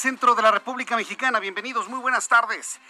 [0.00, 1.40] centro de la República Mexicana.
[1.40, 2.80] Bienvenidos, muy buenas tardes.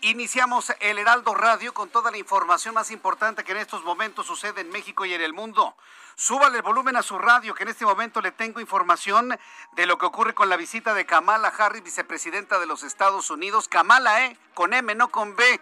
[0.00, 4.62] Iniciamos el Heraldo Radio con toda la información más importante que en estos momentos sucede
[4.62, 5.76] en México y en el mundo.
[6.16, 9.38] Súbale el volumen a su radio, que en este momento le tengo información
[9.76, 13.68] de lo que ocurre con la visita de Kamala Harris, vicepresidenta de los Estados Unidos.
[13.68, 14.36] Kamala, ¿eh?
[14.54, 15.60] Con M, no con B.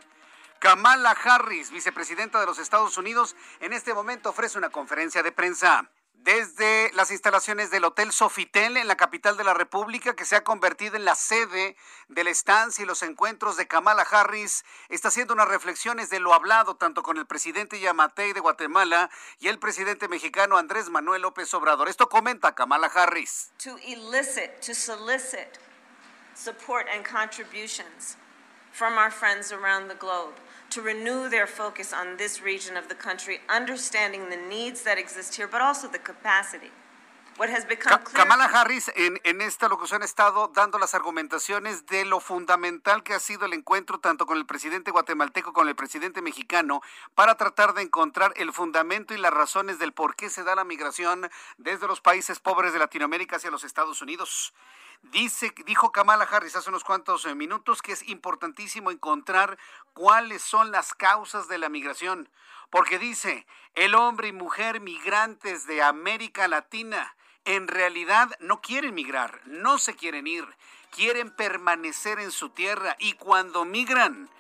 [0.59, 5.87] Kamala Harris, vicepresidenta de los Estados Unidos, en este momento ofrece una conferencia de prensa
[6.25, 10.43] desde las instalaciones del Hotel Sofitel en la capital de la República, que se ha
[10.43, 11.77] convertido en la sede
[12.09, 16.33] de la estancia y los encuentros de Kamala Harris, está haciendo unas reflexiones de lo
[16.33, 21.53] hablado tanto con el presidente Yamatei de Guatemala y el presidente mexicano Andrés Manuel López
[21.53, 21.91] Obrador.
[21.91, 23.53] Esto comenta Kamala Harris.
[23.63, 25.59] To elicit, to solicit
[26.35, 28.17] support and contributions
[28.73, 30.33] from our friends around the globe.
[30.75, 35.37] To renew their focus on this region of the country, understanding the needs that exist
[35.37, 36.73] here, but also the capacity.
[37.37, 41.85] What has become clear Kamala Harris en, en esta locución ha estado dando las argumentaciones
[41.87, 45.69] de lo fundamental que ha sido el encuentro tanto con el presidente guatemalteco como con
[45.69, 46.81] el presidente mexicano
[47.17, 50.63] para tratar de encontrar el fundamento y las razones del por qué se da la
[50.63, 54.55] migración desde los países pobres de Latinoamérica hacia los Estados Unidos.
[55.11, 59.59] Dice, dijo Kamala Harris hace unos cuantos eh, minutos que es importantísimo encontrar
[59.93, 62.29] cuáles son las causas de la migración,
[62.71, 67.15] porque dice, el hombre y mujer migrantes de América Latina
[67.45, 70.47] en realidad no quieren migrar, no se quieren ir,
[70.91, 74.31] quieren permanecer en su tierra y cuando migran,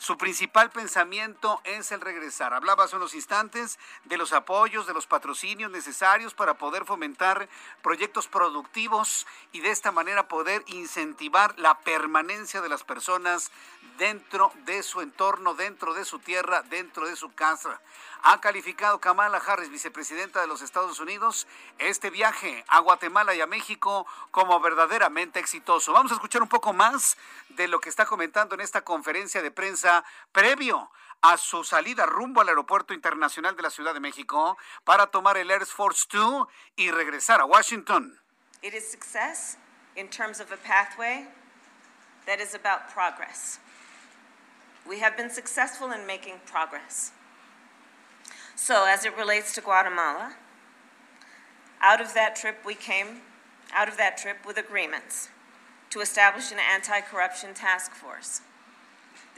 [0.00, 2.54] su principal pensamiento es el regresar.
[2.54, 7.50] Hablaba hace unos instantes de los apoyos, de los patrocinios necesarios para poder fomentar
[7.82, 13.50] proyectos productivos y de esta manera poder incentivar la permanencia de las personas
[13.98, 17.78] dentro de su entorno, dentro de su tierra, dentro de su casa.
[18.22, 21.46] Ha calificado Kamala Harris, vicepresidenta de los Estados Unidos,
[21.78, 25.92] este viaje a Guatemala y a México como verdaderamente exitoso.
[25.92, 27.18] Vamos a escuchar un poco más
[27.50, 29.89] de lo que está comentando en esta conferencia de prensa
[30.32, 30.90] previo
[31.22, 35.50] a su salida rumbo al Aeropuerto Internacional de la Ciudad de México para tomar el
[35.50, 36.46] Air Force 2
[36.76, 38.18] y regresar a Washington.
[38.62, 39.56] It is success
[39.96, 41.26] in terms of a pathway
[42.26, 43.58] that is about progress.
[44.86, 47.12] We have been successful in making progress.
[48.56, 50.34] So, as it relates to Guatemala,
[51.80, 53.22] out of that trip, we came
[53.72, 55.28] out of that trip with agreements
[55.90, 58.42] to establish an anti corruption task force.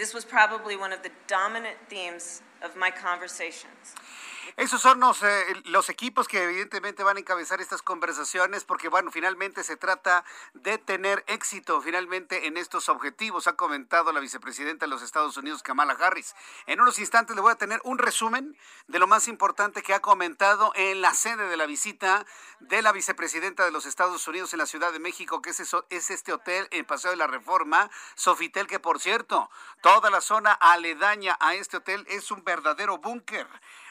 [0.03, 3.95] This was probably one of the dominant themes of my conversations.
[4.57, 9.11] Esos son los, eh, los, equipos que evidentemente van a encabezar estas conversaciones porque, bueno,
[9.11, 14.91] finalmente se trata de tener éxito finalmente en estos objetivos, ha comentado la vicepresidenta de
[14.91, 16.35] los Estados Unidos, Kamala Harris.
[16.67, 18.57] En unos instantes le voy a tener un resumen
[18.89, 22.27] de lo más importante que ha comentado en la sede de la visita
[22.61, 25.87] de la vicepresidenta de los Estados Unidos en la Ciudad de México, que es, eso,
[25.91, 29.51] es este hotel en Paseo de la Reforma, Sofitel, que por cierto,
[29.81, 33.47] toda la zona aledaña a este hotel es un verdadero búnker.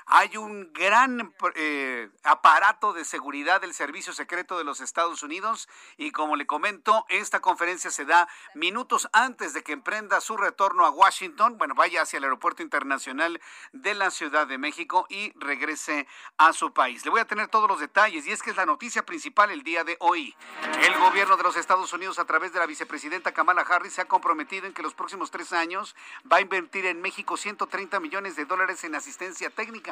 [0.05, 6.11] Hay un gran eh, aparato de seguridad del Servicio Secreto de los Estados Unidos y
[6.11, 10.89] como le comento, esta conferencia se da minutos antes de que emprenda su retorno a
[10.89, 13.39] Washington, bueno, vaya hacia el Aeropuerto Internacional
[13.73, 16.07] de la Ciudad de México y regrese
[16.37, 17.05] a su país.
[17.05, 19.63] Le voy a tener todos los detalles y es que es la noticia principal el
[19.63, 20.35] día de hoy.
[20.83, 24.05] El gobierno de los Estados Unidos a través de la vicepresidenta Kamala Harris se ha
[24.05, 25.95] comprometido en que los próximos tres años
[26.31, 29.90] va a invertir en México 130 millones de dólares en asistencia técnica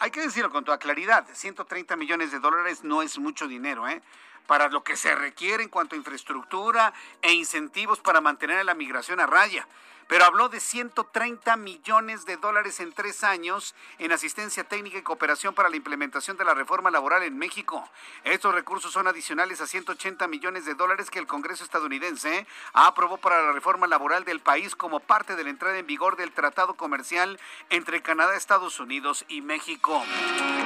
[0.00, 4.02] Hay que decirlo con toda claridad, 130 millones de dólares no es mucho dinero, ¿eh?
[4.46, 9.20] para lo que se requiere en cuanto a infraestructura e incentivos para mantener la migración
[9.20, 9.68] a raya
[10.08, 15.54] pero habló de 130 millones de dólares en tres años en asistencia técnica y cooperación
[15.54, 17.88] para la implementación de la reforma laboral en México.
[18.24, 23.42] Estos recursos son adicionales a 180 millones de dólares que el Congreso estadounidense aprobó para
[23.42, 27.38] la reforma laboral del país como parte de la entrada en vigor del Tratado Comercial
[27.68, 30.02] entre Canadá, Estados Unidos y México.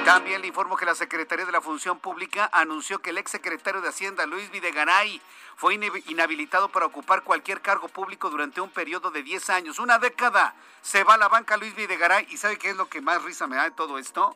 [0.05, 3.89] También le informo que la Secretaría de la Función Pública anunció que el exsecretario de
[3.89, 5.21] Hacienda, Luis Videgaray,
[5.55, 5.75] fue
[6.07, 10.55] inhabilitado para ocupar cualquier cargo público durante un periodo de 10 años, una década.
[10.81, 13.47] Se va a la banca Luis Videgaray y ¿sabe qué es lo que más risa
[13.47, 14.35] me da de todo esto?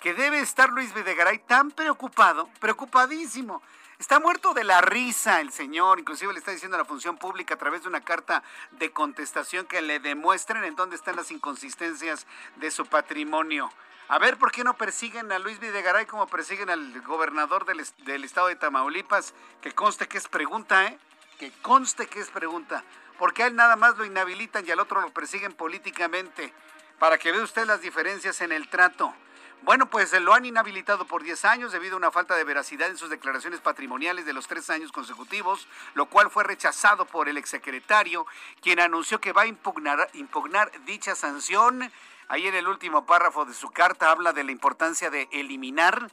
[0.00, 3.62] Que debe estar Luis Videgaray tan preocupado, preocupadísimo.
[3.98, 7.54] Está muerto de la risa el señor, inclusive le está diciendo a la función pública
[7.54, 8.42] a través de una carta
[8.72, 12.26] de contestación que le demuestren en dónde están las inconsistencias
[12.56, 13.70] de su patrimonio.
[14.08, 18.48] A ver, ¿por qué no persiguen a Luis Videgaray como persiguen al gobernador del, estado
[18.48, 19.32] de Tamaulipas?
[19.62, 20.98] Que conste que es pregunta, ¿eh?
[21.38, 22.84] Que conste que es pregunta.
[23.18, 26.52] Porque a él nada más lo inhabilitan y al otro lo persiguen políticamente.
[26.98, 29.14] Para que vea usted las diferencias en el trato.
[29.62, 32.98] Bueno, pues lo han inhabilitado por 10 años debido a una falta de veracidad en
[32.98, 38.26] sus declaraciones patrimoniales de los tres años consecutivos, lo cual fue rechazado por el exsecretario,
[38.60, 41.90] quien anunció que va a impugnar dicha sanción
[42.28, 46.10] Ahí en el último párrafo de su carta habla de la importancia de eliminar,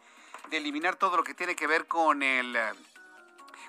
[0.49, 2.73] de eliminar todo lo que tiene que ver con el eh,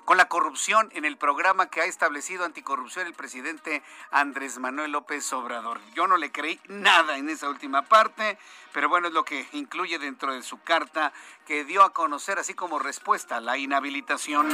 [0.05, 3.81] con la corrupción en el programa que ha establecido anticorrupción el presidente
[4.11, 5.79] Andrés Manuel López Obrador.
[5.93, 8.37] Yo no le creí nada en esa última parte,
[8.73, 11.13] pero bueno, es lo que incluye dentro de su carta
[11.45, 14.47] que dio a conocer así como respuesta la inhabilitación.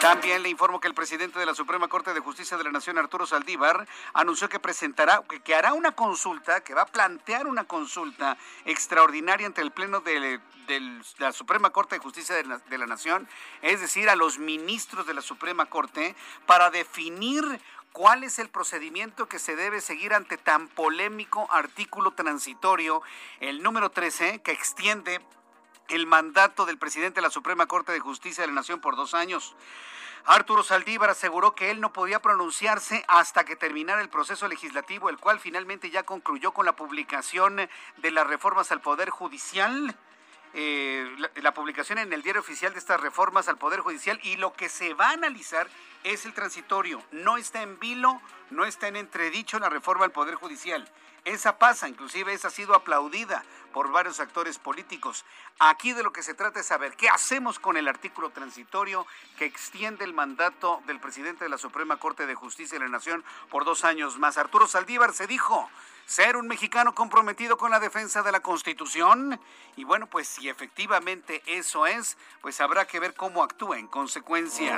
[0.00, 2.98] También le informo que el presidente de la Suprema Corte de Justicia de la Nación,
[2.98, 8.36] Arturo Saldívar, anunció que presentará, que, hará una consulta, que va a plantear una consulta
[8.64, 10.40] extraordinaria ante el Pleno de,
[11.18, 13.28] la Suprema Corte de Justicia de la Nación,
[13.60, 16.14] es decir, a los ministros de la Suprema Corte,
[16.46, 17.60] para definir
[17.92, 23.02] cuál es el procedimiento que se debe seguir ante tan polémico artículo transitorio,
[23.40, 25.20] el número 13, que extiende
[25.90, 29.14] el mandato del presidente de la Suprema Corte de Justicia de la Nación por dos
[29.14, 29.54] años.
[30.24, 35.18] Arturo Saldívar aseguró que él no podía pronunciarse hasta que terminara el proceso legislativo, el
[35.18, 39.96] cual finalmente ya concluyó con la publicación de las reformas al Poder Judicial.
[40.52, 44.52] Eh, la, publicación en el diario oficial de estas reformas al Poder Judicial y lo
[44.52, 45.68] que se va a analizar
[46.02, 47.02] es el transitorio.
[47.12, 48.20] No está en vilo,
[48.50, 50.90] no está en entredicho la reforma al Poder Judicial.
[51.24, 55.24] Esa pasa, inclusive esa ha sido aplaudida por varios actores políticos.
[55.58, 59.06] Aquí de lo que se trata es saber qué hacemos con el artículo transitorio
[59.38, 63.24] que extiende el mandato del presidente de la Suprema Corte de Justicia de la Nación
[63.50, 64.38] por dos años más.
[64.38, 65.70] Arturo Saldívar se dijo
[66.06, 69.38] ser un mexicano comprometido con la defensa de la Constitución.
[69.76, 74.76] Y bueno, pues si efectivamente eso es, pues habrá que ver cómo actúa en consecuencia.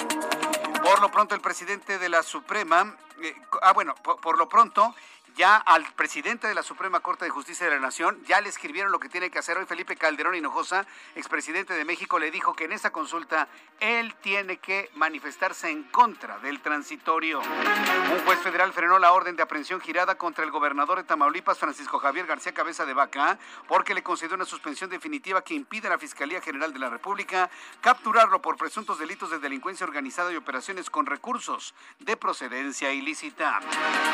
[0.82, 4.94] Por lo pronto, el presidente de la Suprema, eh, ah, bueno, por lo pronto,
[5.36, 8.92] ya al presidente de la Suprema Corte de Justicia de la Nación, ya le escribieron
[8.92, 12.64] lo que tiene que hacer hoy Felipe Calderón Hinojosa, expresidente de México, le dijo que
[12.64, 13.48] en esa consulta
[13.80, 17.40] él tiene que manifestarse en contra del transitorio.
[17.40, 21.98] Un juez federal frenó la orden de aprehensión girada contra el gobernador de Tamaulipas, Francisco
[21.98, 23.38] Javier García Cabeza de Vaca,
[23.68, 27.50] porque le concedió una suspensión definitiva que impide a la Fiscalía General de la República
[27.80, 33.60] capturarlo por presuntos delitos de delincuencia organizada y operaciones con recursos de procedencia ilícita.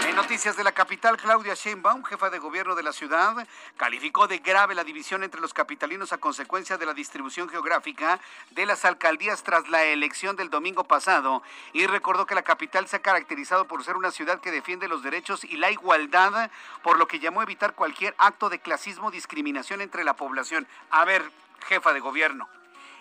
[0.06, 3.34] En noticias de la capital, Claudia Sheinbaum, jefa de gobierno de la ciudad,
[3.76, 8.66] calificó de grave la división entre los capitalinos a consecuencia de la distribución geográfica de
[8.66, 13.02] las alcaldías tras la elección del domingo pasado y recordó que la capital se ha
[13.02, 16.50] caracterizado por ser una ciudad que defiende los derechos y la igualdad,
[16.82, 20.66] por lo que llamó a evitar cualquier acto de clasismo o discriminación entre la población.
[20.90, 21.30] A ver,
[21.66, 22.48] jefa de gobierno,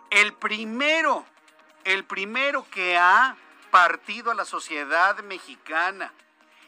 [0.09, 1.25] el primero,
[1.83, 3.35] el primero que ha
[3.71, 6.13] partido a la sociedad mexicana,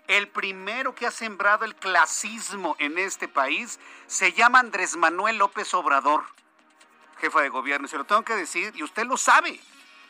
[0.09, 5.71] el primero que ha sembrado el clasismo en este país se llama Andrés Manuel López
[5.75, 6.25] Obrador,
[7.21, 7.87] jefa de gobierno.
[7.87, 9.59] Se lo tengo que decir y usted lo sabe.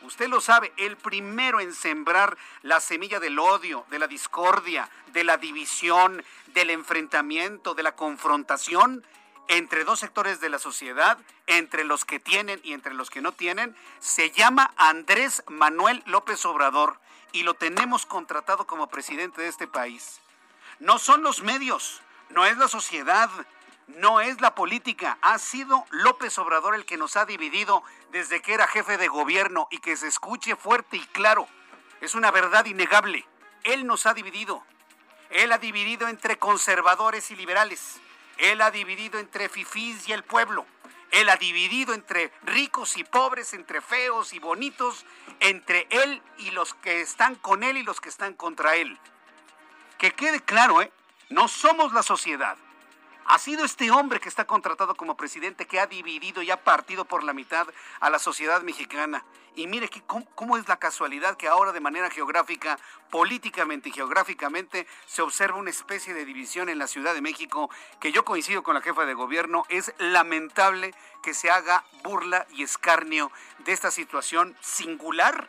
[0.04, 5.26] Usted lo sabe, el primero en sembrar la semilla del odio, de la discordia, de
[5.26, 9.06] la división, del enfrentamiento, de la confrontación
[9.50, 13.34] entre dos sectores de la sociedad, entre los que tienen y entre los que no
[13.34, 19.68] tienen, se llama Andrés Manuel López Obrador y lo tenemos contratado como presidente de este
[19.68, 20.20] país.
[20.80, 23.30] No son los medios, no es la sociedad,
[23.88, 25.18] no es la política.
[25.22, 29.68] Ha sido López Obrador el que nos ha dividido desde que era jefe de gobierno
[29.72, 31.48] y que se escuche fuerte y claro.
[32.02, 33.26] Es una verdad innegable.
[33.64, 34.64] Él nos ha dividido.
[35.30, 38.00] Él ha dividido entre conservadores y liberales,
[38.38, 40.66] Él ha dividido entre fifís y el pueblo.
[41.12, 45.06] Él ha dividido entre ricos y pobres, entre feos y bonitos,
[45.40, 48.98] entre él y los que están con él y los que están contra él.
[49.98, 50.92] Que quede claro, ¿eh?
[51.30, 52.58] No somos la sociedad.
[53.32, 57.06] Ha sido este hombre que está contratado como presidente que ha dividido y ha partido
[57.06, 57.68] por la mitad
[58.00, 59.24] a la sociedad mexicana.
[59.56, 59.88] Y mire
[60.34, 62.80] cómo, es la casualidad que ahora de manera geográfica,
[63.12, 67.70] políticamente y geográficamente, se observa una especie de división en la Ciudad de México
[68.00, 69.64] que yo coincido con la jefa de gobierno.
[69.70, 75.48] Es lamentable que se haga burla y escarnio de esta situación singular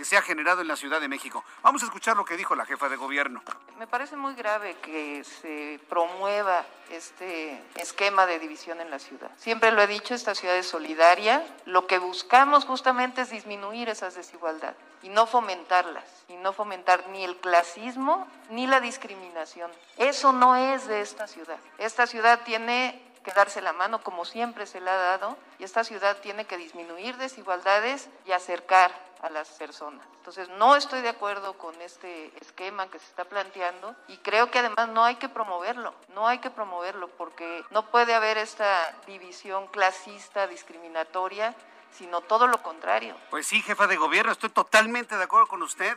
[0.00, 1.44] que se ha generado en la Ciudad de México.
[1.62, 3.42] Vamos a escuchar lo que dijo la jefa de gobierno.
[3.78, 9.30] Me parece muy grave que se promueva este esquema de división en la ciudad.
[9.36, 11.44] Siempre lo he dicho, esta ciudad es solidaria.
[11.66, 17.22] Lo que buscamos justamente es disminuir esas desigualdades y no fomentarlas, y no fomentar ni
[17.22, 19.70] el clasismo ni la discriminación.
[19.98, 21.58] Eso no es de esta ciudad.
[21.76, 25.84] Esta ciudad tiene que darse la mano como siempre se le ha dado y esta
[25.84, 30.06] ciudad tiene que disminuir desigualdades y acercar a las personas.
[30.16, 34.58] Entonces, no estoy de acuerdo con este esquema que se está planteando y creo que
[34.58, 39.66] además no hay que promoverlo, no hay que promoverlo porque no puede haber esta división
[39.68, 41.54] clasista, discriminatoria,
[41.92, 43.16] sino todo lo contrario.
[43.30, 45.96] Pues sí, jefa de gobierno, estoy totalmente de acuerdo con usted.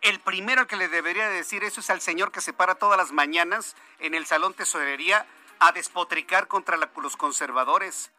[0.00, 3.12] El primero que le debería decir eso es al señor que se para todas las
[3.12, 5.26] mañanas en el salón tesorería
[5.62, 8.10] a despotricar contra los conservadores.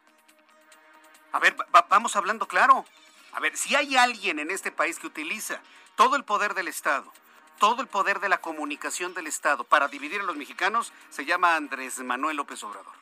[1.33, 1.57] A ver,
[1.89, 2.85] vamos hablando claro.
[3.33, 5.59] A ver, si hay alguien en este país que utiliza
[5.95, 7.11] todo el poder del Estado,
[7.59, 11.57] todo el poder de la comunicación del Estado para dividir a los mexicanos, se llama
[11.57, 12.93] Andrés Manuel López Obrador.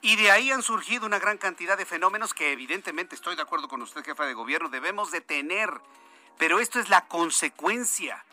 [0.00, 3.68] Y de ahí han surgido una gran cantidad de fenómenos que evidentemente estoy de acuerdo
[3.68, 5.78] con usted, jefa de gobierno, debemos detener.
[6.38, 8.24] Pero esto es la consecuencia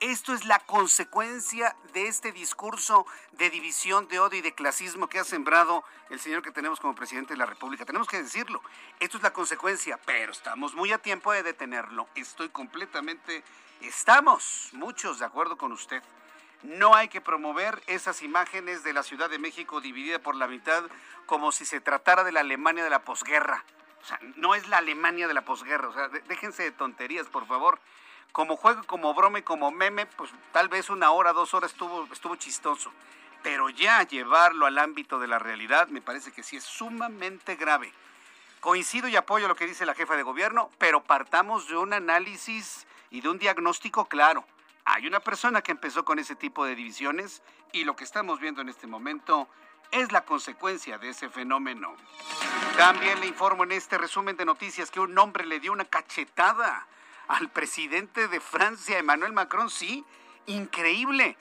[0.00, 5.18] esto es la consecuencia de este discurso de división, de odio y de clasismo que
[5.18, 7.84] ha sembrado el señor que tenemos como presidente de la República.
[7.84, 8.62] Tenemos que decirlo.
[9.00, 12.08] Esto es la consecuencia, pero estamos muy a tiempo de detenerlo.
[12.14, 13.42] Estoy completamente,
[13.80, 16.02] estamos muchos de acuerdo con usted.
[16.62, 20.84] No hay que promover esas imágenes de la Ciudad de México dividida por la mitad
[21.26, 23.64] como si se tratara de la Alemania de la posguerra.
[24.02, 25.88] O sea, no es la Alemania de la posguerra.
[25.88, 27.80] O sea, déjense de tonterías, por favor
[28.32, 32.06] como juego, como broma y como meme, pues tal vez una hora, dos horas estuvo,
[32.12, 32.92] estuvo chistoso.
[33.42, 37.92] Pero ya llevarlo al ámbito de la realidad me parece que sí es sumamente grave.
[38.60, 42.86] Coincido y apoyo lo que dice la jefa de gobierno, pero partamos de un análisis
[43.10, 44.44] y de un diagnóstico claro.
[44.84, 47.42] Hay una persona que empezó con ese tipo de divisiones
[47.72, 49.48] y lo que estamos viendo en este momento
[49.90, 51.94] es la consecuencia de ese fenómeno.
[52.76, 56.86] También le informo en este resumen de noticias que un hombre le dio una cachetada
[57.28, 60.04] al presidente de Francia, Emmanuel Macron, sí,
[60.46, 61.36] increíble.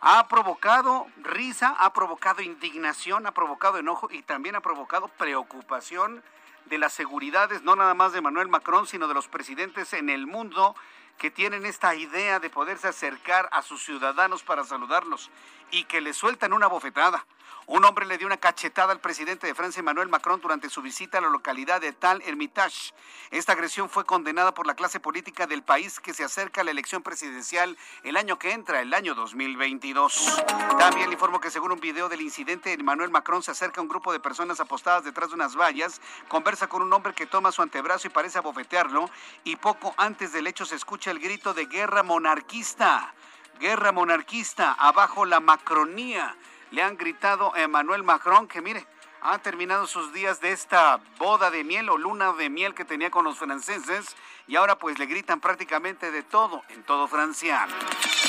[0.00, 6.22] Ha provocado risa, ha provocado indignación, ha provocado enojo y también ha provocado preocupación
[6.66, 10.26] de las seguridades, no nada más de Emmanuel Macron, sino de los presidentes en el
[10.26, 10.74] mundo
[11.18, 15.30] que tienen esta idea de poderse acercar a sus ciudadanos para saludarlos
[15.70, 17.26] y que le sueltan una bofetada.
[17.70, 21.18] Un hombre le dio una cachetada al presidente de Francia, Emmanuel Macron, durante su visita
[21.18, 22.94] a la localidad de Tal Hermitage.
[23.30, 26.70] Esta agresión fue condenada por la clase política del país que se acerca a la
[26.70, 30.44] elección presidencial el año que entra, el año 2022.
[30.78, 33.88] También le informo que según un video del incidente, Emmanuel Macron se acerca a un
[33.90, 37.60] grupo de personas apostadas detrás de unas vallas, conversa con un hombre que toma su
[37.60, 39.10] antebrazo y parece abofetearlo,
[39.44, 43.12] y poco antes del hecho se escucha el grito de guerra monarquista.
[43.60, 46.34] Guerra monarquista, abajo la macronía
[46.70, 48.86] le han gritado a Emmanuel Macron que mire,
[49.20, 53.10] ha terminado sus días de esta boda de miel o luna de miel que tenía
[53.10, 54.14] con los franceses
[54.48, 57.68] y ahora pues le gritan prácticamente de todo en todo Francia.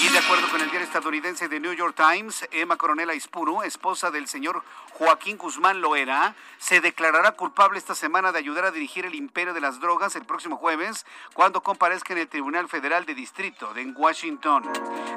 [0.01, 4.11] Y de acuerdo con el diario estadounidense The New York Times, Emma Coronela Ispuru, esposa
[4.11, 9.15] del señor Joaquín Guzmán Loera, se declarará culpable esta semana de ayudar a dirigir el
[9.15, 13.73] imperio de las drogas el próximo jueves cuando comparezca en el Tribunal Federal de Distrito
[13.73, 14.63] de Washington.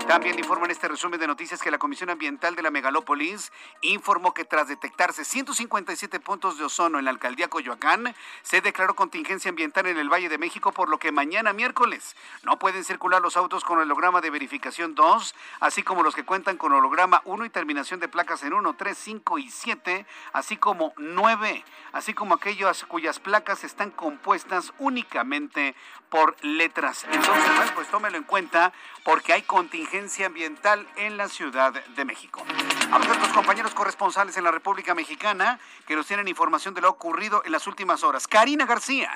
[0.06, 4.34] También informa en este resumen de noticias que la Comisión Ambiental de la Megalópolis informó
[4.34, 9.86] que tras detectarse 157 puntos de ozono en la alcaldía Coyoacán, se declaró contingencia ambiental
[9.86, 13.64] en el Valle de México por lo que mañana miércoles no pueden circular los autos
[13.64, 17.98] con holograma de verificación 2, así como los que cuentan con holograma 1 y terminación
[17.98, 23.20] de placas en 1, 3, 5 y 7, así como 9, así como aquellas cuyas
[23.20, 25.74] placas están compuestas únicamente
[26.10, 27.06] por letras.
[27.10, 32.44] Entonces, pues tómelo en cuenta porque hay contingencia ambiental en la Ciudad de México.
[32.92, 37.40] A nuestros compañeros corresponsales en la República Mexicana que nos tienen información de lo ocurrido
[37.46, 38.28] en las últimas horas.
[38.28, 39.10] Karina García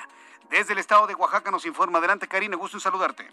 [0.49, 1.99] desde el estado de Oaxaca nos informa.
[1.99, 3.27] Adelante, Karina, gusto en saludarte.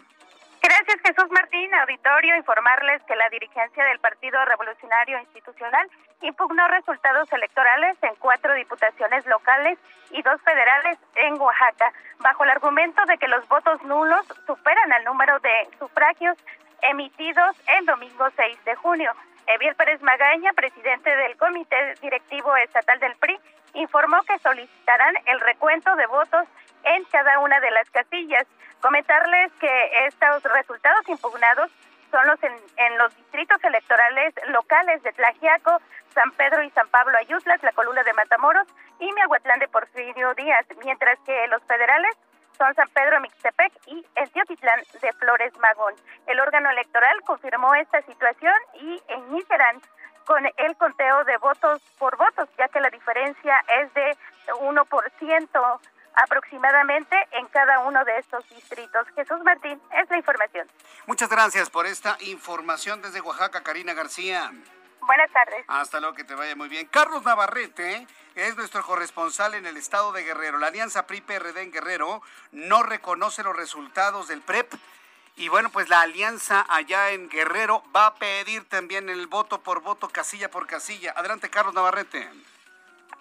[0.61, 1.71] Gracias, Jesús Martín.
[1.75, 5.87] Auditorio, informarles que la dirigencia del Partido Revolucionario Institucional
[6.21, 9.77] impugnó resultados electorales en cuatro diputaciones locales
[10.09, 15.03] y dos federales en Oaxaca, bajo el argumento de que los votos nulos superan el
[15.03, 16.35] número de sufragios
[16.81, 19.11] emitidos el domingo 6 de junio.
[19.47, 23.37] Eviel Pérez Magaña, presidente del Comité Directivo Estatal del PRI,
[23.75, 26.47] informó que solicitarán el recuento de votos
[26.85, 28.45] en cada una de las casillas.
[28.81, 31.71] Comentarles que estos resultados impugnados
[32.11, 35.81] son los en, los distritos electorales locales de Tlajiaco,
[36.13, 38.67] San Pedro y San Pablo Ayutlas, la Colula de Matamoros
[38.99, 42.15] y Miahuatlán de Porfirio Díaz, mientras que los federales
[42.57, 45.93] son San Pedro Mixtepec y el Teotitlán de Flores Magón.
[46.27, 49.81] El órgano electoral confirmó esta situación y iniciarán
[50.25, 54.15] con el conteo de votos por votos, ya que la diferencia es de
[54.47, 55.79] 1%
[56.15, 59.07] aproximadamente en cada uno de estos distritos.
[59.15, 60.67] Jesús Martín, es la información.
[61.05, 64.51] Muchas gracias por esta información desde Oaxaca, Karina García.
[65.05, 65.63] Buenas tardes.
[65.67, 66.87] Hasta luego, que te vaya muy bien.
[66.87, 70.57] Carlos Navarrete es nuestro corresponsal en el estado de Guerrero.
[70.57, 74.73] La alianza PRI-PRD en Guerrero no reconoce los resultados del PREP.
[75.35, 79.81] Y bueno, pues la alianza allá en Guerrero va a pedir también el voto por
[79.81, 81.13] voto, casilla por casilla.
[81.15, 82.27] Adelante, Carlos Navarrete.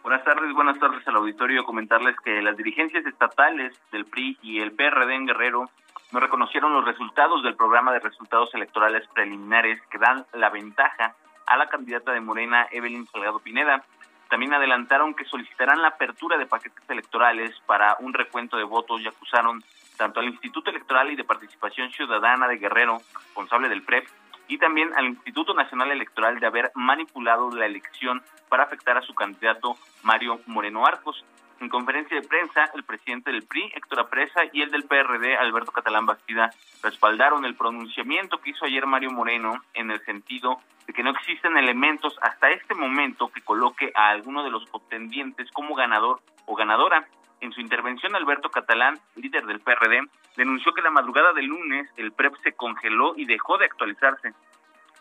[0.04, 1.64] Buenas tardes, buenas tardes al auditorio.
[1.64, 5.70] Comentarles que las dirigencias estatales del PRI y el PRD en Guerrero
[6.12, 11.14] no reconocieron los resultados del programa de resultados electorales preliminares que dan la ventaja
[11.46, 13.82] a la candidata de Morena, Evelyn Salgado Pineda.
[14.28, 19.08] También adelantaron que solicitarán la apertura de paquetes electorales para un recuento de votos y
[19.08, 19.64] acusaron
[19.96, 24.06] tanto al Instituto Electoral y de Participación Ciudadana de Guerrero, responsable del PREP,
[24.48, 29.14] y también al Instituto Nacional Electoral de haber manipulado la elección para afectar a su
[29.14, 31.24] candidato Mario Moreno Arcos.
[31.60, 35.72] En conferencia de prensa, el presidente del PRI, Héctor Apresa, y el del PRD, Alberto
[35.72, 36.50] Catalán Bastida,
[36.82, 41.56] respaldaron el pronunciamiento que hizo ayer Mario Moreno en el sentido de que no existen
[41.56, 47.06] elementos hasta este momento que coloque a alguno de los contendientes como ganador o ganadora.
[47.40, 50.00] En su intervención, Alberto Catalán, líder del PRD,
[50.36, 54.32] denunció que la madrugada del lunes el PREP se congeló y dejó de actualizarse.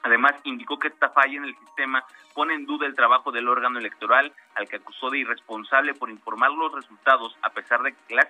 [0.04, 3.80] Además, indicó que esta falla en el sistema pone en duda el trabajo del órgano
[3.80, 8.28] electoral, al que acusó de irresponsable por informar los resultados a pesar de las,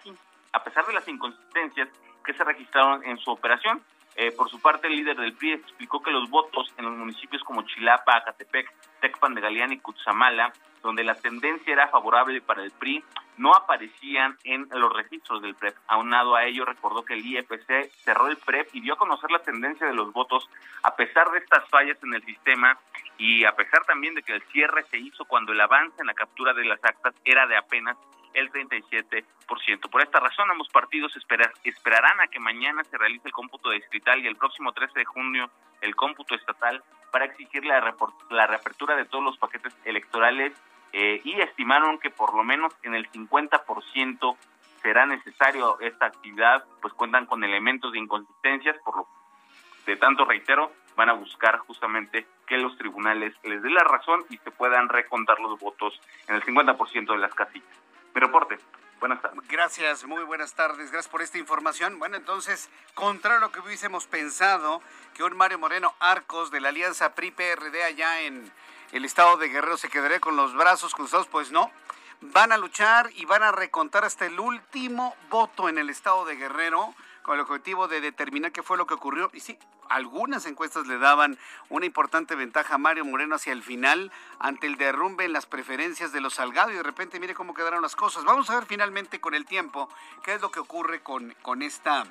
[0.51, 1.89] a pesar de las inconsistencias
[2.23, 3.81] que se registraron en su operación.
[4.15, 7.43] Eh, por su parte, el líder del PRI explicó que los votos en los municipios
[7.43, 12.71] como Chilapa, Acatepec, Tecpan de Galeán y Cutzamala, donde la tendencia era favorable para el
[12.71, 13.03] PRI,
[13.37, 15.75] no aparecían en los registros del PREP.
[15.87, 19.39] Aunado a ello, recordó que el IFC cerró el PREP y dio a conocer la
[19.39, 20.47] tendencia de los votos
[20.83, 22.77] a pesar de estas fallas en el sistema
[23.17, 26.13] y a pesar también de que el cierre se hizo cuando el avance en la
[26.13, 27.97] captura de las actas era de apenas
[28.33, 29.25] el 37%.
[29.89, 31.15] Por esta razón, ambos partidos
[31.63, 35.49] esperarán a que mañana se realice el cómputo distrital y el próximo 13 de junio
[35.81, 37.95] el cómputo estatal para exigir la,
[38.31, 40.53] la reapertura de todos los paquetes electorales
[40.93, 44.37] eh, y estimaron que por lo menos en el 50%
[44.81, 49.07] será necesario esta actividad, pues cuentan con elementos de inconsistencias, por lo
[49.85, 54.37] de tanto reitero, van a buscar justamente que los tribunales les dé la razón y
[54.37, 57.67] se puedan recontar los votos en el 50% de las casillas.
[58.13, 58.57] Mi reporte.
[58.99, 59.45] Buenas tardes.
[59.49, 60.91] Gracias, muy buenas tardes.
[60.91, 61.99] Gracias por esta información.
[61.99, 64.81] Bueno, entonces, contrario a lo que hubiésemos pensado,
[65.13, 68.49] que un Mario Moreno Arcos de la Alianza PRI-PRD allá en
[68.93, 71.71] el estado de Guerrero se quedaría con los brazos cruzados, pues no.
[72.21, 76.35] Van a luchar y van a recontar hasta el último voto en el estado de
[76.35, 79.31] Guerrero con el objetivo de determinar qué fue lo que ocurrió.
[79.33, 79.57] Y sí,
[79.89, 84.77] algunas encuestas le daban una importante ventaja a Mario Moreno hacia el final ante el
[84.77, 88.23] derrumbe en las preferencias de los Salgado y de repente mire cómo quedaron las cosas.
[88.25, 89.89] Vamos a ver finalmente con el tiempo
[90.23, 92.05] qué es lo que ocurre con, con esta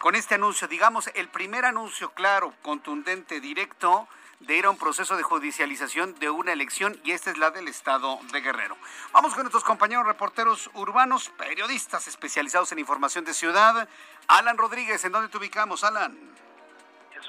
[0.00, 4.08] con este anuncio, digamos, el primer anuncio claro, contundente, directo
[4.40, 7.68] de ir a un proceso de judicialización de una elección y esta es la del
[7.68, 8.76] estado de Guerrero.
[9.12, 13.88] Vamos con nuestros compañeros reporteros urbanos, periodistas especializados en información de ciudad.
[14.28, 16.16] Alan Rodríguez, ¿en dónde te ubicamos, Alan?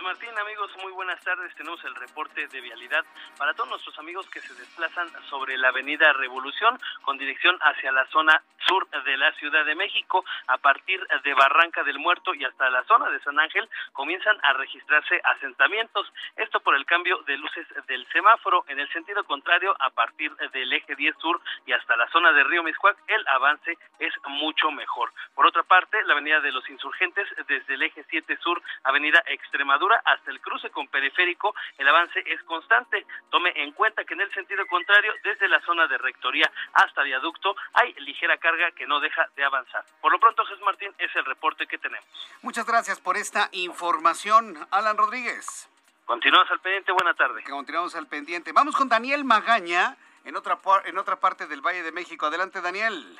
[0.03, 1.53] Martín, amigos, muy buenas tardes.
[1.55, 3.03] Tenemos el reporte de vialidad
[3.37, 8.05] para todos nuestros amigos que se desplazan sobre la avenida Revolución con dirección hacia la
[8.07, 10.23] zona sur de la Ciudad de México.
[10.47, 14.53] A partir de Barranca del Muerto y hasta la zona de San Ángel comienzan a
[14.53, 16.07] registrarse asentamientos.
[16.35, 18.63] Esto por el cambio de luces del semáforo.
[18.67, 22.43] En el sentido contrario, a partir del eje 10 sur y hasta la zona de
[22.43, 25.11] Río Miscuac, el avance es mucho mejor.
[25.35, 29.88] Por otra parte, la avenida de los insurgentes desde el eje 7 sur, avenida Extremadura,
[30.03, 33.05] hasta el cruce con periférico, el avance es constante.
[33.29, 37.55] Tome en cuenta que en el sentido contrario, desde la zona de rectoría hasta viaducto,
[37.73, 39.85] hay ligera carga carga que no deja de avanzar.
[40.01, 42.07] Por lo pronto, Jesús Martín, es el reporte que tenemos.
[42.41, 45.69] Muchas gracias por esta información, Alan Rodríguez.
[46.05, 47.43] Continuamos al pendiente, buena tarde.
[47.43, 48.51] Continuamos al pendiente.
[48.51, 52.25] Vamos con Daniel Magaña en otra, en otra parte del Valle de México.
[52.25, 53.19] Adelante, Daniel.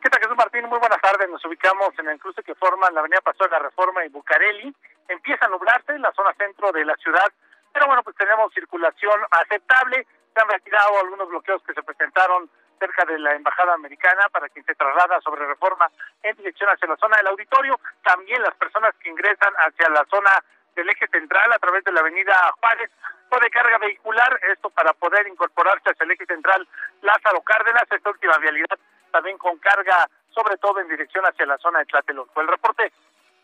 [0.00, 0.64] ¿Qué tal, Jesús Martín?
[0.64, 1.28] Muy buenas tardes.
[1.28, 4.74] Nos ubicamos en el cruce que forma la avenida Paseo de la Reforma y Bucareli.
[5.08, 7.28] Empieza a nublarse en la zona centro de la ciudad,
[7.70, 10.06] pero bueno, pues tenemos circulación aceptable.
[10.32, 14.64] Se han retirado algunos bloqueos que se presentaron cerca de la Embajada Americana para quien
[14.64, 15.90] se traslada sobre reforma
[16.22, 17.78] en dirección hacia la zona del auditorio.
[18.02, 20.30] También las personas que ingresan hacia la zona
[20.76, 22.90] del eje central a través de la avenida Juárez
[23.38, 26.66] de carga vehicular, esto para poder incorporarse hacia el eje central
[27.00, 28.78] Lázaro Cárdenas, esta última vialidad
[29.10, 32.40] también con carga, sobre todo en dirección hacia la zona de Tlatelolco.
[32.40, 32.92] El reporte,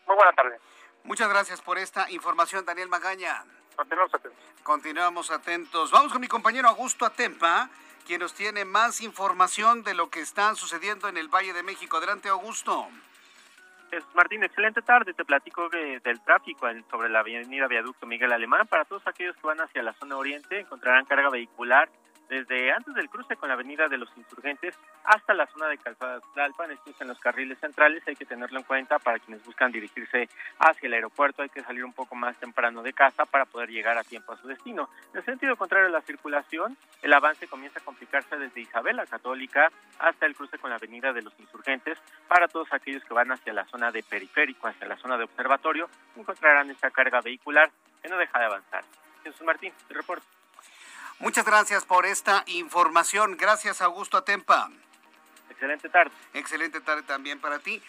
[0.05, 0.59] muy buena tarde.
[1.03, 3.43] Muchas gracias por esta información, Daniel Magaña.
[3.75, 4.43] Continuamos atentos.
[4.63, 5.91] Continuamos atentos.
[5.91, 7.69] Vamos con mi compañero Augusto Atempa,
[8.05, 11.97] quien nos tiene más información de lo que está sucediendo en el Valle de México.
[11.97, 12.87] Adelante, Augusto.
[14.13, 15.13] Martín, excelente tarde.
[15.13, 18.67] Te platico del tráfico sobre la avenida Viaducto Miguel Alemán.
[18.67, 21.89] Para todos aquellos que van hacia la zona oriente, encontrarán carga vehicular
[22.29, 26.19] desde antes del cruce con la avenida de los insurgentes hasta la zona de Calzada
[26.33, 30.29] Tlalpan, esto es los carriles centrales, hay que tenerlo en cuenta para quienes buscan dirigirse
[30.59, 33.97] hacia el aeropuerto, hay que salir un poco más temprano de casa para poder llegar
[33.97, 34.89] a tiempo a su destino.
[35.13, 39.71] En el sentido contrario a la circulación, el avance comienza a complicarse desde Isabela Católica
[39.99, 43.53] hasta el cruce con la avenida de los insurgentes, para todos aquellos que van hacia
[43.53, 47.69] la zona de periférico, hacia la zona de observatorio, encontrarán esta carga vehicular
[48.01, 48.83] que no deja de avanzar.
[49.23, 50.36] Jesús Martín, reporte.
[51.19, 53.37] Muchas gracias por esta información.
[53.37, 54.69] Gracias, Augusto Atempa.
[55.49, 56.11] Excelente tarde.
[56.33, 57.81] Excelente tarde también para ti.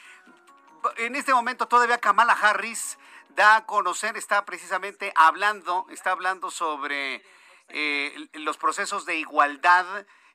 [0.96, 2.96] En este momento todavía Kamala Harris
[3.36, 7.22] da a conocer, está precisamente hablando, está hablando sobre
[7.68, 9.84] eh, los procesos de igualdad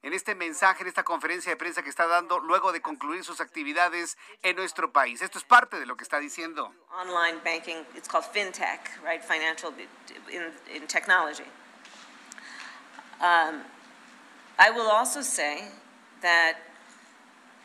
[0.03, 3.41] en este mensaje, en esta conferencia de prensa que está dando luego de concluir sus
[3.41, 5.21] actividades en nuestro país.
[5.21, 6.71] Esto es parte de lo que está diciendo.
[6.91, 9.23] Online banking, it's called fintech, right?
[9.23, 9.73] Financial
[10.69, 11.45] in technology.
[13.21, 13.62] Um,
[14.60, 15.65] I will also say
[16.21, 16.58] that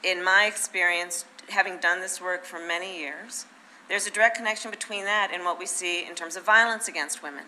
[0.03, 3.47] in my experience, having done this work for many years,
[3.89, 7.23] there's a direct connection between that and what we see in terms of violence against
[7.23, 7.45] women.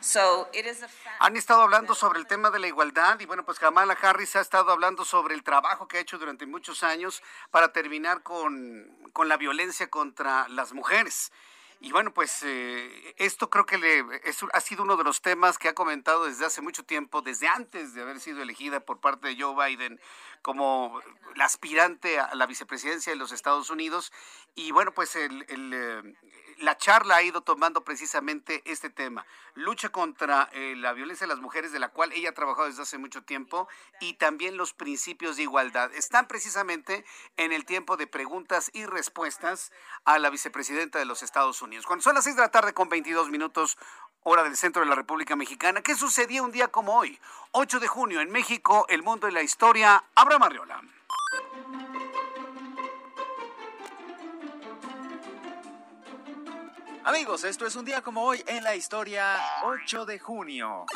[0.00, 0.88] So it is a
[1.20, 4.40] Han estado hablando sobre el tema de la igualdad y bueno, pues Kamala Harris ha
[4.40, 9.28] estado hablando sobre el trabajo que ha hecho durante muchos años para terminar con, con
[9.28, 11.30] la violencia contra las mujeres.
[11.84, 14.04] Y bueno, pues eh, esto creo que le,
[14.52, 17.92] ha sido uno de los temas que ha comentado desde hace mucho tiempo, desde antes
[17.92, 20.00] de haber sido elegida por parte de Joe Biden
[20.42, 21.00] como
[21.34, 24.12] la aspirante a la vicepresidencia de los Estados Unidos.
[24.54, 25.28] Y bueno, pues eh,
[26.58, 31.40] la charla ha ido tomando precisamente este tema, lucha contra eh, la violencia de las
[31.40, 33.68] mujeres, de la cual ella ha trabajado desde hace mucho tiempo,
[34.00, 35.92] y también los principios de igualdad.
[35.94, 37.04] Están precisamente
[37.36, 39.72] en el tiempo de preguntas y respuestas
[40.04, 41.86] a la vicepresidenta de los Estados Unidos.
[41.86, 43.78] Cuando son las 6 de la tarde con 22 minutos,
[44.24, 47.18] hora del centro de la República Mexicana, ¿qué sucedía un día como hoy?
[47.52, 50.04] 8 de junio en México, el mundo y la historia.
[50.32, 50.80] Abraham Arriola.
[57.04, 60.86] Amigos, esto es un día como hoy en la historia 8 de junio.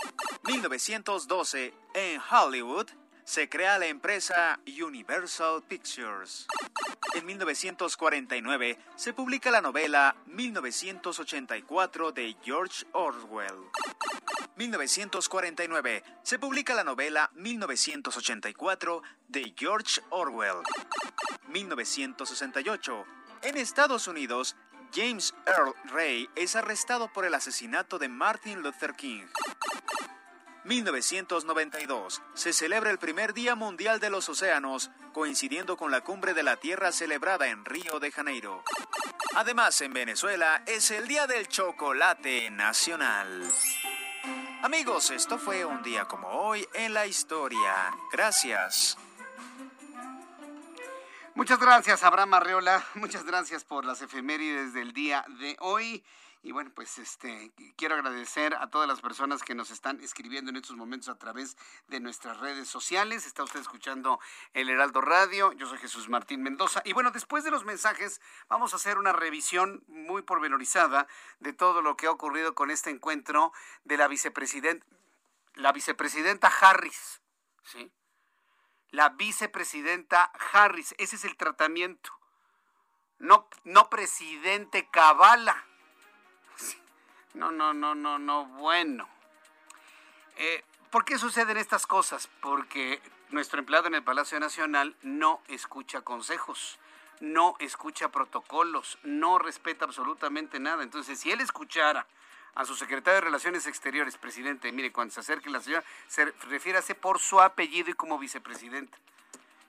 [0.45, 2.87] 1912, en Hollywood,
[3.27, 6.47] se crea la empresa Universal Pictures.
[7.15, 13.69] En 1949 se publica la novela 1984 de George Orwell.
[14.55, 20.63] 1949 se publica la novela 1984 de George Orwell.
[21.49, 23.05] 1968
[23.43, 24.55] en Estados Unidos
[24.95, 29.25] James Earl Ray es arrestado por el asesinato de Martin Luther King.
[30.67, 32.23] 1992.
[32.35, 36.57] Se celebra el primer Día Mundial de los Océanos, coincidiendo con la Cumbre de la
[36.57, 38.63] Tierra celebrada en Río de Janeiro.
[39.35, 43.49] Además, en Venezuela es el Día del Chocolate Nacional.
[44.63, 47.95] Amigos, esto fue un día como hoy en la historia.
[48.13, 48.99] Gracias.
[51.37, 52.85] Muchas gracias, Abraham Arreola.
[52.95, 56.03] Muchas gracias por las efemérides del día de hoy.
[56.47, 60.57] Y bueno, pues este quiero agradecer a todas las personas que nos están escribiendo en
[60.57, 61.57] estos momentos a través
[61.89, 63.27] de nuestras redes sociales.
[63.27, 64.21] Está usted escuchando
[64.55, 65.51] el Heraldo Radio.
[65.55, 66.83] Yo soy Jesús Martín Mendoza.
[66.85, 71.09] Y bueno, después de los mensajes, vamos a hacer una revisión muy pormenorizada
[71.41, 74.87] de todo lo que ha ocurrido con este encuentro de la vicepresidenta,
[75.55, 77.23] la vicepresidenta Harris.
[77.65, 77.91] ¿Sí?
[78.93, 80.95] la vicepresidenta Harris.
[80.99, 82.13] Ese es el tratamiento.
[83.19, 85.67] No, no presidente Cabala.
[87.37, 89.07] No, no, no, no, no, bueno.
[90.39, 92.31] Eh, ¿Por qué suceden estas cosas?
[92.41, 96.79] Porque nuestro empleado en el Palacio Nacional no escucha consejos,
[97.21, 100.83] no escucha protocolos, no respeta absolutamente nada.
[100.83, 102.07] Entonces, si él escuchara
[102.55, 106.95] a su secretario de Relaciones Exteriores, presidente, mire, cuando se acerque la señora, se refiérase
[106.95, 108.97] por su apellido y como vicepresidenta.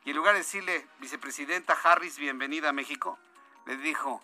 [0.06, 3.20] Y en lugar de decirle, vicepresidenta Harris, bienvenida a México,
[3.66, 4.24] le dijo,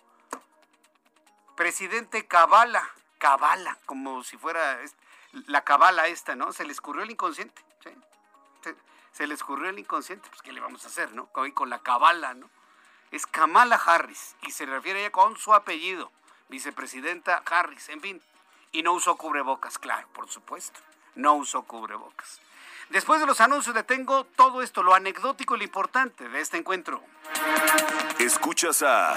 [1.56, 2.90] presidente Cabala,
[3.24, 4.78] Cabala, como si fuera
[5.46, 6.52] la cabala esta, ¿no?
[6.52, 7.90] Se le escurrió el inconsciente, ¿sí?
[9.12, 11.24] se, le escurrió el inconsciente, pues ¿qué le vamos a hacer, no?
[11.28, 12.50] Con, la cabala, ¿no?
[13.10, 16.12] Es Kamala Harris y se refiere ella con su apellido,
[16.50, 18.22] vicepresidenta Harris, en fin.
[18.72, 20.78] Y no usó cubrebocas, claro, por supuesto.
[21.14, 22.42] No usó cubrebocas.
[22.90, 26.58] Después de los anuncios le tengo todo esto, lo anecdótico y lo importante de este
[26.58, 27.02] encuentro.
[28.18, 29.16] Escuchas a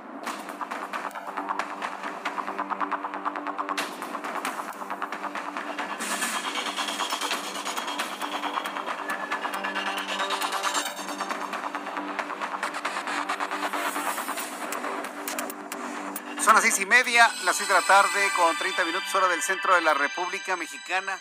[16.71, 19.81] Seis y media, las seis de la tarde, con 30 minutos hora del centro de
[19.81, 21.19] la República Mexicana.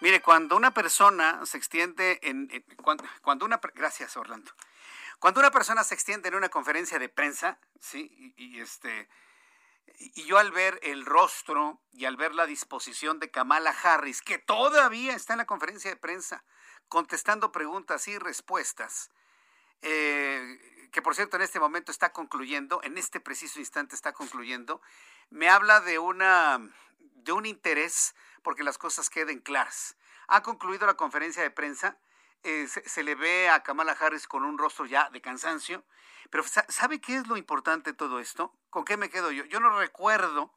[0.00, 2.48] Mire, cuando una persona se extiende en,
[3.22, 4.50] cuando, una gracias Orlando,
[5.20, 9.08] cuando una persona se extiende en una conferencia de prensa, sí, y, este
[9.98, 14.38] y yo al ver el rostro y al ver la disposición de Kamala Harris, que
[14.38, 16.42] todavía está en la conferencia de prensa
[16.88, 19.12] contestando preguntas y respuestas,
[19.82, 24.80] eh, que por cierto en este momento está concluyendo, en este preciso instante está concluyendo,
[25.30, 26.60] me habla de una
[26.98, 29.96] de un interés porque las cosas queden claras.
[30.28, 31.98] Ha concluido la conferencia de prensa,
[32.42, 35.84] eh, se, le ve a Kamala Harris con un rostro ya de cansancio,
[36.30, 38.52] pero ¿sabe qué es lo importante de todo esto?
[38.70, 39.44] ¿Con qué me quedo yo?
[39.44, 40.52] Yo no recuerdo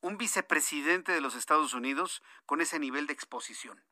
[0.00, 3.82] un vicepresidente de los Estados Unidos con ese nivel de exposición.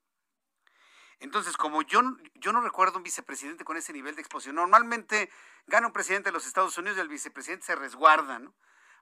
[1.21, 2.01] Entonces, como yo,
[2.35, 5.31] yo no recuerdo un vicepresidente con ese nivel de exposición, normalmente
[5.67, 8.55] gana un presidente de los Estados Unidos y el vicepresidente se resguarda, ¿no?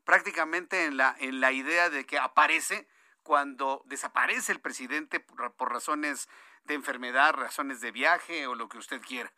[0.05, 2.89] Prácticamente en la, en la idea de que aparece
[3.23, 6.29] cuando desaparece el presidente por, razones
[6.65, 9.33] de enfermedad, razones de viaje o lo que usted quiera.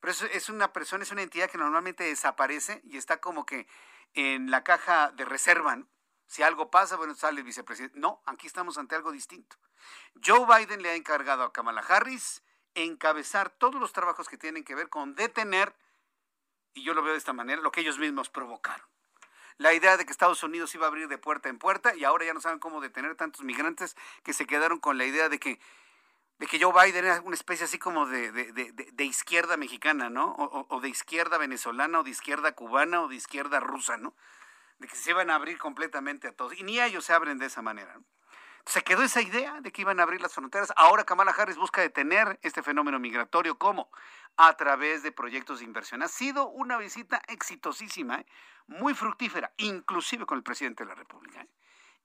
[0.00, 3.66] Pero es, es una persona, es una entidad que normalmente desaparece y está como que
[4.14, 5.88] en la caja de reserva, ¿no?
[6.30, 7.98] Si algo pasa, bueno, sale el vicepresidente.
[7.98, 9.56] No, aquí estamos ante algo distinto.
[10.24, 12.44] Joe Biden le ha encargado a Kamala Harris
[12.76, 15.74] encabezar todos los trabajos que tienen que ver con detener,
[16.72, 18.86] y yo lo veo de esta manera, lo que ellos mismos provocaron.
[19.56, 22.24] La idea de que Estados Unidos iba a abrir de puerta en puerta y ahora
[22.24, 25.58] ya no saben cómo detener tantos migrantes que se quedaron con la idea de que,
[26.38, 30.30] de que Joe Biden era una especie así como de, de, izquierda mexicana, ¿no?
[30.36, 34.14] O, o, de izquierda venezolana, o de izquierda cubana, o de izquierda rusa, ¿no?
[34.80, 36.58] De que se iban a abrir completamente a todos.
[36.58, 38.00] Y ni ellos se abren de esa manera.
[38.66, 40.72] Se quedó esa idea de que iban a abrir las fronteras.
[40.76, 43.58] Ahora Kamala Harris busca detener este fenómeno migratorio.
[43.58, 43.90] ¿Cómo?
[44.36, 46.02] A través de proyectos de inversión.
[46.02, 48.26] Ha sido una visita exitosísima, ¿eh?
[48.66, 51.42] muy fructífera, inclusive con el presidente de la República.
[51.42, 51.48] ¿eh?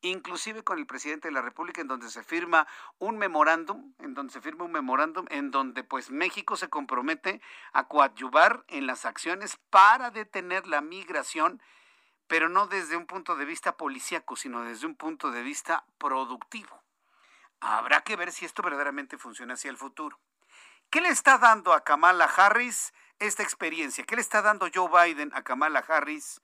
[0.01, 2.67] inclusive con el presidente de la República, en donde se firma
[2.99, 7.41] un memorándum, en donde se firma un memorándum, en donde pues México se compromete
[7.73, 11.61] a coadyuvar en las acciones para detener la migración
[12.27, 16.83] pero no desde un punto de vista policíaco, sino desde un punto de vista productivo.
[17.59, 20.19] Habrá que ver si esto verdaderamente funciona hacia el futuro.
[20.89, 24.03] ¿Qué le está dando a Kamala Harris esta experiencia?
[24.05, 26.41] ¿Qué le está dando Joe Biden a Kamala Harris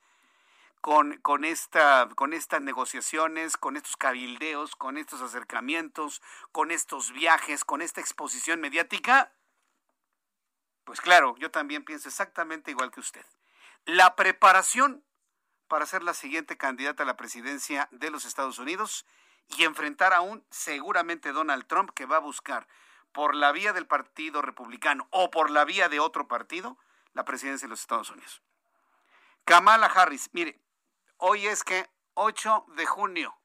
[0.82, 7.64] con, con, esta, con estas negociaciones, con estos cabildeos, con estos acercamientos, con estos viajes,
[7.64, 9.32] con esta exposición mediática?
[10.84, 13.26] Pues claro, yo también pienso exactamente igual que usted.
[13.86, 15.04] La preparación
[15.72, 19.06] para ser la siguiente candidata a la presidencia de los Estados Unidos
[19.56, 22.68] y enfrentar a un seguramente Donald Trump que va a buscar
[23.14, 26.78] por la vía del Partido Republicano o por la vía de otro partido
[27.14, 28.42] la presidencia de los Estados Unidos.
[29.46, 30.60] Kamala Harris, mire,
[31.16, 33.38] hoy es que 8 de junio.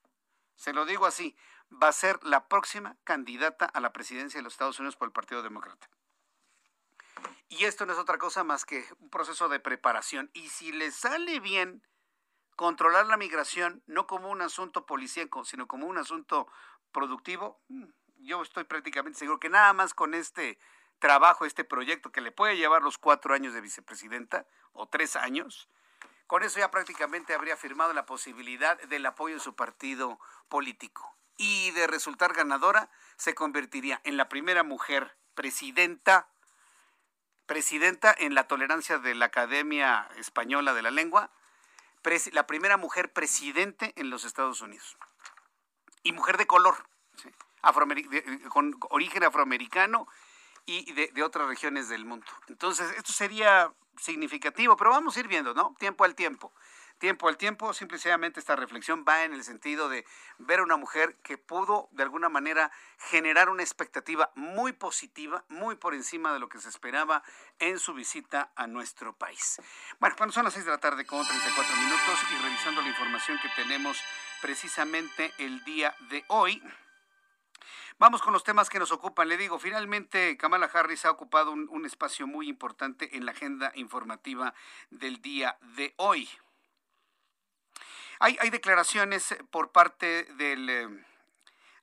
[0.57, 1.37] Se lo digo así,
[1.71, 5.13] va a ser la próxima candidata a la presidencia de los Estados Unidos por el
[5.13, 5.89] Partido Demócrata.
[7.49, 10.29] Y esto no es otra cosa más que un proceso de preparación.
[10.35, 11.85] Y si le sale bien
[12.57, 16.49] controlar la migración, no como un asunto policíaco, sino como un asunto
[16.91, 17.85] productivo, mm,
[18.19, 20.59] yo estoy prácticamente seguro que nada más con este
[20.99, 25.69] trabajo, este proyecto que le puede llevar los cuatro años de vicepresidenta o tres años,
[26.27, 31.15] con eso ya prácticamente habría firmado la posibilidad del apoyo de su partido político.
[31.37, 36.29] Y de resultar ganadora, se convertiría en la primera mujer presidenta,
[37.45, 41.31] presidenta en la tolerancia de la Academia Española de la Lengua,
[42.33, 44.97] la primera mujer presidente en los Estados Unidos.
[46.03, 46.77] Y mujer de color,
[48.49, 50.07] con origen afroamericano
[50.65, 52.27] y de, de, otras regiones del mundo.
[52.49, 55.75] Entonces, esto sería significativo, pero vamos a ir viendo, ¿no?
[55.79, 56.53] Tiempo al tiempo.
[56.99, 60.07] Tiempo al tiempo, simplemente esta reflexión va en el sentido de
[60.39, 62.71] ver a una mujer que pudo de alguna manera
[63.11, 67.23] generar una expectativa muy positiva, muy por encima de lo que se esperaba
[67.59, 69.61] en su visita a nuestro país.
[69.99, 73.39] Bueno, cuando son las 6 de la tarde con 34 minutos y revisando la información
[73.43, 74.03] que tenemos
[74.41, 76.63] precisamente el día de hoy.
[77.99, 79.29] Vamos con los temas que nos ocupan.
[79.29, 83.73] Le digo, finalmente Kamala Harris ha ocupado un, un, espacio muy importante en la agenda
[83.75, 84.55] informativa
[84.91, 86.29] del día de hoy.
[88.21, 90.71] Hay, hay declaraciones por parte del...
[90.71, 91.07] Eh,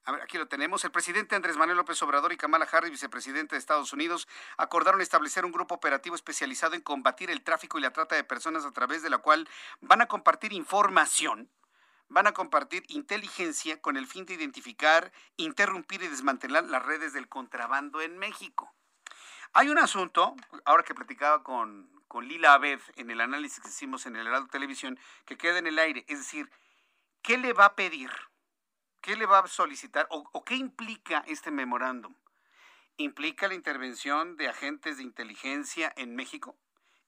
[0.05, 0.83] a ver, aquí lo tenemos.
[0.83, 5.45] El presidente Andrés Manuel López Obrador y Kamala Harris, vicepresidente de Estados Unidos, acordaron establecer
[5.45, 9.01] un grupo operativo especializado en combatir el tráfico y la trata de personas a través
[9.01, 9.47] de la cual
[9.79, 11.49] van a compartir información,
[12.09, 17.29] van a compartir inteligencia con el fin de identificar, interrumpir y desmantelar las redes del
[17.29, 18.73] contrabando en México.
[19.53, 24.05] Hay un asunto, ahora que platicaba con, con Lila Abed en el análisis que hicimos
[24.05, 26.05] en el Heraldo Televisión, que queda en el aire.
[26.07, 26.47] Es decir,
[27.23, 28.11] ¿qué le va a pedir?
[29.01, 30.05] ¿Qué le va a solicitar?
[30.11, 32.13] ¿O, o qué implica este memorándum?
[32.97, 36.55] ¿Implica la intervención de agentes de inteligencia en México?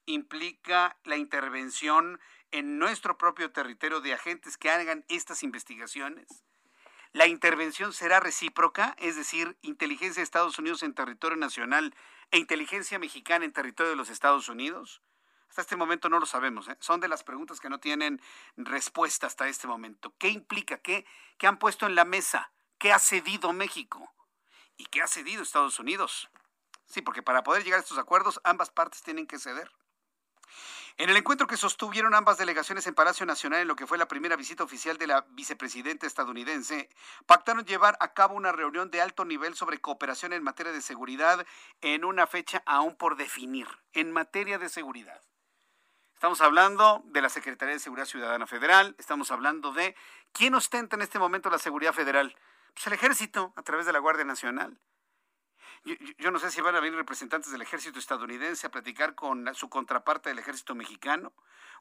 [0.06, 2.18] ¿Implica la intervención
[2.50, 6.42] en nuestro propio territorio de agentes que hagan estas investigaciones?
[7.16, 11.94] La intervención será recíproca, es decir, inteligencia de Estados Unidos en territorio nacional
[12.30, 15.00] e inteligencia mexicana en territorio de los Estados Unidos?
[15.48, 16.68] Hasta este momento no lo sabemos.
[16.68, 16.76] ¿eh?
[16.78, 18.20] Son de las preguntas que no tienen
[18.58, 20.12] respuesta hasta este momento.
[20.18, 20.76] ¿Qué implica?
[20.76, 21.06] ¿Qué,
[21.38, 22.52] ¿Qué han puesto en la mesa?
[22.76, 24.14] ¿Qué ha cedido México?
[24.76, 26.28] ¿Y qué ha cedido Estados Unidos?
[26.84, 29.72] Sí, porque para poder llegar a estos acuerdos ambas partes tienen que ceder.
[30.98, 34.08] En el encuentro que sostuvieron ambas delegaciones en Palacio Nacional en lo que fue la
[34.08, 36.88] primera visita oficial de la vicepresidenta estadounidense,
[37.26, 41.46] pactaron llevar a cabo una reunión de alto nivel sobre cooperación en materia de seguridad
[41.82, 45.20] en una fecha aún por definir, en materia de seguridad.
[46.14, 49.94] Estamos hablando de la Secretaría de Seguridad Ciudadana Federal, estamos hablando de
[50.32, 52.34] quién ostenta en este momento la seguridad federal.
[52.72, 54.78] Pues el ejército, a través de la Guardia Nacional.
[56.18, 59.68] Yo, no sé si van a venir representantes del ejército estadounidense a platicar con su
[59.68, 61.32] contraparte del ejército mexicano,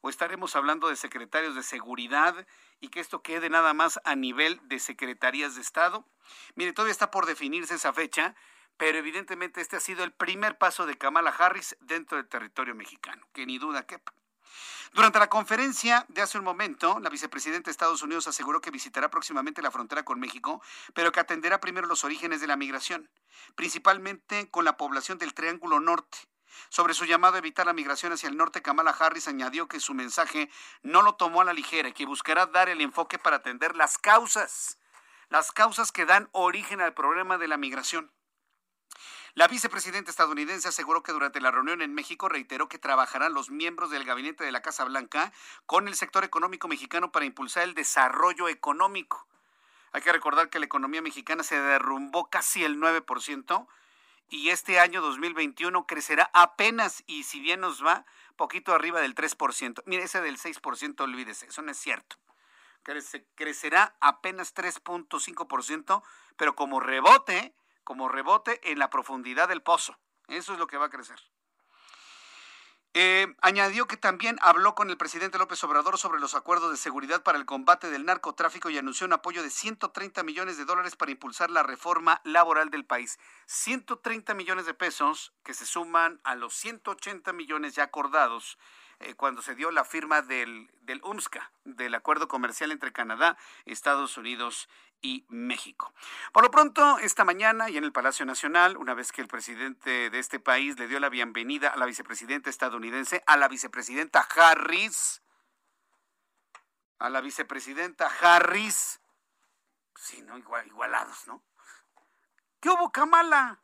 [0.01, 2.45] o estaremos hablando de secretarios de seguridad
[2.79, 6.05] y que esto quede nada más a nivel de secretarías de Estado.
[6.53, 8.35] Mire, todavía está por definirse esa fecha,
[8.77, 13.27] pero evidentemente este ha sido el primer paso de Kamala Harris dentro del territorio mexicano,
[13.33, 14.13] que ni duda quepa.
[14.93, 19.09] Durante la conferencia de hace un momento, la vicepresidenta de Estados Unidos aseguró que visitará
[19.09, 20.61] próximamente la frontera con México,
[20.93, 23.09] pero que atenderá primero los orígenes de la migración,
[23.55, 26.17] principalmente con la población del Triángulo Norte.
[26.69, 29.93] Sobre su llamado a evitar la migración hacia el norte, Kamala Harris añadió que su
[29.93, 30.49] mensaje
[30.81, 33.97] no lo tomó a la ligera y que buscará dar el enfoque para atender las
[33.97, 34.77] causas,
[35.29, 38.14] las causas que dan origen al problema de la migración.
[39.35, 43.89] La vicepresidenta estadounidense aseguró que durante la reunión en México reiteró que trabajarán los miembros
[43.89, 45.33] del gabinete de la Casa Blanca
[45.65, 49.27] con el sector económico mexicano para impulsar el desarrollo económico.
[49.91, 53.67] Hay que recordar que la economía mexicana se derrumbó casi el 9%
[54.29, 58.05] y este año 2021 crecerá apenas y si bien nos va,
[58.37, 59.83] poquito arriba del 3%.
[59.85, 62.15] Mire, ese del 6%, olvídese, eso no es cierto.
[63.35, 66.03] crecerá apenas 3.5%,
[66.37, 67.53] pero como rebote,
[67.85, 69.97] como rebote en la profundidad del pozo.
[70.27, 71.21] Eso es lo que va a crecer.
[72.97, 77.23] Eh, añadió que también habló con el presidente López Obrador sobre los acuerdos de seguridad
[77.23, 81.11] para el combate del narcotráfico y anunció un apoyo de 130 millones de dólares para
[81.11, 83.19] impulsar la reforma laboral del país.
[83.47, 88.57] 130 millones de pesos que se suman a los 180 millones ya acordados
[89.01, 94.17] eh, cuando se dio la firma del, del UMSCA, del acuerdo comercial entre Canadá, Estados
[94.17, 94.69] Unidos
[95.01, 95.93] y México.
[96.31, 100.09] Por lo pronto, esta mañana y en el Palacio Nacional, una vez que el presidente
[100.09, 105.21] de este país le dio la bienvenida a la vicepresidenta estadounidense, a la vicepresidenta Harris,
[106.99, 108.99] a la vicepresidenta Harris.
[109.95, 110.37] Sí, ¿no?
[110.37, 111.43] igualados, ¿no?
[112.59, 113.61] ¿Qué hubo, Kamala?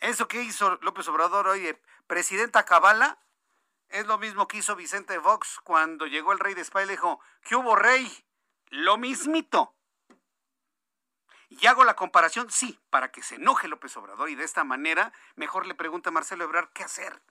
[0.00, 1.76] Eso que hizo López Obrador hoy,
[2.06, 3.18] presidenta Cabala,
[3.88, 6.92] es lo mismo que hizo Vicente Vox cuando llegó el rey de España y le
[6.94, 8.24] dijo, ¿qué hubo, rey?
[8.70, 9.75] Lo mismito.
[11.48, 15.12] Y hago la comparación, sí, para que se enoje López Obrador y de esta manera
[15.36, 17.22] mejor le pregunta a Marcelo Ebrard qué hacer.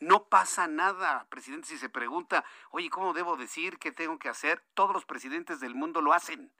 [0.00, 4.60] No pasa nada, presidente, si se pregunta, oye, ¿cómo debo decir qué tengo que hacer?
[4.74, 6.52] Todos los presidentes del mundo lo hacen.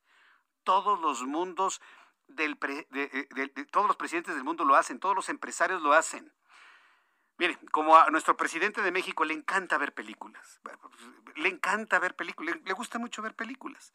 [0.62, 1.80] Todos los mundos
[2.28, 2.56] del
[2.90, 6.32] de, todos los presidentes del mundo lo hacen, todos los empresarios lo hacen.
[7.42, 10.60] Mire, como a nuestro presidente de México le encanta ver películas,
[11.34, 13.92] le encanta ver películas, le, gusta mucho ver películas.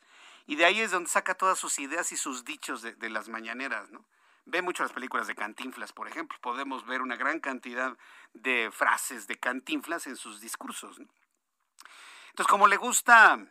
[0.47, 3.89] Y de ahí es donde saca todas sus ideas y sus dichos de, las mañaneras,
[3.89, 4.03] ¿no?
[4.43, 6.37] Ve mucho las películas de Cantinflas, por ejemplo.
[6.41, 7.97] Podemos ver una gran cantidad
[8.33, 10.99] de frases de Cantinflas en sus discursos.
[10.99, 13.47] Entonces, como le gusta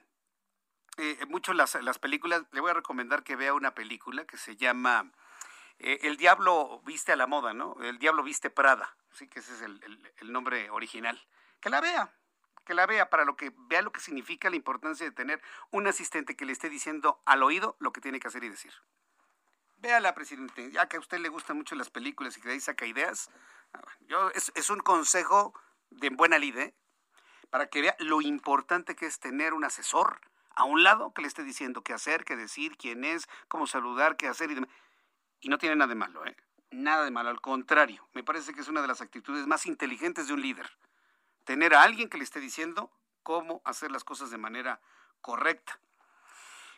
[0.99, 4.57] eh, mucho las, las, películas, le voy a recomendar que vea una película que se
[4.57, 5.11] llama
[5.79, 7.79] eh, El Diablo Viste a la Moda, ¿no?
[7.81, 11.21] El Diablo Viste Prada, sí que ese es el, el nombre original.
[11.61, 12.13] Que la vea,
[12.67, 15.41] que la vea para lo que vea lo que significa la importancia de tener
[15.71, 18.73] un asistente que le esté diciendo al oído lo que tiene que hacer y decir.
[19.79, 22.87] Véala, presidente, ya que a usted le gustan mucho las películas y que ahí saca
[22.87, 23.31] ideas.
[23.73, 25.55] Ah, yo, es, un consejo
[25.91, 26.75] de buena lid, ¿eh?
[27.51, 30.21] para que vea lo importante que es tener un asesor
[30.57, 34.17] a un lado que le esté diciendo qué hacer, qué decir, quién es, cómo saludar,
[34.17, 34.71] qué hacer y demás.
[35.41, 36.37] Y no tiene nada de malo, ¿eh?
[36.77, 40.29] Nada de malo, al contrario, me parece que es una de las actitudes más inteligentes
[40.29, 40.69] de un líder.
[41.45, 44.83] Tener a alguien que le esté diciendo cómo hacer las cosas de manera
[45.23, 45.81] correcta.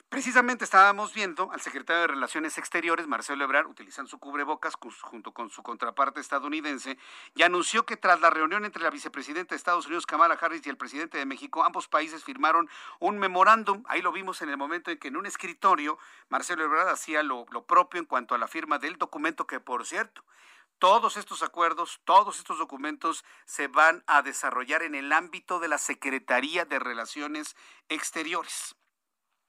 [0.09, 5.51] Precisamente estábamos viendo al secretario de Relaciones Exteriores, Marcelo Ebrard, utilizando su cubrebocas junto con
[5.51, 6.97] su contraparte estadounidense,
[7.35, 10.71] y anunció que tras la reunión entre la vicepresidenta de Estados Unidos, Kamala Harris, y
[10.71, 13.85] el presidente de México, ambos países firmaron un memorándum.
[13.87, 15.99] Ahí lo vimos en el momento en que en un escritorio
[16.31, 19.85] Marcelo Ebrard hacía lo, lo propio en cuanto a la firma del documento, que por
[19.85, 20.25] cierto,
[20.79, 25.77] todos estos acuerdos, todos estos documentos se van a desarrollar en el ámbito de la
[25.77, 27.57] Secretaría de Relaciones
[27.91, 28.75] Exteriores.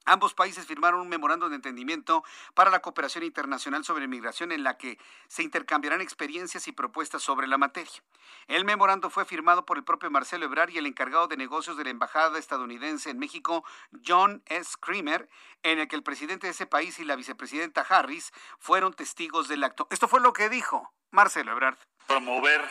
[0.06, 2.24] Ambos países firmaron un memorando de entendimiento
[2.54, 4.98] para la cooperación internacional sobre migración en la que
[5.28, 8.02] se intercambiarán experiencias y propuestas sobre la materia.
[8.48, 11.84] El memorando fue firmado por el propio Marcelo Ebrard y el encargado de negocios de
[11.84, 13.64] la Embajada estadounidense en México,
[14.06, 14.76] John S.
[14.80, 15.30] Creamer,
[15.64, 19.64] en el que el presidente de ese país y la vicepresidenta Harris fueron testigos del
[19.64, 19.88] acto.
[19.92, 21.78] Esto fue lo que dijo Marcelo Ebrard.
[22.08, 22.68] Promover,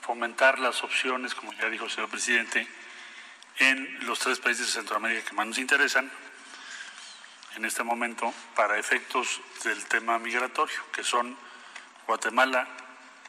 [0.00, 2.66] fomentar las opciones, como ya dijo el señor presidente,
[3.58, 6.10] en los tres países de Centroamérica que más nos interesan
[7.56, 11.36] en este momento para efectos del tema migratorio, que son
[12.06, 12.68] Guatemala,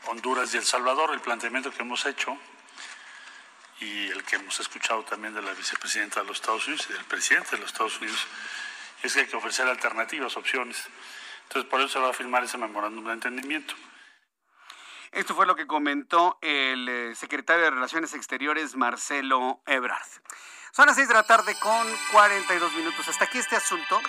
[0.05, 1.13] Honduras y El Salvador.
[1.13, 2.38] El planteamiento que hemos hecho
[3.80, 7.05] y el que hemos escuchado también de la vicepresidenta de los Estados Unidos y del
[7.05, 8.27] presidente de los Estados Unidos
[9.01, 10.84] es que hay que ofrecer alternativas, opciones.
[11.43, 13.73] Entonces, por eso se va a firmar ese memorándum de entendimiento.
[15.12, 20.07] Esto fue lo que comentó el eh, secretario de Relaciones Exteriores, Marcelo Ebrard.
[20.72, 23.07] Son las 6 de la tarde con 42 minutos.
[23.07, 23.99] Hasta aquí este asunto.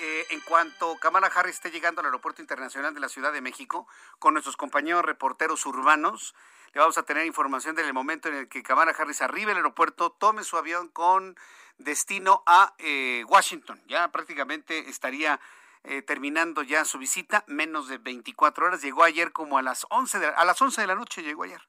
[0.00, 3.86] Eh, en cuanto Kamala Harris esté llegando al Aeropuerto Internacional de la Ciudad de México
[4.18, 6.34] con nuestros compañeros reporteros urbanos,
[6.72, 10.10] le vamos a tener información del momento en el que Kamala Harris arribe al aeropuerto,
[10.10, 11.36] tome su avión con
[11.78, 13.80] destino a eh, Washington.
[13.86, 15.40] Ya prácticamente estaría
[15.84, 18.82] eh, terminando ya su visita, menos de 24 horas.
[18.82, 21.68] Llegó ayer como a las 11 de, a las 11 de la noche, llegó ayer.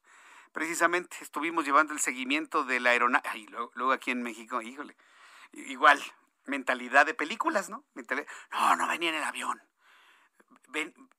[0.52, 3.46] Precisamente estuvimos llevando el seguimiento de la aeronave.
[3.74, 4.96] Luego, aquí en México, híjole,
[5.52, 6.02] igual,
[6.46, 7.84] mentalidad de películas, ¿no?
[8.52, 9.62] no, no venía en el avión.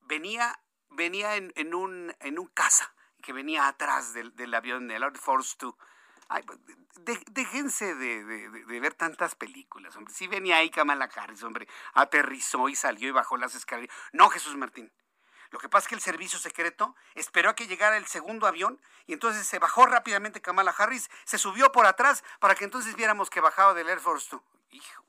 [0.02, 5.04] venía venía en, en, un, en un casa que venía atrás del, del avión, del
[5.04, 5.76] Air Force 2
[6.30, 6.60] Ay, pues,
[7.32, 8.24] déjense de,
[8.80, 10.14] ver tantas películas, hombre.
[10.14, 13.96] Si venía ahí Kamala Harris, hombre, aterrizó y salió y bajó las escaleras.
[14.12, 14.92] No, Jesús Martín.
[15.50, 18.82] Lo que pasa es que el servicio secreto esperó a que llegara el segundo avión
[19.06, 23.30] y entonces se bajó rápidamente Kamala Harris, se subió por atrás para que entonces viéramos
[23.30, 24.44] que bajaba del Air Force Two.
[24.72, 25.06] Hijo,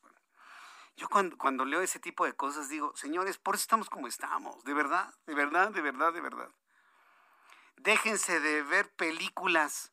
[0.96, 4.62] yo cuando, cuando leo ese tipo de cosas digo, señores, por eso estamos como estamos,
[4.62, 6.50] de verdad, de verdad, de verdad, de verdad.
[7.76, 9.92] Déjense de ver películas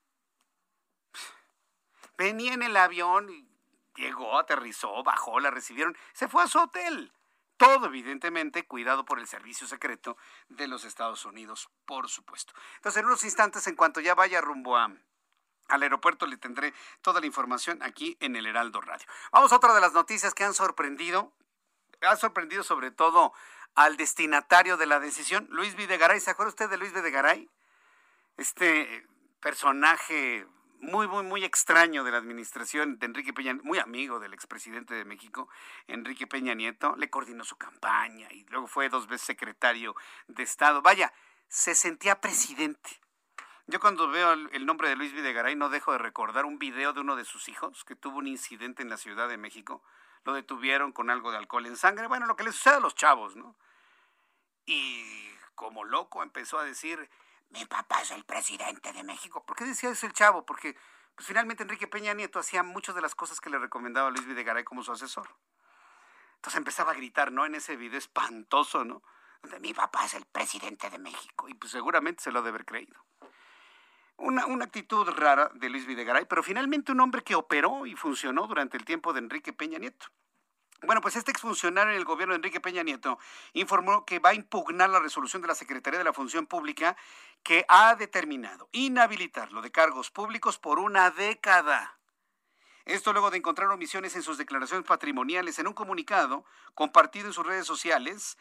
[2.17, 3.47] Venía en el avión,
[3.95, 7.11] llegó, aterrizó, bajó, la recibieron, se fue a su hotel.
[7.57, 10.17] Todo, evidentemente, cuidado por el servicio secreto
[10.49, 12.53] de los Estados Unidos, por supuesto.
[12.75, 14.91] Entonces, en unos instantes, en cuanto ya vaya rumbo a,
[15.69, 19.05] al aeropuerto, le tendré toda la información aquí en el Heraldo Radio.
[19.31, 21.31] Vamos a otra de las noticias que han sorprendido.
[22.01, 23.33] Ha sorprendido sobre todo
[23.73, 26.19] al destinatario de la decisión, Luis Videgaray.
[26.19, 27.49] ¿Se acuerda usted de Luis Videgaray?
[28.35, 29.07] Este
[29.39, 30.45] personaje
[30.85, 35.03] muy, muy, muy extraño de la administración de Enrique Peña, muy amigo del expresidente de
[35.03, 35.49] México,
[35.87, 39.95] Enrique Peña Nieto, le coordinó su campaña y luego fue dos veces secretario
[40.27, 40.81] de Estado.
[40.81, 41.11] Vaya,
[41.47, 43.01] se sentía presidente.
[43.67, 47.01] Yo cuando veo el nombre de Luis Videgaray no dejo de recordar un video de
[47.01, 49.81] uno de sus hijos que tuvo un incidente en la Ciudad de México.
[50.23, 52.07] Lo detuvieron con algo de alcohol en sangre.
[52.07, 53.55] Bueno, lo que le sucede a los chavos, ¿no?
[54.65, 55.03] Y
[55.55, 57.09] como loco empezó a decir,
[57.55, 59.45] mi papá es el presidente de México.
[59.45, 60.45] ¿Por qué decía eso el chavo?
[60.45, 60.75] Porque
[61.15, 64.65] pues, finalmente Enrique Peña Nieto hacía muchas de las cosas que le recomendaba Luis Videgaray
[64.65, 65.29] como su asesor.
[66.35, 67.45] Entonces empezaba a gritar, ¿no?
[67.45, 69.01] En ese video espantoso, ¿no?
[69.41, 71.47] Donde mi papá es el presidente de México.
[71.47, 73.05] Y pues seguramente se lo debe haber creído.
[74.17, 78.47] Una, una, actitud rara de Luis Videgaray, pero finalmente un hombre que operó y funcionó
[78.47, 80.07] durante el tiempo de Enrique Peña Nieto.
[80.85, 83.17] Bueno, pues este exfuncionario en el gobierno de Enrique Peña Nieto
[83.53, 86.95] informó que va a impugnar la resolución de la Secretaría de la Función Pública
[87.43, 91.97] que ha determinado inhabilitarlo de cargos públicos por una década.
[92.85, 97.45] Esto luego de encontrar omisiones en sus declaraciones patrimoniales en un comunicado compartido en sus
[97.45, 98.37] redes sociales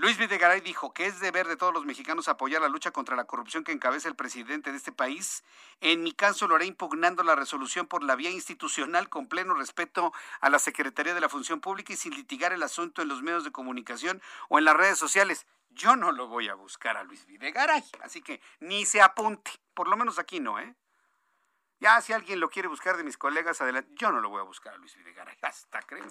[0.00, 3.26] Luis Videgaray dijo que es deber de todos los mexicanos apoyar la lucha contra la
[3.26, 5.44] corrupción que encabeza el presidente de este país.
[5.82, 10.14] En mi caso lo haré impugnando la resolución por la vía institucional con pleno respeto
[10.40, 13.44] a la Secretaría de la Función Pública y sin litigar el asunto en los medios
[13.44, 15.46] de comunicación o en las redes sociales.
[15.68, 19.86] Yo no lo voy a buscar a Luis Videgaray, así que ni se apunte, por
[19.86, 20.74] lo menos aquí no, ¿eh?
[21.78, 23.90] Ya si alguien lo quiere buscar de mis colegas, adelante.
[23.96, 26.06] Yo no lo voy a buscar a Luis Videgaray, hasta creo.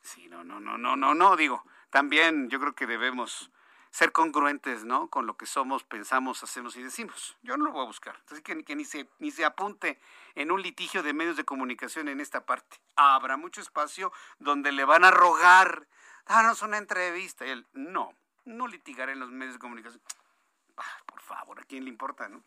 [0.00, 3.50] Sí, no, no, no, no, no, no, digo, también yo creo que debemos
[3.90, 5.10] ser congruentes, ¿no?
[5.10, 7.36] Con lo que somos, pensamos, hacemos y decimos.
[7.42, 8.18] Yo no lo voy a buscar.
[8.30, 10.00] Así que, que ni, se, ni se apunte
[10.34, 12.80] en un litigio de medios de comunicación en esta parte.
[12.96, 15.86] Habrá mucho espacio donde le van a rogar,
[16.26, 17.44] danos una entrevista.
[17.44, 18.14] Y él, no,
[18.46, 20.02] no litigaré en los medios de comunicación.
[20.78, 22.42] Ah, por favor, ¿a quién le importa, no?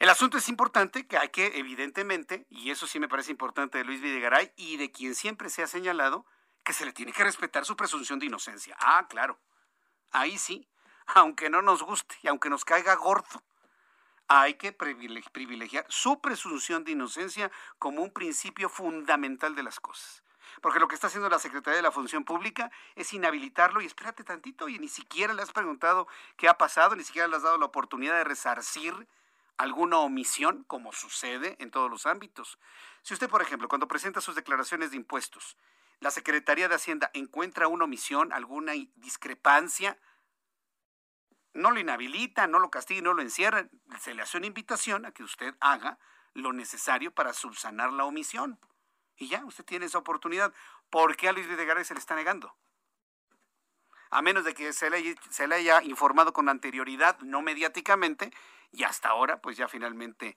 [0.00, 3.84] El asunto es importante que hay que, evidentemente, y eso sí me parece importante de
[3.84, 6.26] Luis Videgaray y de quien siempre se ha señalado,
[6.64, 8.76] que se le tiene que respetar su presunción de inocencia.
[8.80, 9.38] Ah, claro.
[10.10, 10.68] Ahí sí,
[11.06, 13.42] aunque no nos guste y aunque nos caiga gordo,
[14.28, 20.22] hay que privilegiar su presunción de inocencia como un principio fundamental de las cosas.
[20.60, 24.22] Porque lo que está haciendo la Secretaría de la Función Pública es inhabilitarlo y espérate
[24.22, 26.06] tantito, y ni siquiera le has preguntado
[26.36, 29.08] qué ha pasado, ni siquiera le has dado la oportunidad de resarcir
[29.56, 32.58] alguna omisión, como sucede en todos los ámbitos.
[33.02, 35.56] Si usted, por ejemplo, cuando presenta sus declaraciones de impuestos,
[36.02, 39.96] la Secretaría de Hacienda encuentra una omisión, alguna discrepancia,
[41.54, 43.68] no lo inhabilita, no lo castiga, no lo encierra,
[44.00, 46.00] se le hace una invitación a que usted haga
[46.34, 48.58] lo necesario para subsanar la omisión.
[49.16, 50.52] Y ya, usted tiene esa oportunidad.
[50.90, 52.56] ¿Por qué a Luis Videgaray se le está negando?
[54.10, 58.32] A menos de que se le, se le haya informado con anterioridad, no mediáticamente,
[58.72, 60.36] y hasta ahora, pues ya finalmente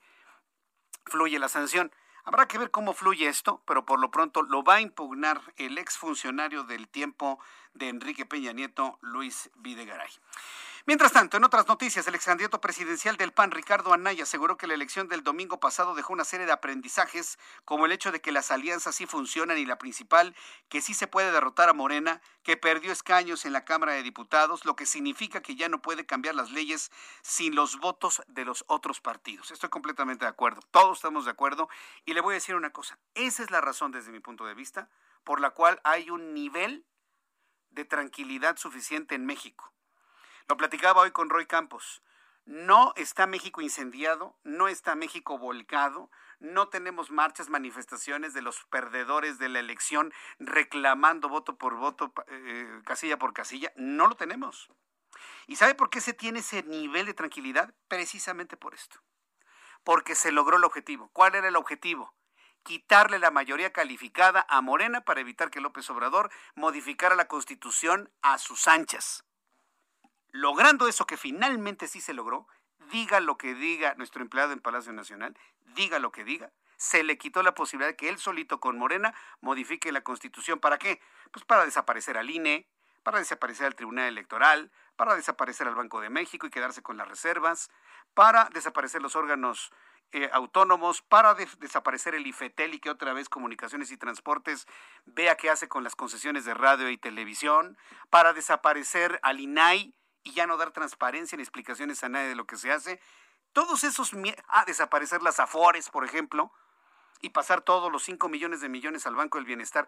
[1.06, 1.92] fluye la sanción.
[2.28, 5.78] Habrá que ver cómo fluye esto, pero por lo pronto lo va a impugnar el
[5.78, 7.38] exfuncionario del tiempo
[7.72, 10.10] de Enrique Peña Nieto, Luis Videgaray.
[10.88, 14.68] Mientras tanto, en otras noticias, el ex candidato presidencial del PAN, Ricardo Anaya, aseguró que
[14.68, 18.30] la elección del domingo pasado dejó una serie de aprendizajes, como el hecho de que
[18.30, 20.36] las alianzas sí funcionan y la principal,
[20.68, 24.64] que sí se puede derrotar a Morena, que perdió escaños en la Cámara de Diputados,
[24.64, 28.62] lo que significa que ya no puede cambiar las leyes sin los votos de los
[28.68, 29.50] otros partidos.
[29.50, 31.68] Estoy completamente de acuerdo, todos estamos de acuerdo
[32.04, 34.54] y le voy a decir una cosa, esa es la razón desde mi punto de
[34.54, 34.88] vista
[35.24, 36.86] por la cual hay un nivel
[37.70, 39.72] de tranquilidad suficiente en México
[40.48, 42.02] lo platicaba hoy con Roy Campos.
[42.44, 49.38] No está México incendiado, no está México volcado, no tenemos marchas, manifestaciones de los perdedores
[49.38, 53.72] de la elección reclamando voto por voto, eh, casilla por casilla.
[53.74, 54.68] No lo tenemos.
[55.48, 57.74] ¿Y sabe por qué se tiene ese nivel de tranquilidad?
[57.88, 59.00] Precisamente por esto.
[59.82, 61.10] Porque se logró el objetivo.
[61.12, 62.14] ¿Cuál era el objetivo?
[62.62, 68.38] Quitarle la mayoría calificada a Morena para evitar que López Obrador modificara la constitución a
[68.38, 69.25] sus anchas
[70.36, 72.46] logrando eso que finalmente sí se logró,
[72.92, 75.36] diga lo que diga nuestro empleado en Palacio Nacional,
[75.74, 79.14] diga lo que diga, se le quitó la posibilidad de que él solito con Morena
[79.40, 80.60] modifique la constitución.
[80.60, 81.00] ¿Para qué?
[81.32, 82.68] Pues para desaparecer al INE,
[83.02, 87.08] para desaparecer al Tribunal Electoral, para desaparecer al Banco de México y quedarse con las
[87.08, 87.70] reservas,
[88.14, 89.72] para desaparecer los órganos
[90.12, 94.66] eh, autónomos, para desaparecer el IFETEL y que otra vez Comunicaciones y Transportes
[95.06, 97.78] vea qué hace con las concesiones de radio y televisión,
[98.10, 99.94] para desaparecer al INAI
[100.26, 103.00] y ya no dar transparencia ni explicaciones a nadie de lo que se hace.
[103.52, 104.10] Todos esos,
[104.48, 106.52] a desaparecer las afores, por ejemplo,
[107.20, 109.86] y pasar todos los 5 millones de millones al Banco del Bienestar,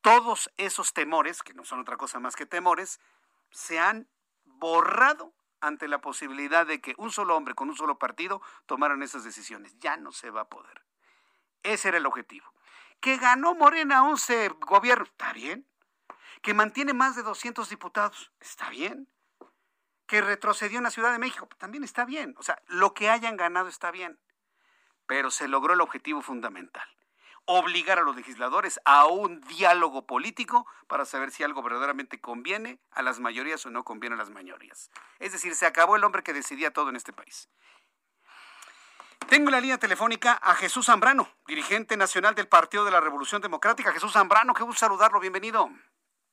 [0.00, 2.98] todos esos temores, que no son otra cosa más que temores,
[3.50, 4.08] se han
[4.44, 9.22] borrado ante la posibilidad de que un solo hombre con un solo partido tomaran esas
[9.22, 9.78] decisiones.
[9.80, 10.82] Ya no se va a poder.
[11.62, 12.50] Ese era el objetivo.
[13.00, 15.68] Que ganó Morena 11 gobiernos, está bien.
[16.40, 19.08] Que mantiene más de 200 diputados, está bien.
[20.06, 22.34] Que retrocedió en la Ciudad de México, también está bien.
[22.38, 24.18] O sea, lo que hayan ganado está bien.
[25.06, 26.86] Pero se logró el objetivo fundamental
[27.46, 33.02] obligar a los legisladores a un diálogo político para saber si algo verdaderamente conviene a
[33.02, 34.90] las mayorías o no conviene a las mayorías.
[35.18, 37.48] Es decir, se acabó el hombre que decidía todo en este país.
[39.28, 43.40] Tengo en la línea telefónica a Jesús Zambrano, dirigente nacional del Partido de la Revolución
[43.40, 43.92] Democrática.
[43.92, 45.70] Jesús Zambrano, qué gusto saludarlo, bienvenido.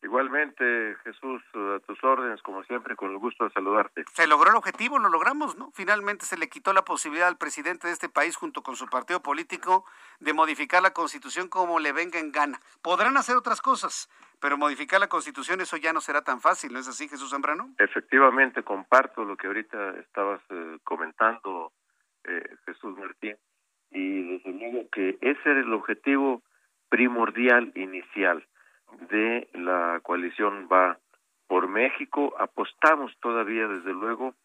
[0.03, 4.03] Igualmente, Jesús, a tus órdenes, como siempre, con el gusto de saludarte.
[4.13, 5.69] Se logró el objetivo, lo logramos, ¿no?
[5.73, 9.21] Finalmente se le quitó la posibilidad al presidente de este país, junto con su partido
[9.21, 9.85] político,
[10.19, 12.59] de modificar la constitución como le venga en gana.
[12.81, 16.79] Podrán hacer otras cosas, pero modificar la constitución, eso ya no será tan fácil, ¿no
[16.79, 17.69] es así, Jesús Zambrano?
[17.77, 21.73] Efectivamente, comparto lo que ahorita estabas eh, comentando,
[22.23, 23.35] eh, Jesús Martín,
[23.91, 26.41] y desde luego que ese era el objetivo
[26.89, 28.43] primordial inicial
[29.09, 30.97] de la coalición va
[31.47, 32.33] por México.
[32.39, 34.35] Apostamos todavía, desde luego,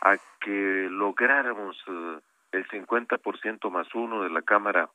[0.00, 2.18] a que lográramos eh,
[2.52, 4.90] el 50% más uno de la Cámara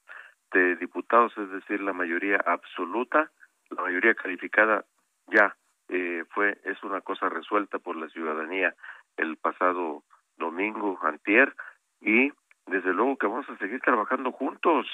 [0.51, 3.32] de Diputados, es decir, la mayoría absoluta,
[3.70, 4.86] la mayoría calificada
[5.28, 5.55] ya
[5.89, 8.76] eh, fue es una cosa resuelta por la ciudadanía
[9.18, 10.03] el pasado
[10.38, 11.55] domingo antier
[12.01, 12.32] y
[12.68, 14.88] desde luego que vamos a seguir trabajando juntos.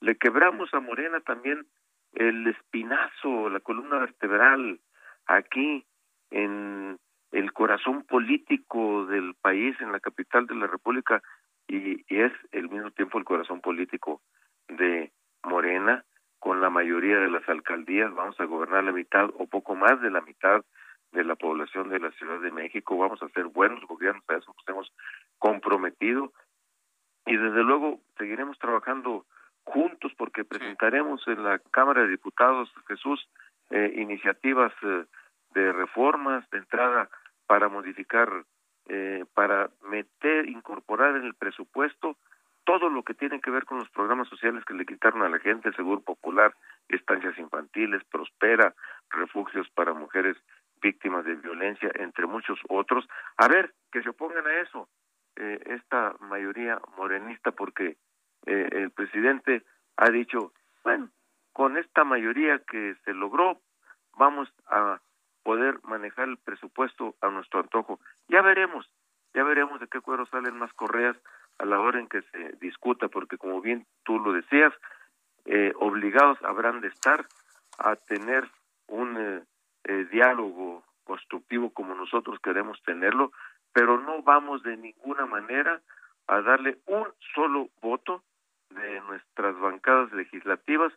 [0.00, 1.66] Le quebramos a Morena también
[2.14, 4.80] el espinazo, la columna vertebral,
[5.26, 5.84] aquí
[6.30, 6.98] en
[7.32, 11.22] el corazón político del país, en la capital de la República,
[11.66, 14.20] y, es al mismo tiempo el corazón político
[14.68, 15.10] de
[15.42, 16.04] Morena,
[16.38, 20.10] con la mayoría de las alcaldías, vamos a gobernar la mitad o poco más de
[20.10, 20.64] la mitad
[21.12, 24.52] de la población de la Ciudad de México, vamos a hacer buenos gobiernos, a eso
[24.52, 24.92] nos hemos
[25.38, 26.32] comprometido,
[27.26, 29.24] y desde luego seguiremos trabajando
[29.64, 33.28] juntos porque presentaremos en la Cámara de Diputados, Jesús,
[33.70, 35.04] eh, iniciativas eh,
[35.54, 37.08] de reformas de entrada
[37.46, 38.28] para modificar,
[38.88, 42.16] eh, para meter, incorporar en el presupuesto
[42.64, 45.38] todo lo que tiene que ver con los programas sociales que le quitaron a la
[45.38, 46.54] gente, el Seguro Popular,
[46.88, 48.74] estancias infantiles, Prospera,
[49.10, 50.36] refugios para mujeres
[50.80, 53.08] víctimas de violencia, entre muchos otros.
[53.36, 54.88] A ver, que se opongan a eso,
[55.34, 57.96] esta mayoría morenista, porque
[58.46, 59.62] eh, el presidente
[59.96, 60.52] ha dicho,
[60.84, 61.10] bueno,
[61.52, 63.60] con esta mayoría que se logró,
[64.16, 65.00] vamos a
[65.42, 68.00] poder manejar el presupuesto a nuestro antojo.
[68.28, 68.88] Ya veremos,
[69.34, 71.16] ya veremos de qué cuero salen más correas
[71.58, 74.72] a la hora en que se discuta, porque como bien tú lo decías,
[75.44, 77.26] eh, obligados habrán de estar
[77.78, 78.48] a tener
[78.88, 79.42] un eh,
[79.84, 83.32] eh, diálogo constructivo como nosotros queremos tenerlo,
[83.72, 85.80] pero no vamos de ninguna manera
[86.28, 88.22] a darle un solo voto
[88.74, 90.92] de nuestras bancadas legislativas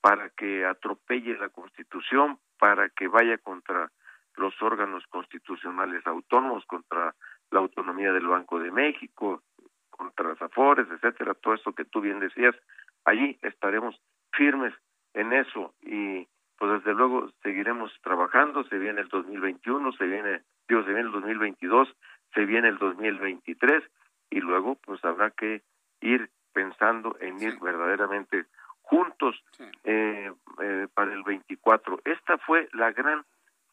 [0.00, 3.90] para que atropelle la Constitución, para que vaya contra
[4.36, 7.14] los órganos constitucionales autónomos, contra
[7.50, 9.42] la autonomía del Banco de México,
[9.90, 12.56] contra las etcétera, todo esto que tú bien decías,
[13.04, 14.00] allí estaremos
[14.32, 14.74] firmes
[15.14, 16.26] en eso y
[16.58, 21.12] pues desde luego seguiremos trabajando, se viene el 2021, se viene, digo, se viene el
[21.12, 21.88] 2022,
[22.34, 23.82] se viene el 2023
[24.30, 25.62] y luego pues habrá que
[26.00, 28.46] ir pensando en ir verdaderamente
[28.82, 29.42] juntos
[29.84, 30.30] eh,
[30.60, 32.00] eh, para el 24.
[32.04, 33.24] Esta fue la gran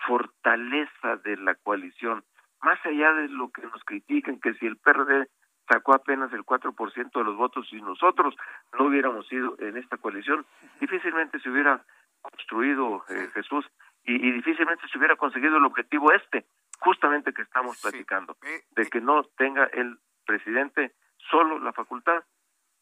[0.08, 2.24] fortaleza de la coalición,
[2.62, 5.28] más allá de lo que nos critican, que si el PRD
[5.68, 8.36] sacó apenas el 4% de los votos y nosotros
[8.78, 10.46] no hubiéramos ido en esta coalición,
[10.80, 11.84] difícilmente se hubiera
[12.22, 13.66] construido eh, Jesús
[14.04, 16.46] y, y, difícilmente se hubiera conseguido el objetivo este,
[16.80, 18.38] justamente que estamos platicando,
[18.72, 20.94] de que no tenga el presidente
[21.30, 22.24] solo la facultad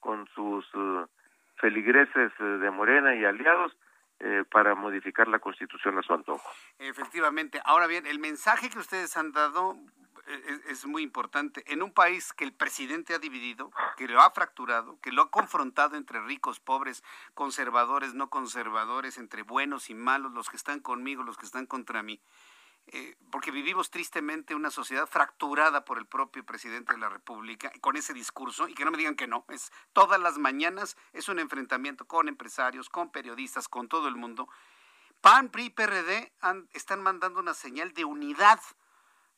[0.08, 1.06] con sus eh,
[1.58, 3.76] feligreses eh, de Morena y aliados
[4.22, 6.50] eh, para modificar la constitución a su antojo.
[6.80, 7.60] Efectivamente.
[7.66, 9.76] Ahora bien, el mensaje que ustedes han dado
[10.70, 11.62] es, muy importante.
[11.68, 15.30] En un país que el presidente ha dividido, que lo ha fracturado, que lo ha
[15.30, 17.04] confrontado entre ricos, pobres,
[17.34, 22.02] conservadores, no conservadores, entre buenos y malos, los que están conmigo, los que están contra
[22.02, 22.22] mí.
[22.90, 27.98] Eh, porque vivimos tristemente una sociedad fracturada por el propio presidente de la República con
[27.98, 31.40] ese discurso y que no me digan que no, es todas las mañanas es un
[31.40, 34.48] enfrentamiento con empresarios, con periodistas, con todo el mundo.
[35.20, 36.32] PAN, PRI, PRD
[36.72, 38.62] están mandando una señal de unidad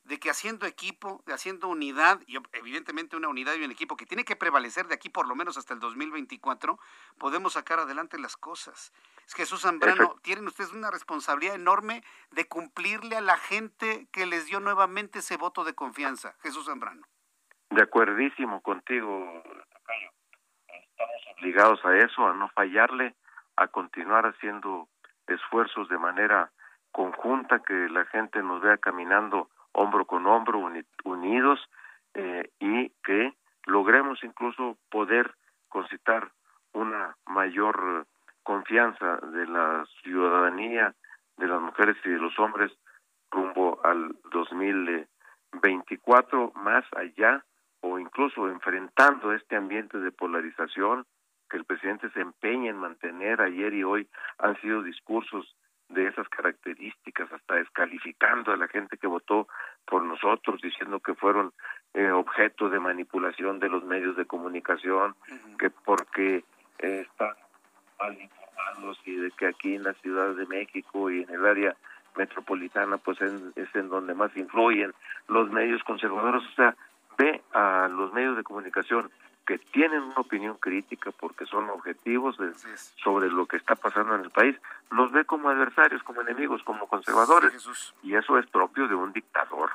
[0.10, 4.08] de que haciendo equipo, de haciendo unidad, y evidentemente una unidad y un equipo que
[4.08, 6.80] tiene que prevalecer de aquí por lo menos hasta el 2024,
[7.20, 8.92] podemos sacar adelante las cosas.
[9.28, 14.48] Es Jesús Zambrano, tienen ustedes una responsabilidad enorme de cumplirle a la gente que les
[14.48, 16.36] dio nuevamente ese voto de confianza.
[16.42, 17.06] Jesús Zambrano.
[17.70, 19.44] De acuerdísimo contigo,
[20.90, 23.16] Estamos obligados a eso, a no fallarle,
[23.58, 24.90] a continuar haciendo
[25.28, 26.52] esfuerzos de manera
[26.92, 30.70] conjunta, que la gente nos vea caminando hombro con hombro,
[31.04, 31.60] unidos,
[32.14, 33.34] eh, y que
[33.66, 35.34] logremos incluso poder
[35.68, 36.32] concitar
[36.74, 38.06] una mayor
[38.44, 40.96] confianza de la ciudadanía,
[41.38, 42.72] de las mujeres y de los hombres
[43.32, 47.46] rumbo al 2024, más allá
[47.82, 51.06] o incluso enfrentando este ambiente de polarización
[51.50, 53.42] que el presidente se empeña en mantener.
[53.42, 54.08] Ayer y hoy
[54.38, 55.56] han sido discursos
[55.90, 59.48] de esas características, hasta descalificando a la gente que votó
[59.86, 61.52] por nosotros, diciendo que fueron
[61.94, 65.16] eh, objeto de manipulación de los medios de comunicación,
[65.58, 66.44] que porque
[66.80, 67.34] eh, están
[68.00, 71.76] mal informados y de que aquí en la Ciudad de México y en el área
[72.16, 74.94] metropolitana pues es en donde más influyen
[75.28, 76.76] los medios conservadores, o sea,
[77.18, 79.10] ve a los medios de comunicación
[79.50, 82.38] que tienen una opinión crítica porque son objetivos
[83.04, 84.56] sobre lo que está pasando en el país,
[84.92, 87.52] los ve como adversarios, como enemigos, como conservadores.
[88.04, 89.72] y eso es propio de un dictador.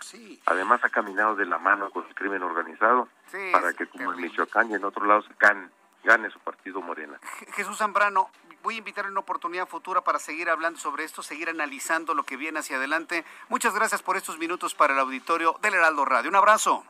[0.47, 3.09] Además ha caminado de la mano con el crimen organizado
[3.51, 5.69] para que como en Michoacán y en otros lados gane,
[6.05, 7.19] gane su partido Morena.
[7.55, 8.31] Jesús Zambrano,
[8.63, 12.23] voy a invitar en una oportunidad futura para seguir hablando sobre esto, seguir analizando lo
[12.23, 13.25] que viene hacia adelante.
[13.49, 16.31] Muchas gracias por estos minutos para el auditorio del Heraldo Radio.
[16.31, 16.85] Un abrazo.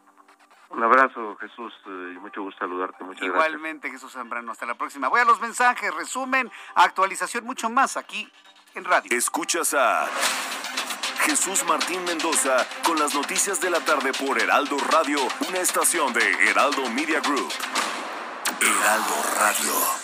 [0.71, 3.05] Un abrazo, Jesús, eh, y mucho gusto saludarte.
[3.05, 4.53] Muchas Igualmente, Jesús Zambrano.
[4.53, 5.09] Hasta la próxima.
[5.09, 8.31] Voy a los mensajes, resumen, actualización, mucho más aquí
[8.75, 9.17] en radio.
[9.17, 10.09] Escuchas a
[11.25, 16.51] Jesús Martín Mendoza con las noticias de la tarde por Heraldo Radio, una estación de
[16.51, 17.53] Heraldo Media Group.
[18.61, 20.04] Heraldo Radio.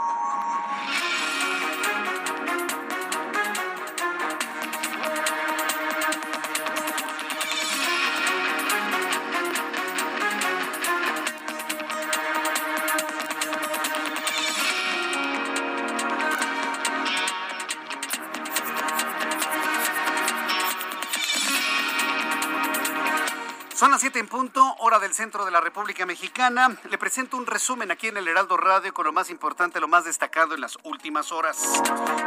[24.27, 26.75] Punto, hora del centro de la República Mexicana.
[26.89, 30.03] Le presento un resumen aquí en el Heraldo Radio con lo más importante, lo más
[30.03, 31.81] destacado en las últimas horas.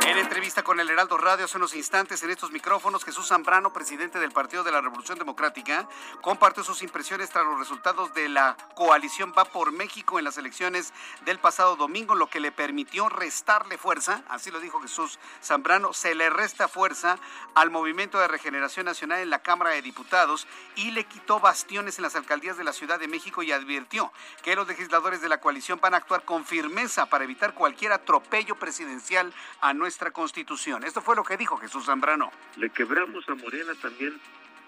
[0.06, 4.18] En entrevista con el Heraldo Radio hace unos instantes en estos micrófonos, Jesús Zambrano, presidente
[4.18, 5.86] del Partido de la Revolución Democrática,
[6.22, 10.94] compartió sus impresiones tras los resultados de la coalición Va por México en las elecciones
[11.26, 16.14] del pasado domingo, lo que le permitió restarle fuerza, así lo dijo Jesús Zambrano, se
[16.14, 17.18] le resta fuerza
[17.54, 20.46] al Movimiento de Regeneración Nacional en la Cámara de Diputados
[20.76, 24.54] y le quitó bastiones en las alcaldías de la Ciudad de México y advirtió que
[24.54, 29.32] los legisladores de la coalición van a actuar con firmeza para evitar cualquier atropello presidencial
[29.60, 30.84] a nuestra Constitución.
[30.84, 32.30] Esto fue lo que dijo Jesús Zambrano.
[32.56, 34.20] Le quebramos a Morena también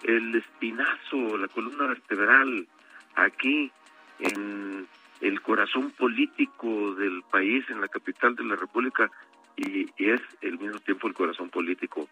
[0.03, 2.67] el espinazo, la columna vertebral,
[3.15, 3.71] aquí
[4.19, 4.87] en
[5.21, 9.09] el corazón político del país, en la capital de la República,
[9.55, 12.07] y, y es al mismo tiempo el corazón político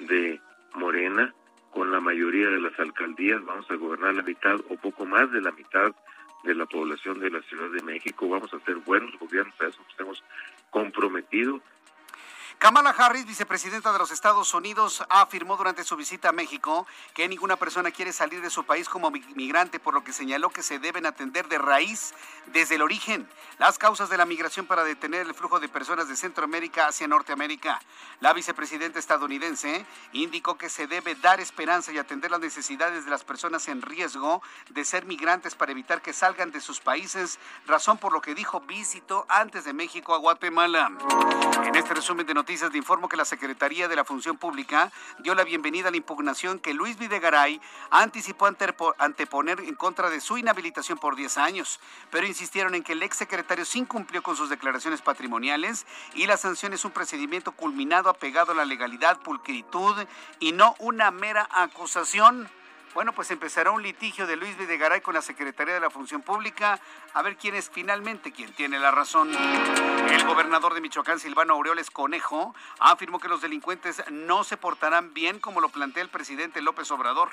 [0.00, 0.40] de
[0.74, 1.32] Morena
[1.70, 5.40] con la mayoría de las alcaldías, vamos a gobernar la mitad o poco más de
[5.40, 5.94] la mitad
[6.44, 9.80] de la población de la Ciudad de México, vamos a hacer buenos gobiernos, a eso
[9.82, 10.24] nos hemos
[10.70, 11.60] comprometido
[12.58, 17.54] Kamala Harris, vicepresidenta de los Estados Unidos, afirmó durante su visita a México que ninguna
[17.54, 21.06] persona quiere salir de su país como migrante, por lo que señaló que se deben
[21.06, 22.14] atender de raíz
[22.46, 23.28] desde el origen
[23.58, 27.80] las causas de la migración para detener el flujo de personas de Centroamérica hacia Norteamérica.
[28.18, 33.22] La vicepresidenta estadounidense indicó que se debe dar esperanza y atender las necesidades de las
[33.22, 38.12] personas en riesgo de ser migrantes para evitar que salgan de sus países, razón por
[38.12, 40.90] lo que dijo visitó antes de México a Guatemala.
[41.64, 45.34] En este resumen de noticias, Noticias informo que la Secretaría de la Función Pública dio
[45.34, 48.48] la bienvenida a la impugnación que Luis Videgaray anticipó
[48.96, 51.78] anteponer en contra de su inhabilitación por 10 años,
[52.10, 56.72] pero insistieron en que el exsecretario sí cumplió con sus declaraciones patrimoniales y la sanción
[56.72, 60.06] es un procedimiento culminado apegado a la legalidad, pulcritud
[60.40, 62.48] y no una mera acusación.
[62.94, 66.80] Bueno, pues empezará un litigio de Luis Videgaray con la Secretaría de la Función Pública,
[67.12, 69.30] a ver quién es finalmente quien tiene la razón.
[69.34, 75.38] El gobernador de Michoacán, Silvano Aureoles Conejo, afirmó que los delincuentes no se portarán bien
[75.38, 77.30] como lo plantea el presidente López Obrador.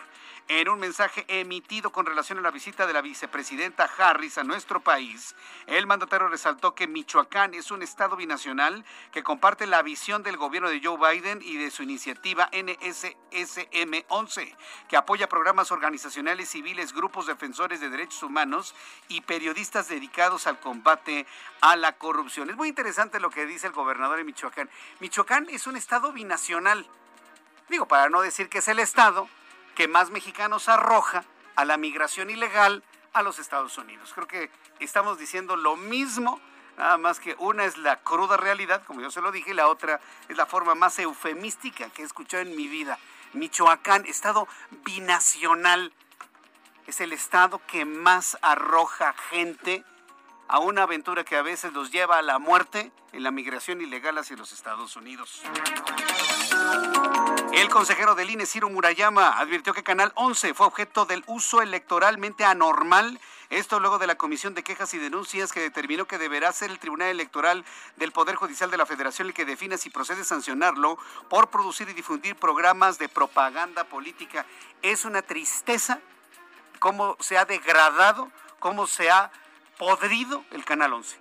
[0.48, 4.82] En un mensaje emitido con relación a la visita de la vicepresidenta Harris a nuestro
[4.82, 5.36] país,
[5.68, 10.70] el mandatario resaltó que Michoacán es un estado binacional que comparte la visión del gobierno
[10.70, 14.56] de Joe Biden y de su iniciativa NSSM 11,
[14.88, 18.74] que apoya programas organizacionales civiles, grupos defensores de derechos humanos
[19.08, 21.28] y periodistas dedicados al combate
[21.62, 22.50] a la corrupción.
[22.50, 24.70] Es muy interesante lo que dice el gobernador de Michoacán.
[25.00, 26.88] Michoacán es un estado binacional.
[27.70, 29.30] Digo, para no decir que es el estado
[29.76, 31.24] que más mexicanos arroja
[31.56, 32.84] a la migración ilegal
[33.14, 34.12] a los Estados Unidos.
[34.14, 36.42] Creo que estamos diciendo lo mismo,
[36.78, 39.68] nada más que una es la cruda realidad, como yo se lo dije, y la
[39.68, 42.98] otra es la forma más eufemística que he escuchado en mi vida.
[43.36, 44.48] Michoacán, estado
[44.84, 45.94] binacional,
[46.88, 49.84] es el estado que más arroja gente
[50.48, 54.18] a una aventura que a veces los lleva a la muerte en la migración ilegal
[54.18, 55.42] hacia los Estados Unidos.
[57.54, 62.46] El consejero del INE, Ciro Murayama, advirtió que Canal 11 fue objeto del uso electoralmente
[62.46, 63.20] anormal.
[63.50, 66.80] Esto luego de la Comisión de Quejas y Denuncias que determinó que deberá ser el
[66.80, 67.64] Tribunal Electoral
[67.96, 70.98] del Poder Judicial de la Federación el que defina si procede sancionarlo
[71.30, 74.46] por producir y difundir programas de propaganda política.
[74.82, 76.00] Es una tristeza
[76.80, 79.32] cómo se ha degradado, cómo se ha
[79.78, 81.18] podrido el Canal 11.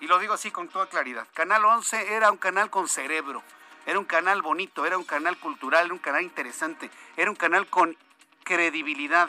[0.00, 1.26] Y lo digo así con toda claridad.
[1.34, 3.42] Canal 11 era un canal con cerebro
[3.86, 7.66] era un canal bonito, era un canal cultural, era un canal interesante, era un canal
[7.66, 7.96] con
[8.44, 9.28] credibilidad.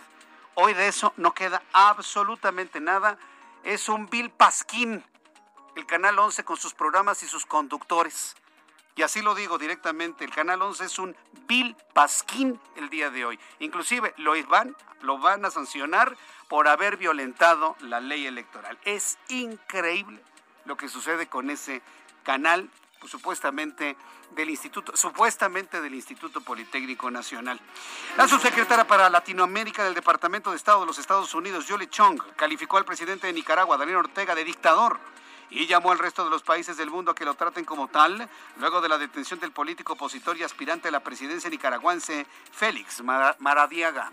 [0.55, 3.17] Hoy de eso no queda absolutamente nada.
[3.63, 5.03] Es un Bill Pasquín,
[5.75, 8.35] el Canal 11 con sus programas y sus conductores.
[8.95, 11.15] Y así lo digo directamente, el Canal 11 es un
[11.47, 13.39] Bill Pasquín el día de hoy.
[13.59, 16.17] Inclusive lo van, lo van a sancionar
[16.49, 18.77] por haber violentado la ley electoral.
[18.83, 20.21] Es increíble
[20.65, 21.81] lo que sucede con ese
[22.23, 22.69] canal
[23.07, 23.97] supuestamente
[24.31, 27.59] del Instituto, supuestamente del Instituto Politécnico Nacional.
[28.17, 32.77] La subsecretaria para Latinoamérica del Departamento de Estado de los Estados Unidos, Yoli Chong, calificó
[32.77, 34.99] al presidente de Nicaragua, Daniel Ortega, de dictador
[35.51, 38.27] y llamó al resto de los países del mundo a que lo traten como tal,
[38.57, 44.11] luego de la detención del político opositor y aspirante a la presidencia nicaragüense, Félix Maradiaga.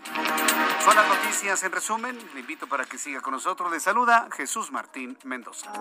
[0.83, 2.19] Son las noticias en resumen.
[2.33, 3.71] Le invito para que siga con nosotros.
[3.71, 5.71] Le saluda Jesús Martín Mendoza.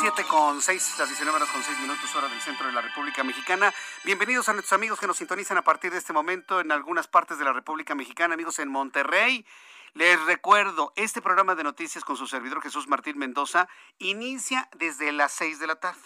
[0.00, 3.22] 7 con 6, las 19 horas con 6 minutos hora del centro de la República
[3.22, 3.70] Mexicana.
[4.02, 7.38] Bienvenidos a nuestros amigos que nos sintonizan a partir de este momento en algunas partes
[7.38, 9.44] de la República Mexicana, amigos en Monterrey.
[9.92, 15.32] Les recuerdo, este programa de noticias con su servidor Jesús Martín Mendoza inicia desde las
[15.32, 16.00] 6 de la tarde.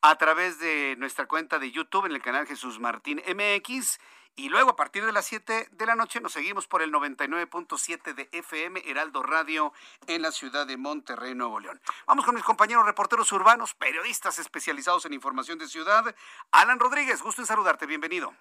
[0.00, 3.98] a través de nuestra cuenta de YouTube en el canal Jesús Martín MX.
[4.36, 8.14] Y luego a partir de las 7 de la noche nos seguimos por el 99.7
[8.14, 9.72] de FM Heraldo Radio
[10.06, 11.80] en la ciudad de Monterrey, Nuevo León.
[12.06, 16.14] Vamos con mis compañeros reporteros urbanos, periodistas especializados en información de ciudad.
[16.52, 18.32] Alan Rodríguez, gusto en saludarte, bienvenido.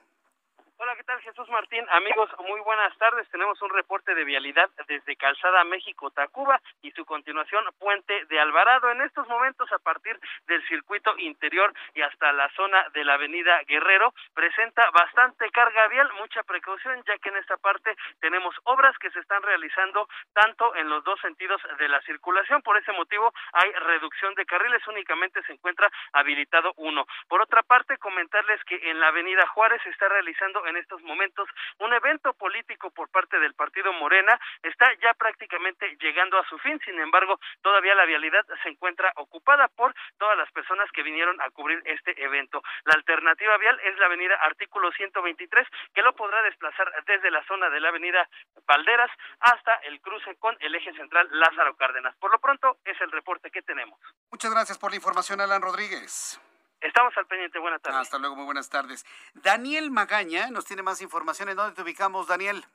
[0.84, 1.86] Hola, ¿qué tal Jesús Martín?
[1.92, 3.30] Amigos, muy buenas tardes.
[3.30, 8.90] Tenemos un reporte de vialidad desde Calzada México-Tacuba y su continuación Puente de Alvarado.
[8.90, 13.62] En estos momentos, a partir del circuito interior y hasta la zona de la avenida
[13.68, 19.12] Guerrero, presenta bastante carga vial, mucha precaución, ya que en esta parte tenemos obras que
[19.12, 22.64] se están realizando tanto en los dos sentidos de la circulación.
[22.64, 27.06] Por ese motivo, hay reducción de carriles, únicamente se encuentra habilitado uno.
[27.28, 31.48] Por otra parte, comentarles que en la avenida Juárez se está realizando en estos momentos
[31.80, 36.80] un evento político por parte del partido Morena está ya prácticamente llegando a su fin,
[36.84, 41.50] sin embargo, todavía la vialidad se encuentra ocupada por todas las personas que vinieron a
[41.52, 42.64] cubrir este evento.
[42.86, 47.70] La alternativa vial es la avenida Artículo 123, que lo podrá desplazar desde la zona
[47.70, 48.28] de la avenida
[48.66, 52.16] Valderas hasta el cruce con el eje central Lázaro Cárdenas.
[52.18, 54.00] Por lo pronto, es el reporte que tenemos.
[54.32, 56.40] Muchas gracias por la información, Alan Rodríguez.
[56.82, 57.60] Estamos al pendiente.
[57.60, 58.02] Buenas tardes.
[58.02, 59.06] Hasta luego, muy buenas tardes.
[59.36, 61.50] Daniel Magaña nos tiene más información.
[61.50, 62.66] ¿En dónde te ubicamos, Daniel?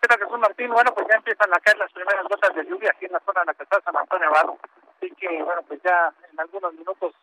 [0.00, 0.70] ¿Qué tal, Jesús Martín?
[0.70, 3.40] Bueno, pues ya empiezan a caer las primeras gotas de lluvia aquí en la zona
[3.40, 4.58] de la calzada San Antonio Abado.
[4.96, 7.14] Así que, bueno, pues ya en algunos minutos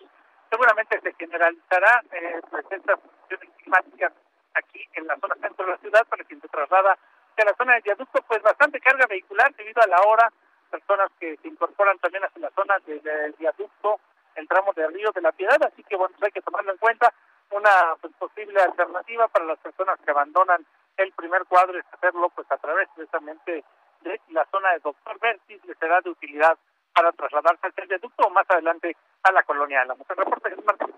[0.50, 4.14] seguramente se generalizará eh, pues esta condiciones climáticas
[4.56, 6.98] aquí en la zona centro de la ciudad para quien se traslada
[7.38, 10.32] a la zona del viaducto, pues bastante carga vehicular debido a la hora,
[10.70, 14.00] personas que se incorporan también hacia la zona del viaducto,
[14.36, 16.78] el tramo de Río de la Piedad, así que bueno, pues hay que tomarlo en
[16.78, 17.14] cuenta,
[17.52, 20.66] una pues, posible alternativa para las personas que abandonan
[20.98, 23.64] el primer cuadro es hacerlo pues a través precisamente
[24.02, 26.58] de la zona de Doctor Vertis, le será de utilidad
[26.94, 30.18] para trasladarse al viaducto o más adelante a la colonia de la Mujer.
[30.18, 30.94] Reporte, Martín.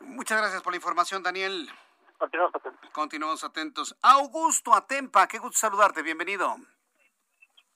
[0.00, 1.68] Muchas gracias por la información, Daniel.
[2.16, 2.90] Continuamos atentos.
[2.90, 3.96] Continuamos atentos.
[4.02, 6.56] Augusto Atempa, qué gusto saludarte, bienvenido.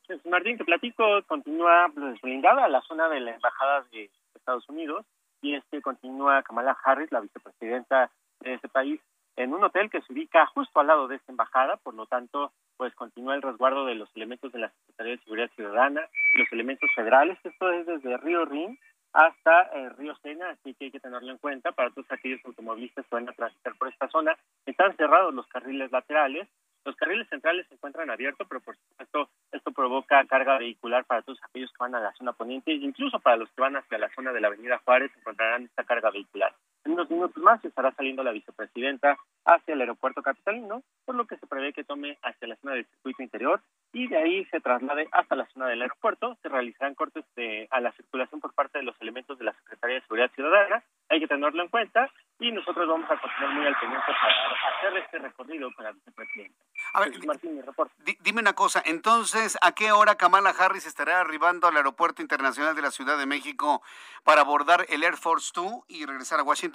[0.07, 1.89] Pues, Martín, te platico, continúa
[2.23, 4.11] blindada la zona de la Embajada de
[4.43, 5.07] Estados Unidos
[5.40, 9.01] y este continúa Kamala Harris, la vicepresidenta de ese país,
[9.36, 12.53] en un hotel que se ubica justo al lado de esta embajada, por lo tanto,
[12.76, 16.03] pues continúa el resguardo de los elementos de la Secretaría de Seguridad Ciudadana,
[16.34, 18.78] los elementos federales, esto es desde Río Rin
[19.12, 23.07] hasta el río Sena, así que hay que tenerlo en cuenta para todos aquellos automovilistas
[23.07, 24.36] que van a transitar por esta zona.
[24.64, 26.49] Están cerrados los carriles laterales,
[26.85, 31.39] los carriles centrales se encuentran abiertos, pero por supuesto esto provoca carga vehicular para todos
[31.43, 34.33] aquellos que van a la zona poniente, incluso para los que van hacia la zona
[34.33, 36.55] de la Avenida Juárez encontrarán esta carga vehicular.
[36.85, 41.37] En unos minutos más estará saliendo la vicepresidenta hacia el aeropuerto capitalino, por lo que
[41.37, 43.61] se prevé que tome hacia la zona del circuito interior
[43.93, 46.37] y de ahí se traslade hasta la zona del aeropuerto.
[46.43, 49.97] Se realizarán cortes de, a la circulación por parte de los elementos de la Secretaría
[49.97, 50.83] de Seguridad Ciudadana.
[51.09, 54.97] Hay que tenerlo en cuenta y nosotros vamos a continuar muy al pendiente para hacer
[55.05, 56.64] este recorrido con la vicepresidenta.
[56.95, 57.95] A ver, Martín, mi reporte.
[58.20, 62.83] dime una cosa, entonces, ¿a qué hora Kamala Harris estará arribando al Aeropuerto Internacional de
[62.83, 63.83] la Ciudad de México
[64.24, 66.72] para abordar el Air Force Two y regresar a Washington?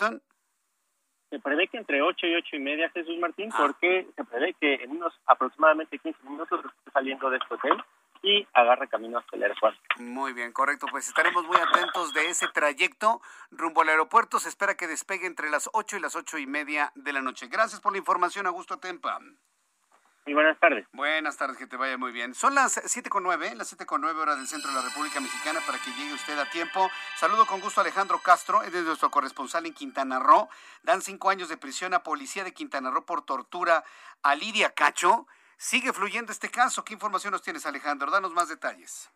[1.30, 3.58] Se prevé que entre 8 y 8 y media, Jesús Martín, ah.
[3.60, 7.84] porque se prevé que en unos aproximadamente 15 minutos esté saliendo de este hotel
[8.24, 9.80] y agarre camino hasta el aeropuerto.
[10.00, 10.88] Muy bien, correcto.
[10.89, 13.22] Pues estaremos muy atentos de ese trayecto
[13.52, 14.39] rumbo al aeropuerto.
[14.39, 17.48] Se espera que despegue entre las 8 y las 8 y media de la noche.
[17.48, 19.20] Gracias por la información, Augusto Tempa.
[20.28, 20.86] Muy buenas tardes.
[20.92, 22.36] Buenas tardes, que te vaya muy bien.
[22.36, 25.22] Son las siete con nueve, las siete con nueve horas del centro de la República
[25.22, 26.92] Mexicana para que llegue usted a tiempo.
[27.16, 30.50] Saludo con gusto a Alejandro Castro, es nuestro corresponsal en Quintana Roo.
[30.84, 33.86] Dan cinco años de prisión a policía de Quintana Roo por tortura
[34.22, 35.28] a Lidia Cacho.
[35.56, 36.84] Sigue fluyendo este caso.
[36.84, 38.12] ¿Qué información nos tienes, Alejandro?
[38.12, 39.10] Danos más detalles.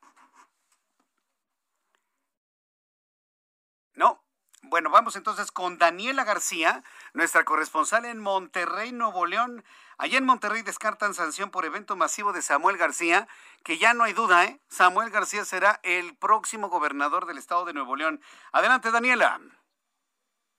[3.95, 4.23] No.
[4.63, 6.83] Bueno, vamos entonces con Daniela García,
[7.13, 9.65] nuestra corresponsal en Monterrey, Nuevo León.
[10.01, 13.27] Allá en Monterrey descartan sanción por evento masivo de Samuel García,
[13.63, 14.59] que ya no hay duda, ¿eh?
[14.67, 18.19] Samuel García será el próximo gobernador del estado de Nuevo León.
[18.51, 19.39] Adelante, Daniela.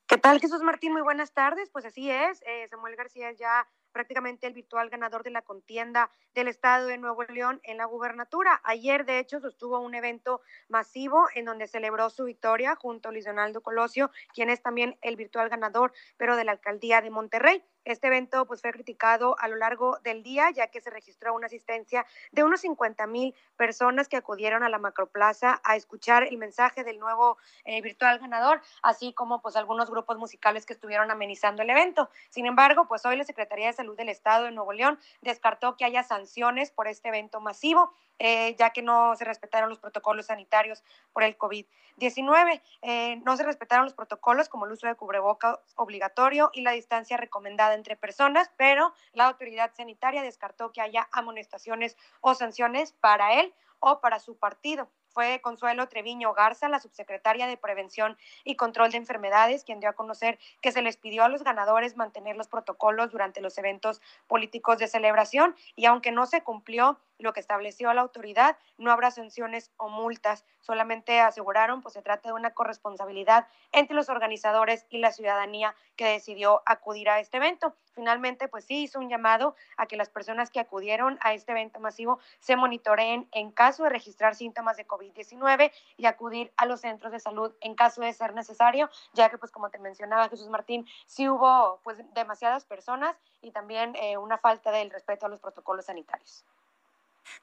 [0.07, 0.93] ¿Qué tal, Jesús Martín?
[0.93, 1.70] Muy buenas tardes.
[1.70, 6.47] Pues así es, eh, Samuel García ya prácticamente el virtual ganador de la contienda del
[6.47, 8.61] Estado de Nuevo León en la gubernatura.
[8.62, 13.24] Ayer, de hecho, sostuvo un evento masivo en donde celebró su victoria junto a Luis
[13.24, 17.64] Donaldo Colosio, quien es también el virtual ganador, pero de la alcaldía de Monterrey.
[17.85, 21.47] Este evento pues, fue criticado a lo largo del día, ya que se registró una
[21.47, 26.85] asistencia de unos 50 mil personas que acudieron a la macroplaza a escuchar el mensaje
[26.85, 31.70] del nuevo eh, virtual ganador, así como pues algunos grupos musicales que estuvieron amenizando el
[31.70, 32.09] evento.
[32.30, 35.85] Sin embargo, pues hoy la Secretaría de Salud del Estado de Nuevo León descartó que
[35.85, 40.85] haya sanciones por este evento masivo, eh, ya que no se respetaron los protocolos sanitarios
[41.12, 42.62] por el COVID-19.
[42.83, 47.16] Eh, no se respetaron los protocolos como el uso de cubrebocas obligatorio y la distancia
[47.16, 53.55] recomendada entre personas, pero la autoridad sanitaria descartó que haya amonestaciones o sanciones para él
[53.81, 54.89] o para su partido.
[55.09, 59.95] Fue Consuelo Treviño Garza, la subsecretaria de Prevención y Control de Enfermedades, quien dio a
[59.95, 64.79] conocer que se les pidió a los ganadores mantener los protocolos durante los eventos políticos
[64.79, 69.70] de celebración y aunque no se cumplió lo que estableció la autoridad, no habrá sanciones
[69.77, 70.45] o multas.
[70.61, 76.07] Solamente aseguraron, pues se trata de una corresponsabilidad entre los organizadores y la ciudadanía que
[76.07, 77.77] decidió acudir a este evento.
[77.93, 81.81] Finalmente, pues sí hizo un llamado a que las personas que acudieron a este evento
[81.81, 86.81] masivo se monitoreen en caso de registrar síntomas de COVID COVID-19 y acudir a los
[86.81, 90.49] centros de salud en caso de ser necesario, ya que, pues como te mencionaba Jesús
[90.49, 95.41] Martín, sí hubo pues demasiadas personas y también eh, una falta del respeto a los
[95.41, 96.45] protocolos sanitarios.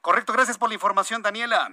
[0.02, 1.72] Correcto, gracias por la información, Daniela.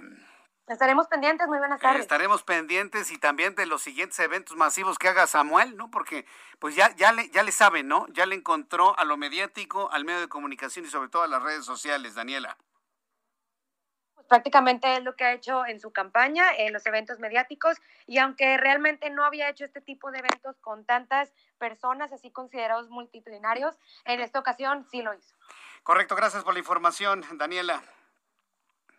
[0.67, 2.01] Estaremos pendientes, muy buenas tardes.
[2.01, 5.89] estaremos pendientes y también de los siguientes eventos masivos que haga Samuel, ¿no?
[5.89, 6.25] Porque
[6.59, 8.05] pues ya, ya, le, ya le saben, ¿no?
[8.09, 11.41] Ya le encontró a lo mediático, al medio de comunicación y sobre todo a las
[11.41, 12.57] redes sociales, Daniela
[14.27, 18.57] prácticamente es lo que ha hecho en su campaña, en los eventos mediáticos, y aunque
[18.57, 24.19] realmente no había hecho este tipo de eventos con tantas personas así considerados multitudinarios, en
[24.19, 25.35] esta ocasión sí lo hizo.
[25.83, 27.81] Correcto, gracias por la información, Daniela.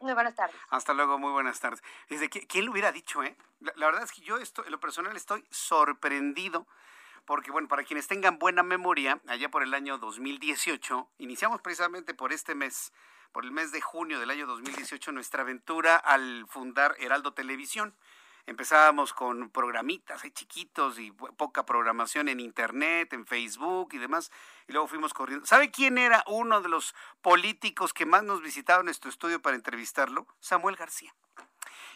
[0.01, 0.57] Muy buenas tardes.
[0.71, 1.83] Hasta luego, muy buenas tardes.
[2.09, 3.37] Desde ¿quién lo hubiera dicho, eh?
[3.61, 6.67] La, verdad es que yo estoy, en lo personal estoy sorprendido
[7.25, 12.33] porque bueno, para quienes tengan buena memoria, allá por el año 2018, iniciamos precisamente por
[12.33, 12.93] este mes
[13.33, 17.95] por el mes de junio del año 2018 nuestra aventura al fundar Heraldo Televisión.
[18.49, 24.33] Empezábamos con programitas ahí chiquitos y poca programación en internet, en Facebook y demás,
[24.67, 25.45] y luego fuimos corriendo.
[25.45, 29.55] ¿Sabe quién era uno de los políticos que más nos visitaron en nuestro estudio para
[29.55, 30.27] entrevistarlo?
[30.41, 31.15] Samuel García.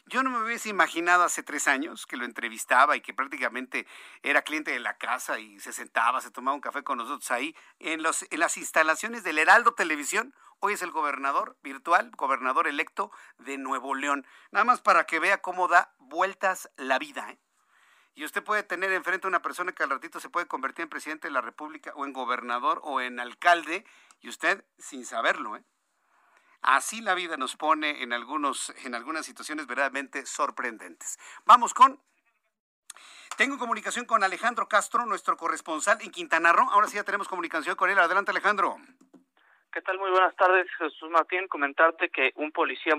[0.06, 3.86] Yo no me hubiese imaginado hace tres años que lo entrevistaba y que prácticamente
[4.22, 7.54] era cliente de la casa y se sentaba, se tomaba un café con nosotros ahí
[7.78, 10.34] en, los, en las instalaciones del Heraldo Televisión.
[10.58, 14.26] Hoy es el gobernador virtual, gobernador electo de Nuevo León.
[14.50, 17.30] Nada más para que vea cómo da vueltas la vida.
[17.30, 17.38] ¿eh?
[18.14, 20.88] Y usted puede tener enfrente a una persona que al ratito se puede convertir en
[20.88, 23.86] presidente de la República o en gobernador o en alcalde
[24.20, 25.56] y usted sin saberlo.
[25.56, 25.64] ¿eh?
[26.62, 31.18] Así la vida nos pone en, algunos, en algunas situaciones verdaderamente sorprendentes.
[31.44, 32.00] Vamos con...
[33.36, 36.68] Tengo comunicación con Alejandro Castro, nuestro corresponsal en Quintana Roo.
[36.70, 37.98] Ahora sí ya tenemos comunicación con él.
[37.98, 38.76] Adelante, Alejandro.
[39.72, 39.98] ¿Qué tal?
[39.98, 41.48] Muy buenas tardes, Jesús Martín.
[41.48, 42.94] Comentarte que un policía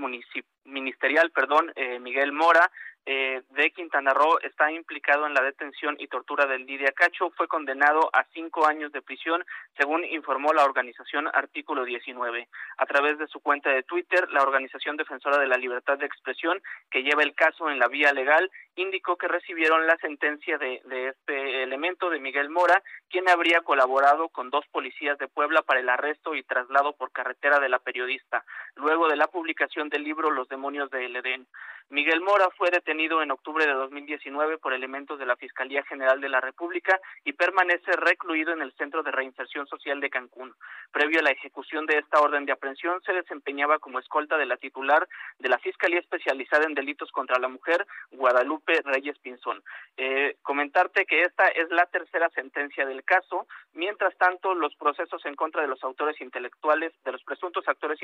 [0.65, 2.71] ministerial, perdón, eh, Miguel Mora,
[3.05, 7.31] eh, de Quintana Roo está implicado en la detención y tortura del Lidia Cacho.
[7.31, 9.43] Fue condenado a cinco años de prisión,
[9.77, 12.47] según informó la organización Artículo 19.
[12.77, 16.61] A través de su cuenta de Twitter, la organización defensora de la libertad de expresión,
[16.89, 21.63] que lleva el caso en la vía legal, indicó que recibieron la sentencia de, este
[21.63, 26.35] elemento de Miguel Mora, quien habría colaborado con dos policías de Puebla para el arresto
[26.35, 28.43] y traslado por carretera de la periodista,
[28.75, 31.47] luego de la publicación del libro Los demonios de El Edén.
[31.89, 36.29] Miguel Mora fue detenido en octubre de 2019 por elementos de la Fiscalía General de
[36.29, 40.55] la República y permanece recluido en el Centro de Reinserción Social de Cancún.
[40.91, 44.57] Previo a la ejecución de esta orden de aprehensión, se desempeñaba como escolta de la
[44.57, 45.07] titular
[45.37, 49.63] de la Fiscalía Especializada en Delitos contra la Mujer, Guadalupe Reyes Pinzón.
[49.97, 53.47] Eh, comentarte que esta es la tercera sentencia del caso.
[53.73, 57.99] Mientras tanto, los procesos en contra de los autores intelectuales, de los presuntos actores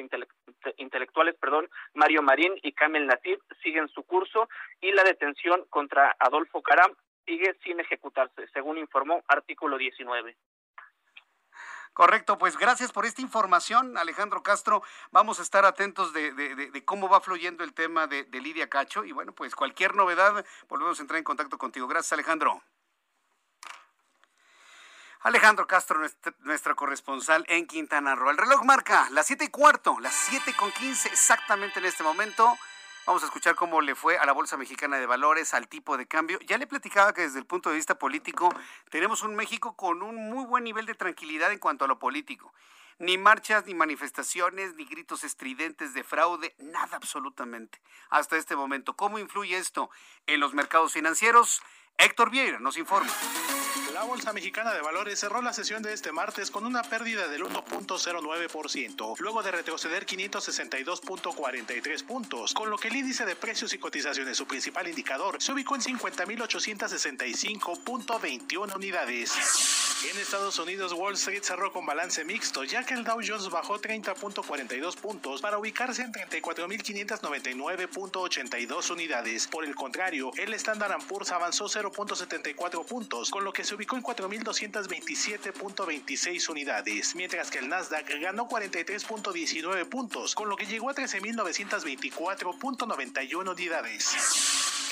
[0.78, 4.50] intelectuales, perdón, Mario Marín y Kamel Natif, siguen su curso
[4.82, 6.94] y la detención contra Adolfo Caram
[7.26, 10.36] sigue sin ejecutarse, según informó artículo 19.
[11.94, 14.82] Correcto, pues gracias por esta información, Alejandro Castro.
[15.12, 19.34] Vamos a estar atentos de, cómo va fluyendo el tema de, Lidia Cacho y bueno,
[19.34, 21.88] pues cualquier novedad, volvemos a entrar en contacto contigo.
[21.88, 22.62] Gracias, Alejandro.
[25.22, 26.00] Alejandro Castro,
[26.40, 28.30] nuestra, corresponsal en Quintana Roo.
[28.30, 32.58] El reloj marca las siete y cuarto, las siete con quince exactamente en este momento.
[33.10, 36.06] Vamos a escuchar cómo le fue a la Bolsa Mexicana de Valores, al tipo de
[36.06, 36.38] cambio.
[36.42, 38.54] Ya le platicaba que desde el punto de vista político
[38.92, 42.54] tenemos un México con un muy buen nivel de tranquilidad en cuanto a lo político.
[43.00, 47.82] Ni marchas, ni manifestaciones, ni gritos estridentes de fraude, nada absolutamente.
[48.12, 49.90] Hasta este momento, ¿cómo influye esto
[50.28, 51.64] en los mercados financieros?
[51.98, 53.12] Héctor Vieira nos informa.
[53.94, 57.44] La Bolsa Mexicana de Valores cerró la sesión de este martes con una pérdida del
[57.44, 64.38] 1.09%, luego de retroceder 562.43 puntos, con lo que el índice de precios y cotizaciones,
[64.38, 69.34] su principal indicador, se ubicó en 50.865.21 unidades.
[70.10, 73.82] En Estados Unidos, Wall Street cerró con balance mixto, ya que el Dow Jones bajó
[73.82, 79.48] 30.42 puntos para ubicarse en 34.599.82 unidades.
[79.48, 84.02] Por el contrario, el Standard Poor's avanzó 0.74 puntos, con lo que se ubicó en
[84.04, 93.52] 4.227.26 unidades, mientras que el Nasdaq ganó 43.19 puntos, con lo que llegó a 13.924.91
[93.52, 94.16] unidades.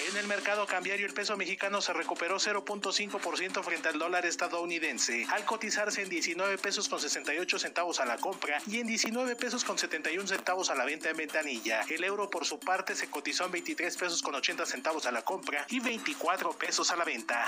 [0.10, 5.44] En el mercado cambiario el peso mexicano se recuperó 0.5% frente al dólar estadounidense, al
[5.44, 9.76] cotizarse en 19 pesos con 68 centavos a la compra y en 19 pesos con
[9.78, 11.82] 71 centavos a la venta en ventanilla.
[11.90, 15.24] El euro por su parte se cotizó en 23 pesos con 80 centavos a la
[15.24, 17.44] compra y 24 pesos a la venta.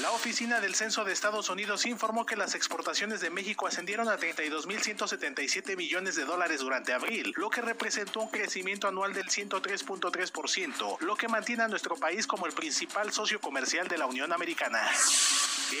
[0.00, 4.18] La oficina del Censo de Estados Unidos informó que las exportaciones de México ascendieron a
[4.18, 11.14] 32.177 millones de dólares durante abril, lo que representó un crecimiento anual del 103.3%, lo
[11.14, 14.80] que mantiene nuestro país como el principal socio comercial de la Unión Americana.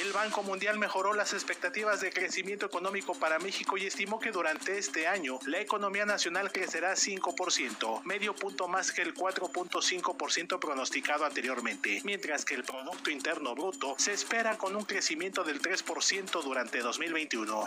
[0.00, 4.78] El Banco Mundial mejoró las expectativas de crecimiento económico para México y estimó que durante
[4.78, 12.00] este año la economía nacional crecerá 5%, medio punto más que el 4.5% pronosticado anteriormente,
[12.04, 17.64] mientras que el Producto Interno Bruto se espera con un crecimiento del 3% durante 2021.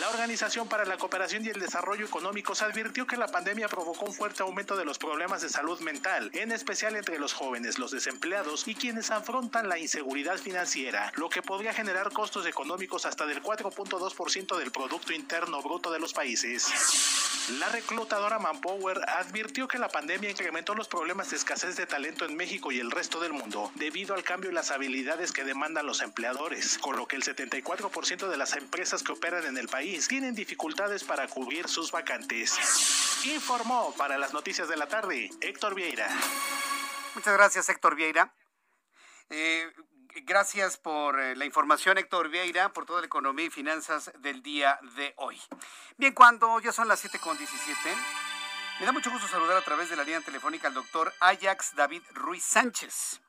[0.00, 4.12] La Organización para la Cooperación y el Desarrollo Económicos advirtió que la pandemia provocó un
[4.12, 8.66] fuerte aumento de los problemas de salud mental, en especial entre los jóvenes, los desempleados
[8.66, 14.58] y quienes afrontan la inseguridad financiera, lo que podría generar costos económicos hasta del 4.2%
[14.58, 16.66] del Producto Interno Bruto de los países.
[17.60, 22.34] La reclutadora Manpower advirtió que la pandemia incrementó los problemas de escasez de talento en
[22.34, 26.00] México y el resto del mundo, debido al cambio en las habilidades que demandan los
[26.00, 30.34] empleadores, con lo que el 74% de las empresas que operan en el país tienen
[30.34, 32.56] dificultades para cubrir sus vacantes.
[33.24, 36.08] Informó para las noticias de la tarde Héctor Vieira.
[37.14, 38.34] Muchas gracias, Héctor Vieira.
[39.30, 39.72] Eh,
[40.22, 44.78] gracias por eh, la información, Héctor Vieira, por toda la economía y finanzas del día
[44.96, 45.40] de hoy.
[45.96, 47.94] Bien, cuando ya son las 7.17,
[48.80, 52.02] me da mucho gusto saludar a través de la línea telefónica al doctor Ajax David
[52.12, 53.20] Ruiz Sánchez.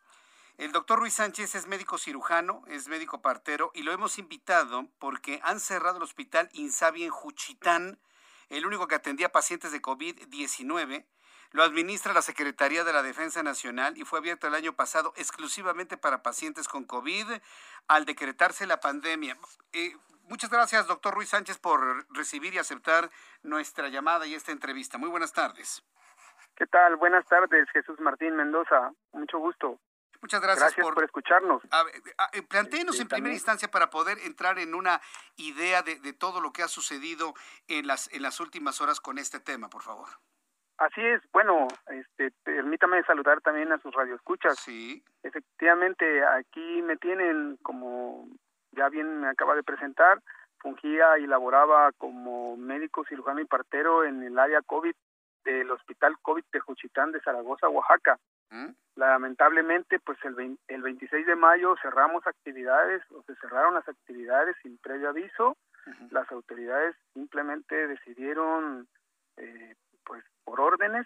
[0.57, 5.39] El doctor Ruiz Sánchez es médico cirujano, es médico partero y lo hemos invitado porque
[5.43, 7.99] han cerrado el hospital Insabi en Juchitán,
[8.49, 11.05] el único que atendía pacientes de COVID-19
[11.55, 15.95] lo administra la Secretaría de la Defensa Nacional y fue abierto el año pasado exclusivamente
[15.95, 17.27] para pacientes con COVID
[17.87, 19.37] al decretarse la pandemia.
[19.71, 23.09] Eh, muchas gracias, doctor Ruiz Sánchez, por recibir y aceptar
[23.41, 24.97] nuestra llamada y esta entrevista.
[24.97, 25.81] Muy buenas tardes.
[26.55, 26.97] ¿Qué tal?
[26.97, 28.91] Buenas tardes, Jesús Martín Mendoza.
[29.13, 29.79] Mucho gusto.
[30.25, 31.61] Muchas gracias, por, escucharnos.
[32.33, 34.99] Eh, plantéenos en primera instancia para poder entrar en una
[35.37, 37.35] idea de, de, todo lo que ha sucedido
[37.67, 40.09] en las, en las últimas horas con este tema, por favor.
[40.79, 44.57] Así es, bueno, este, permítame saludar también a sus radioescuchas.
[44.57, 45.03] Sí.
[45.21, 48.27] Efectivamente, aquí me tienen, como
[48.71, 50.23] ya bien me acaba de presentar,
[50.57, 54.95] fungía y laboraba como médico cirujano y partero en el área COVID
[55.43, 58.17] del Hospital COVID de Juchitán de Zaragoza, Oaxaca.
[58.51, 58.69] ¿Mm?
[58.95, 64.77] Lamentablemente, pues el, el 26 de mayo cerramos actividades, o se cerraron las actividades sin
[64.77, 65.57] previo aviso.
[66.09, 68.87] Las autoridades simplemente decidieron
[69.37, 71.05] eh, pues por órdenes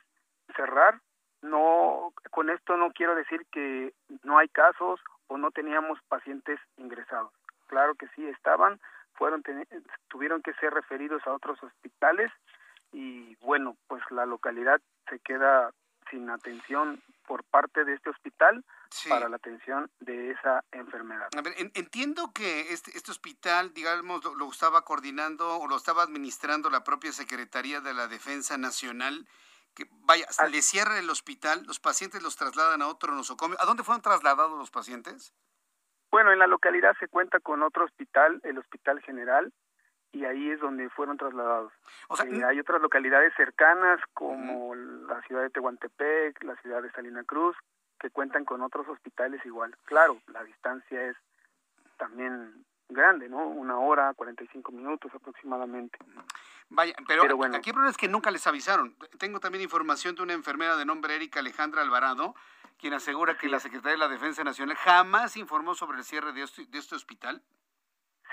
[0.56, 1.00] cerrar
[1.42, 3.94] no con esto no quiero decir que
[4.24, 7.32] no hay casos o no teníamos pacientes ingresados
[7.68, 8.80] claro que sí estaban
[9.14, 9.44] fueron
[10.10, 12.32] tuvieron que ser referidos a otros hospitales
[12.92, 15.72] y bueno pues la localidad se queda
[16.10, 18.66] sin atención por parte de este hospital
[19.08, 21.28] para la atención de esa enfermedad.
[21.38, 26.72] A ver, entiendo que este, este hospital, digamos, lo, estaba coordinando o lo estaba administrando
[26.72, 29.28] la propia Secretaría de la Defensa Nacional.
[29.76, 33.62] Que vaya, le cierra el hospital, los pacientes los trasladan a otro nosocomio.
[33.62, 35.36] ¿A dónde fueron trasladados los pacientes?
[36.10, 39.54] Bueno, en la localidad se cuenta con otro hospital, el Hospital General,
[40.12, 41.72] y ahí es donde fueron trasladados.
[42.08, 46.92] O sea, eh, hay otras localidades cercanas como la ciudad de Tehuantepec, la ciudad de
[46.92, 47.56] Salina Cruz,
[48.00, 49.76] que cuentan con otros hospitales igual.
[49.86, 51.16] Claro, la distancia es
[51.98, 53.46] también grande, ¿no?
[53.46, 55.98] Una hora, 45 minutos aproximadamente.
[56.70, 57.58] Vaya, pero, bueno.
[57.58, 58.96] aquí el problema es que nunca les avisaron.
[59.20, 62.36] Tengo también información de una enfermera de nombre Erika Alejandra Alvarado,
[62.78, 66.44] quien asegura que la Secretaría de la Defensa Nacional jamás informó sobre el cierre de
[66.44, 67.44] este, de este hospital.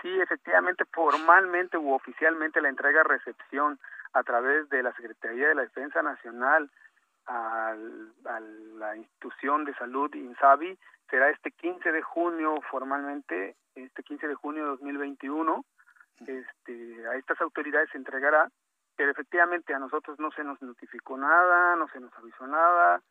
[0.02, 3.78] Sí, efectivamente, formalmente u oficialmente la entrega recepción
[4.12, 6.70] a través de la Secretaría de la Defensa Nacional
[7.26, 7.74] a
[8.78, 10.78] la institución de salud INSABI
[11.10, 15.64] será este 15 de junio formalmente, este 15 de junio de 2021.
[16.20, 18.48] Este, a estas autoridades se entregará,
[18.96, 23.02] pero efectivamente a nosotros no se nos notificó nada, no se nos avisó nada,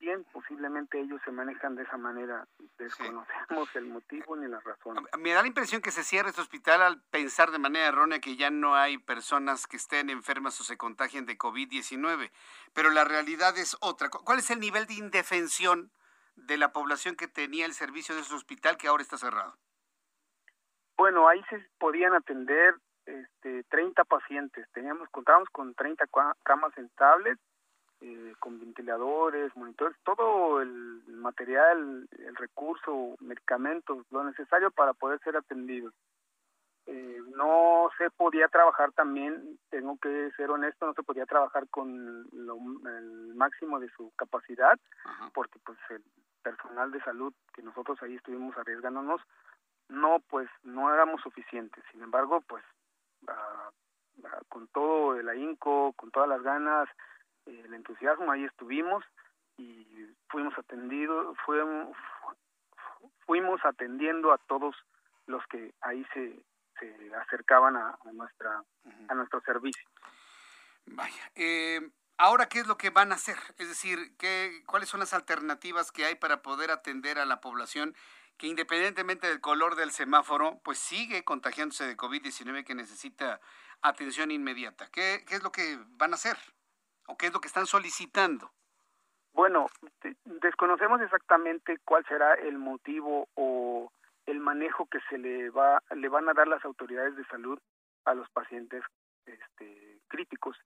[0.00, 2.46] bien, posiblemente ellos se manejan de esa manera.
[2.78, 4.96] Desconocemos el motivo ni la razón.
[5.18, 8.36] Me da la impresión que se cierra este hospital al pensar de manera errónea que
[8.36, 12.30] ya no hay personas que estén enfermas o se contagien de COVID-19,
[12.72, 14.08] pero la realidad es otra.
[14.08, 15.92] ¿Cuál es el nivel de indefensión
[16.34, 19.56] de la población que tenía el servicio de ese hospital que ahora está cerrado?
[20.96, 22.74] Bueno, ahí se podían atender
[23.06, 24.66] este, 30 pacientes.
[24.72, 26.06] Teníamos, contábamos con 30
[26.42, 27.38] camas estables
[28.02, 35.36] eh, con ventiladores, monitores, todo el material, el recurso, medicamentos, lo necesario para poder ser
[35.36, 35.92] atendidos.
[36.86, 42.26] Eh, no se podía trabajar también, tengo que ser honesto, no se podía trabajar con
[42.86, 44.78] el máximo de su capacidad,
[45.34, 46.02] porque pues el
[46.42, 49.20] personal de salud que nosotros ahí estuvimos arriesgándonos,
[49.88, 51.84] no, pues no éramos suficientes.
[51.92, 52.64] Sin embargo, pues
[54.48, 56.88] con todo el ahínco, con todas las ganas,
[57.46, 59.04] el entusiasmo, ahí estuvimos
[59.56, 59.86] y
[60.28, 61.96] fuimos atendidos, fuimos,
[63.26, 64.74] fuimos atendiendo a todos
[65.26, 66.42] los que ahí se,
[66.78, 68.64] se acercaban a, nuestra
[69.08, 69.88] a nuestro servicio.
[70.86, 75.00] Vaya, eh, ahora qué es lo que van a hacer, es decir, ¿qué, cuáles son
[75.00, 77.94] las alternativas que hay para poder atender a la población
[78.40, 83.38] que independientemente del color del semáforo, pues sigue contagiándose de COVID-19 que necesita
[83.82, 84.88] atención inmediata.
[84.90, 86.38] ¿Qué, ¿Qué es lo que van a hacer?
[87.16, 88.50] Qué es lo que están solicitando?
[89.32, 89.66] Bueno,
[90.24, 93.92] desconocemos exactamente cuál será el motivo o
[94.26, 97.58] el manejo que se le va le van a dar las autoridades de salud
[98.04, 98.82] a los pacientes
[99.26, 100.56] este, críticos,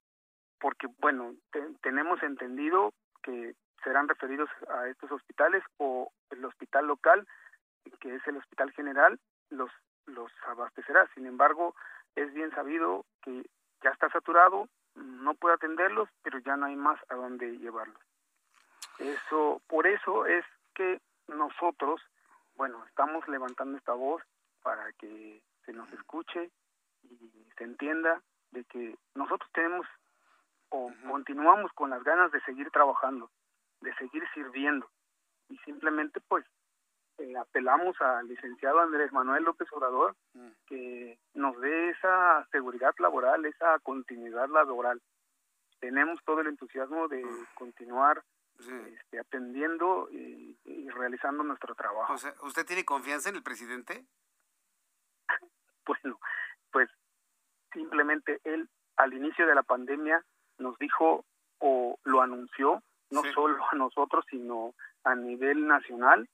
[0.58, 1.34] porque bueno
[1.82, 2.92] tenemos entendido
[3.22, 7.26] que serán referidos a estos hospitales o el hospital local
[8.00, 9.18] que es el hospital general
[9.50, 9.70] los
[10.06, 11.08] los abastecerá.
[11.14, 11.74] Sin embargo,
[12.14, 13.44] es bien sabido que
[13.82, 18.00] ya está saturado, no puede atenderlos, pero ya no hay más a dónde llevarlos.
[18.98, 20.44] Eso, por eso es
[20.74, 22.00] que nosotros,
[22.54, 24.22] bueno, estamos levantando esta voz
[24.62, 26.50] para que se nos escuche
[27.02, 29.86] y se entienda de que nosotros tenemos
[30.70, 33.30] o continuamos con las ganas de seguir trabajando,
[33.80, 34.88] de seguir sirviendo
[35.48, 36.44] y simplemente pues
[37.18, 40.48] eh, apelamos al licenciado Andrés Manuel López Obrador Mm.
[40.66, 45.00] que nos dé esa seguridad laboral, esa continuidad laboral.
[45.80, 47.46] Tenemos todo el entusiasmo de Mm.
[47.54, 48.22] continuar
[48.56, 52.12] este, atendiendo y, y realizando nuestro trabajo.
[52.12, 54.04] O sea, ¿usted tiene confianza en el presidente?
[55.86, 56.18] Bueno,
[56.72, 56.88] pues
[57.72, 60.24] simplemente él al inicio de la pandemia
[60.58, 61.24] nos dijo
[61.58, 64.74] o lo anunció, no solo a nosotros, sino
[65.04, 66.28] a nivel nacional,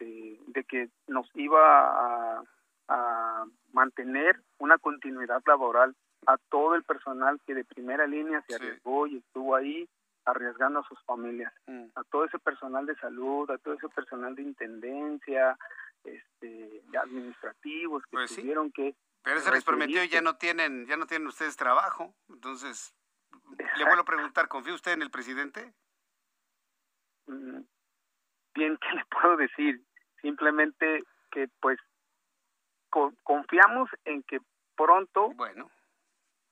[0.00, 2.42] este, de que nos iba a,
[2.88, 5.94] a mantener una continuidad laboral
[6.26, 9.88] a todo el personal que de primera línea se arriesgó y estuvo ahí
[10.26, 11.86] arriesgando a sus familias, Mm.
[11.94, 15.56] a todo ese personal de salud, a todo ese personal de intendencia,
[16.04, 18.42] este, administrativos que Pues sí.
[18.42, 22.14] tuvieron que Pero se les prometió y ya no tienen, ya no tienen ustedes trabajo.
[22.28, 22.94] Entonces,
[23.76, 25.74] le vuelvo a preguntar, ¿confía usted en el presidente?
[27.26, 27.60] Mm,
[28.54, 29.82] bien, ¿qué le puedo decir?
[30.22, 31.78] Simplemente que pues
[32.90, 34.40] co- confiamos en que
[34.76, 35.70] pronto bueno.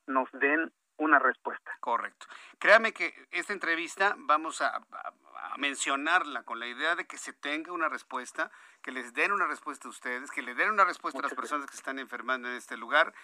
[0.07, 1.77] nos den una respuesta.
[1.81, 2.27] Correcto.
[2.59, 5.13] Créame que esta entrevista vamos a, a-
[5.53, 8.51] a mencionarla con la idea de que se tenga una respuesta,
[8.83, 11.71] que les den una respuesta a ustedes, que le den una respuesta a las personas
[11.71, 13.15] que están enfermando en este lugar,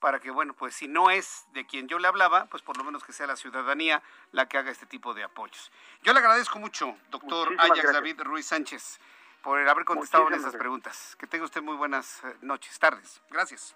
[0.00, 2.84] para que, bueno, pues si no es de quien yo le hablaba, pues por lo
[2.84, 4.00] menos que sea la ciudadanía
[4.32, 5.70] la que haga este tipo de apoyos.
[6.02, 7.92] Yo le agradezco mucho, doctor Muchísimas Ajax gracias.
[7.94, 9.00] David Ruiz Sánchez,
[9.48, 10.60] por haber contestado Muchísimas esas gracias.
[10.60, 11.16] preguntas.
[11.18, 13.22] Que tenga usted muy buenas eh, noches, tardes.
[13.30, 13.74] Gracias.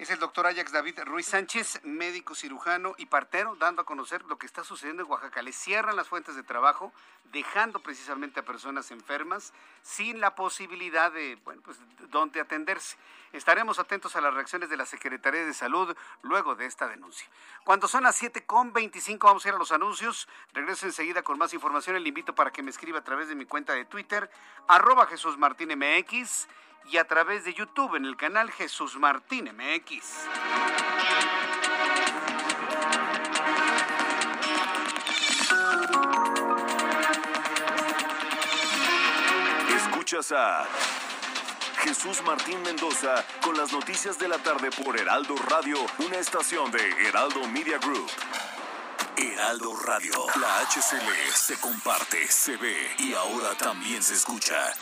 [0.00, 4.38] Es el doctor Ajax David Ruiz Sánchez, médico cirujano y partero, dando a conocer lo
[4.38, 5.42] que está sucediendo en Oaxaca.
[5.42, 6.90] Le cierran las fuentes de trabajo,
[7.24, 9.52] dejando precisamente a personas enfermas
[9.82, 11.76] sin la posibilidad de, bueno, pues,
[12.08, 12.96] dónde atenderse.
[13.34, 17.28] Estaremos atentos a las reacciones de la Secretaría de Salud luego de esta denuncia.
[17.64, 20.28] Cuando son las 7.25 vamos a ir a los anuncios.
[20.54, 22.02] Regreso enseguida con más información.
[22.02, 24.30] Le invito para que me escriba a través de mi cuenta de Twitter,
[24.66, 26.48] arroba Jesús Martín MX
[26.90, 30.04] y a través de YouTube en el canal Jesús Martín MX.
[39.76, 40.66] Escuchas a
[41.82, 46.90] Jesús Martín Mendoza con las noticias de la tarde por Heraldo Radio, una estación de
[47.06, 48.10] Heraldo Media Group.
[49.16, 54.72] Heraldo Radio, la HCL se comparte, se ve y ahora también se escucha.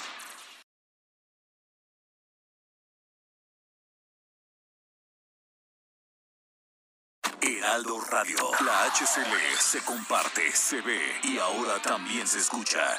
[7.57, 12.99] Heraldo Radio, la HCL se comparte, se ve y ahora también se escucha.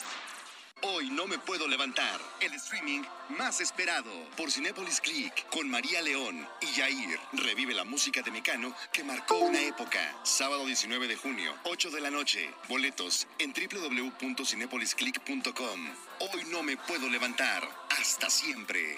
[0.81, 2.19] Hoy no me puedo levantar.
[2.39, 3.03] El streaming
[3.37, 7.19] más esperado por Cinépolis Click con María León y Yair.
[7.33, 9.99] Revive la música de Mecano que marcó una época.
[10.23, 12.49] Sábado 19 de junio, 8 de la noche.
[12.67, 15.89] Boletos en www.cinepolisclick.com.
[16.21, 17.69] Hoy no me puedo levantar.
[17.99, 18.97] Hasta siempre.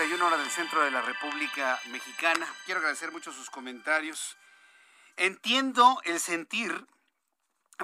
[0.00, 2.46] 51 horas del centro de la República Mexicana.
[2.64, 4.38] Quiero agradecer mucho sus comentarios.
[5.18, 6.86] Entiendo el sentir.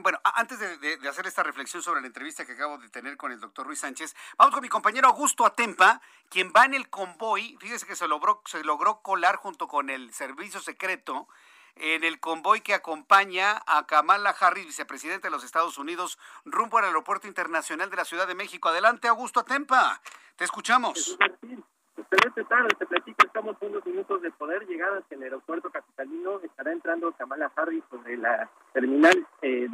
[0.00, 3.40] Bueno, antes de, hacer esta reflexión sobre la entrevista que acabo de tener con el
[3.40, 7.58] doctor Ruiz Sánchez, vamos con mi compañero Augusto Atempa, quien va en el convoy.
[7.60, 11.28] Fíjese que se logró, se logró colar junto con el servicio secreto
[11.74, 16.86] en el convoy que acompaña a Kamala Harris, vicepresidente de los Estados Unidos, rumbo al
[16.86, 18.70] Aeropuerto Internacional de la Ciudad de México.
[18.70, 20.00] Adelante, Augusto Atempa.
[20.36, 21.18] Te escuchamos
[22.16, 26.72] excelente tarde, te platico, estamos unos minutos de poder llegar hacia el aeropuerto capitalino, estará
[26.72, 29.68] entrando Kamala Harris sobre la terminal 2, eh,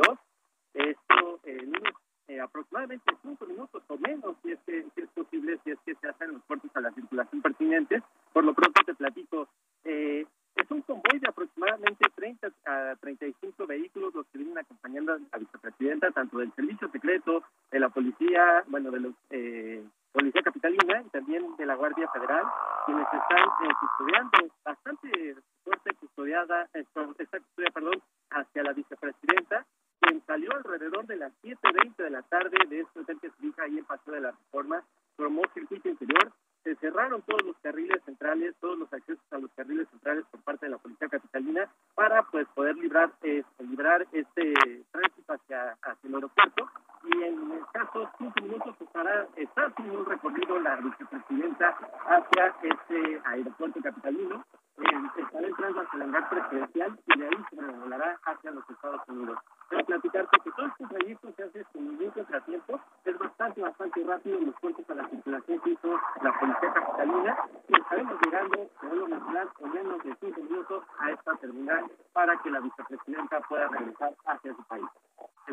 [0.74, 1.93] esto en unos
[2.28, 5.94] eh, aproximadamente cinco minutos o menos, si es, que, si es posible, si es que
[5.94, 8.02] se hacen los puertos a la circulación pertinente.
[8.32, 9.48] Por lo pronto te platico,
[9.85, 15.19] eh, es un convoy de aproximadamente 30 a 35 vehículos los que vienen acompañando a
[15.19, 19.14] la vicepresidenta, tanto del servicio secreto, de la policía, bueno, de los...
[19.31, 22.44] Eh, policía capitalina y también de la Guardia Federal,
[22.86, 27.06] quienes están eh, custodiando bastante fuerte custodiada, esta
[27.40, 29.66] custodia, perdón, hacia la vicepresidenta,
[30.01, 33.64] quien salió alrededor de las 7.20 de la tarde de este hotel que se ubica
[33.64, 34.82] ahí en Paseo de la Reforma,
[35.16, 36.32] formó circuito interior,
[36.64, 40.66] se cerraron todos los carriles centrales, todos los accesos a los carriles centrales por parte
[40.66, 44.55] de la policía capitalina para pues poder librar eh, librar este
[44.93, 46.70] tránsito hacia, hacia el aeropuerto
[47.05, 51.76] y en escasos 15 minutos estará está haciendo un recorrido la vicepresidenta
[52.06, 54.44] hacia este aeropuerto capitalino
[54.78, 54.84] eh,
[55.16, 59.39] estará entrando hacia el hangar presidencial y de ahí se volará hacia los Estados Unidos.
[59.68, 64.39] Quiero platicarte que todo este trayecto se hace sin ningún contratiempo, es bastante, bastante rápido
[64.39, 67.36] en los puertos a la circulación que hizo la policía capitalina
[67.68, 72.36] y estaremos llegando, según lo mencionar, en menos de 5 minutos a esta terminal para
[72.39, 74.84] que la vicepresidenta pueda regresar hacia su país.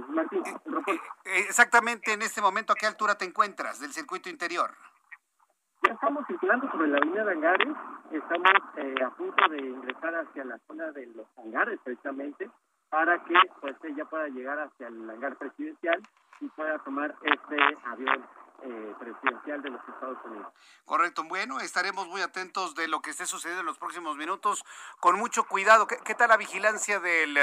[0.10, 4.72] Martín, eh, eh, exactamente en este momento, ¿a qué altura te encuentras del circuito interior?
[5.84, 7.76] Ya estamos circulando sobre la avenida de Hangares,
[8.12, 12.50] estamos eh, a punto de ingresar hacia la zona de los hangares precisamente
[12.90, 16.02] para que pues ella pueda llegar hacia el hangar presidencial
[16.42, 18.26] y pueda tomar este avión
[18.64, 20.54] eh, presidencial de los Estados Unidos.
[20.86, 24.64] Correcto, bueno, estaremos muy atentos de lo que esté sucediendo en los próximos minutos,
[25.00, 25.88] con mucho cuidado.
[25.88, 27.38] ¿Qué, tal la vigilancia del,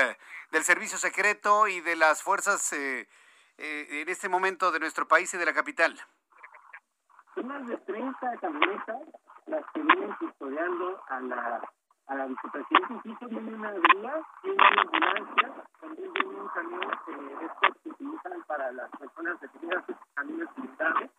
[0.50, 3.08] del servicio secreto y de las fuerzas eh,
[3.58, 5.98] en este momento de nuestro país y de la capital?
[7.34, 9.02] Son más de 30 camionetas
[9.46, 11.72] las que vienen custodiando a la,
[12.08, 12.94] a la vicepresidenta.
[12.94, 18.42] Incluso viene una grúa, viene una ambulancia, también viene un camión eh, estos que utilizan
[18.46, 19.84] para las personas detenidas,
[20.14, 21.10] camiones militares,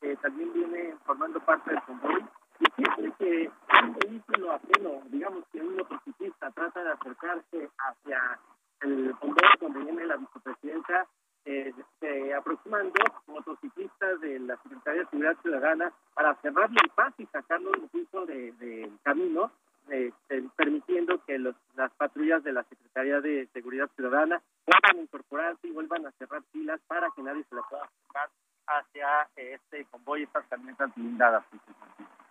[0.00, 2.24] que también viene formando parte del convoy.
[2.60, 3.50] Y siempre que
[3.82, 8.38] un vehículo ajeno, digamos que un motociclista trata de acercarse hacia
[8.80, 11.06] el convoy donde viene la vicepresidenta,
[11.44, 17.14] eh, se aproximan dos motociclistas de la Secretaría de Seguridad Ciudadana para cerrarle el paso
[17.18, 19.50] y sacarlo incluso del de, camino,
[19.90, 20.12] eh,
[20.56, 26.06] permitiendo que los, las patrullas de la Secretaría de Seguridad Ciudadana puedan incorporarse y vuelvan
[26.06, 28.30] a cerrar filas para que nadie se la pueda acercar
[28.66, 31.44] hacia este convoy, estas camionetas blindadas.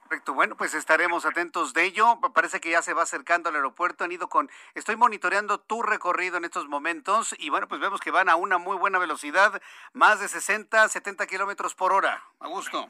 [0.07, 2.19] Perfecto, bueno, pues estaremos atentos de ello.
[2.33, 4.05] Parece que ya se va acercando al aeropuerto.
[4.05, 8.11] Han ido con, estoy monitoreando tu recorrido en estos momentos y bueno, pues vemos que
[8.11, 9.61] van a una muy buena velocidad,
[9.91, 12.23] más de 60, 70 kilómetros por hora.
[12.39, 12.87] A gusto.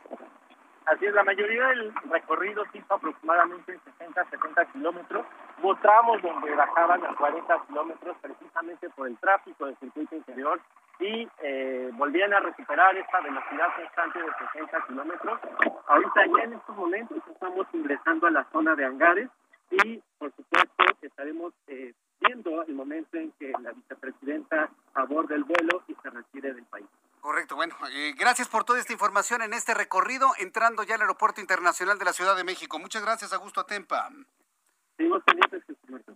[0.88, 5.26] Así es, la mayoría del recorrido hizo aproximadamente en 60, 70 kilómetros.
[5.62, 10.62] Hubo tramos donde bajaban a 40 kilómetros precisamente por el tráfico del circuito interior
[11.02, 15.40] y eh, volvían a recuperar esta velocidad constante de 60 kilómetros.
[15.88, 19.30] Ahorita ya en estos momentos estamos ingresando a la zona de hangares
[19.70, 25.84] y por supuesto estaremos eh, viendo el momento en que la vicepresidenta aborda el vuelo
[25.90, 26.88] y se retire del país.
[27.22, 31.42] Correcto, bueno, eh, gracias por toda esta información en este recorrido, entrando ya al Aeropuerto
[31.42, 32.80] Internacional de la Ciudad de México.
[32.80, 34.10] Muchas gracias, Augusto Atempa.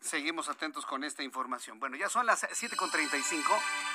[0.01, 1.79] Seguimos atentos con esta información.
[1.79, 3.43] Bueno, ya son las 7.35,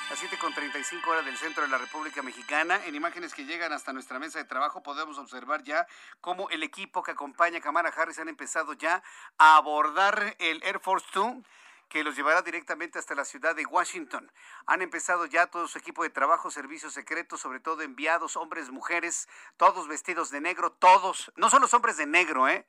[0.09, 2.79] las 7.35 horas del centro de la República Mexicana.
[2.85, 5.85] En imágenes que llegan hasta nuestra mesa de trabajo podemos observar ya
[6.21, 9.03] cómo el equipo que acompaña a Kamala Harris han empezado ya
[9.37, 11.43] a abordar el Air Force Two
[11.89, 14.31] que los llevará directamente hasta la ciudad de Washington.
[14.65, 19.27] Han empezado ya todo su equipo de trabajo, servicios secretos, sobre todo enviados, hombres, mujeres,
[19.57, 22.67] todos vestidos de negro, todos, no son los hombres de negro, ¿eh?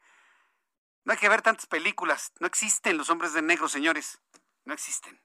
[1.05, 2.32] No hay que ver tantas películas.
[2.39, 4.20] No existen los hombres de negro, señores.
[4.66, 5.19] No existen.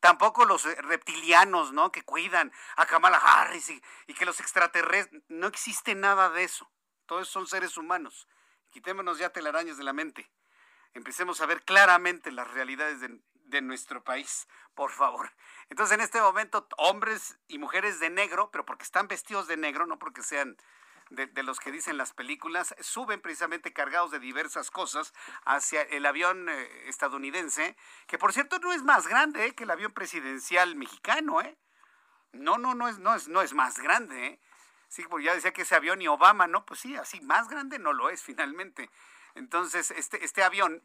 [0.00, 1.90] Tampoco los reptilianos, ¿no?
[1.90, 5.22] Que cuidan a Kamala Harris y, que los extraterrestres.
[5.28, 6.70] No existe nada de eso.
[7.06, 8.28] Todos son seres humanos.
[8.68, 10.30] Quitémonos ya telarañas de la mente.
[10.94, 13.20] Empecemos a ver claramente las realidades de,
[13.62, 15.30] nuestro país, por favor.
[15.70, 19.86] Entonces, en este momento, hombres y mujeres de negro, pero porque están vestidos de negro,
[19.86, 20.56] no porque sean
[21.10, 25.12] de, los que dicen las películas, suben precisamente cargados de diversas cosas
[25.44, 27.76] hacia el avión eh, estadounidense,
[28.08, 31.56] que por cierto no es más grande eh, que el avión presidencial mexicano, ¿eh?
[32.32, 34.40] No, no, no es, no es, no es más grande, ¿eh?
[34.88, 36.64] Sí, porque ya decía que ese avión y Obama, ¿no?
[36.66, 38.90] Pues sí, así más grande no lo es finalmente.
[39.34, 40.82] Entonces, este, este avión,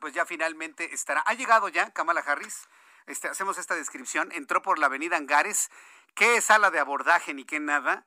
[0.00, 1.20] pues ya finalmente estará.
[1.26, 2.68] Ha llegado ya Kamala Harris.
[3.06, 4.32] Este, hacemos esta descripción.
[4.32, 5.70] Entró por la avenida Angares.
[6.14, 8.06] ¿Qué sala de abordaje ni qué nada?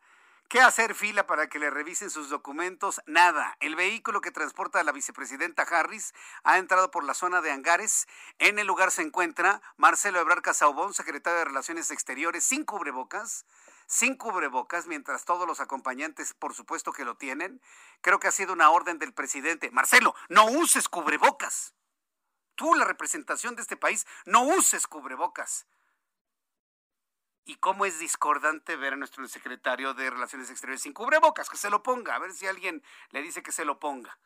[0.49, 3.01] ¿Qué hacer fila para que le revisen sus documentos?
[3.07, 3.57] Nada.
[3.59, 6.13] El vehículo que transporta a la vicepresidenta Harris
[6.43, 8.07] ha entrado por la zona de hangares.
[8.37, 13.47] En el lugar se encuentra Marcelo Ebrard Casaubón, secretario de Relaciones Exteriores, sin cubrebocas,
[13.93, 17.61] sin cubrebocas, mientras todos los acompañantes, por supuesto que lo tienen.
[18.01, 19.69] Creo que ha sido una orden del presidente.
[19.69, 21.75] Marcelo, no uses cubrebocas.
[22.55, 25.67] tú, la representación de este país, no uses cubrebocas.
[27.45, 31.69] Y cómo es discordante ver a nuestro secretario de Relaciones Exteriores sin cubrebocas, que se
[31.69, 34.17] lo ponga, a ver si alguien le dice que se lo ponga.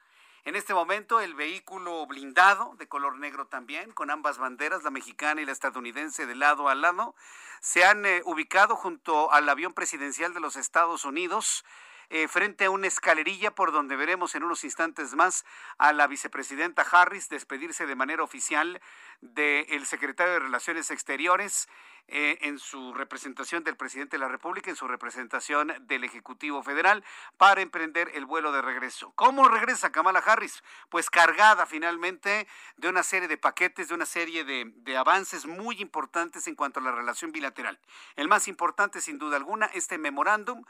[0.48, 5.42] En este momento el vehículo blindado, de color negro también, con ambas banderas, la mexicana
[5.42, 7.16] y la estadounidense de lado a lado,
[7.60, 11.66] se han eh, ubicado junto al avión presidencial de los Estados Unidos.
[12.10, 15.44] Eh, frente a una escalerilla por donde veremos en unos instantes más
[15.78, 18.82] a la vicepresidenta Harris despedirse de manera oficial
[19.20, 21.68] del secretario de Relaciones Exteriores
[22.08, 27.04] eh, en su representación del presidente de la República, en su representación del Ejecutivo Federal,
[27.36, 29.12] para emprender el vuelo de regreso.
[29.16, 30.64] ¿Cómo regresa Kamala Harris?
[30.88, 32.48] Pues cargada finalmente
[32.78, 36.80] de una serie de paquetes, de una serie de, de avances muy importantes en cuanto
[36.80, 37.78] a la relación bilateral.
[38.16, 40.64] El más importante, sin duda alguna, este memorándum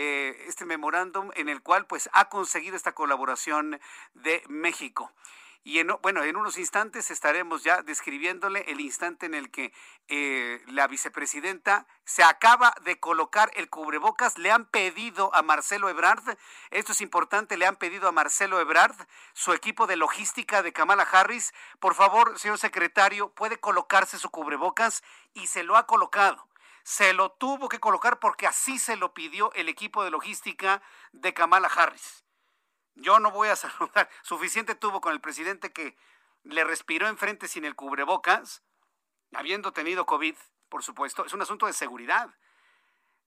[0.00, 3.80] eh, este memorándum en el cual pues ha conseguido esta colaboración
[4.14, 5.12] de México.
[5.64, 9.72] Y en, bueno, en unos instantes estaremos ya describiéndole el instante en el que
[10.06, 14.38] eh, la vicepresidenta se acaba de colocar el cubrebocas.
[14.38, 16.38] Le han pedido a Marcelo Ebrard,
[16.70, 18.94] esto es importante, le han pedido a Marcelo Ebrard,
[19.32, 25.02] su equipo de logística de Kamala Harris, por favor, señor secretario, puede colocarse su cubrebocas
[25.34, 26.47] y se lo ha colocado
[26.88, 30.80] se lo tuvo que colocar porque así se lo pidió el equipo de logística
[31.12, 32.24] de Kamala Harris.
[32.94, 34.08] Yo no voy a saludar.
[34.22, 35.98] Suficiente tuvo con el presidente que
[36.44, 38.62] le respiró enfrente sin el cubrebocas,
[39.34, 40.34] habiendo tenido COVID,
[40.70, 41.26] por supuesto.
[41.26, 42.34] Es un asunto de seguridad.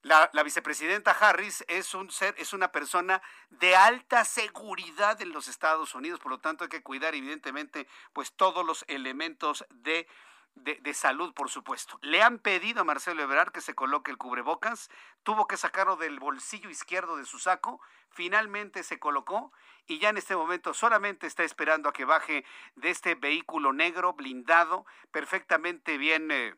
[0.02, 3.22] La, vicepresidenta Harris es un ser, es una persona
[3.52, 8.34] de alta seguridad en los Estados Unidos, por lo tanto hay que cuidar evidentemente pues
[8.34, 10.08] todos los elementos de
[10.56, 11.98] de, salud, por supuesto.
[12.02, 14.90] Le han pedido a Marcelo Ebrard que se coloque el cubrebocas,
[15.24, 19.52] tuvo que sacarlo del bolsillo izquierdo de su saco, finalmente se colocó
[19.88, 22.46] y ya en este momento solamente está esperando a que baje
[22.76, 26.32] de este vehículo negro blindado, perfectamente bien...
[26.32, 26.56] Eh,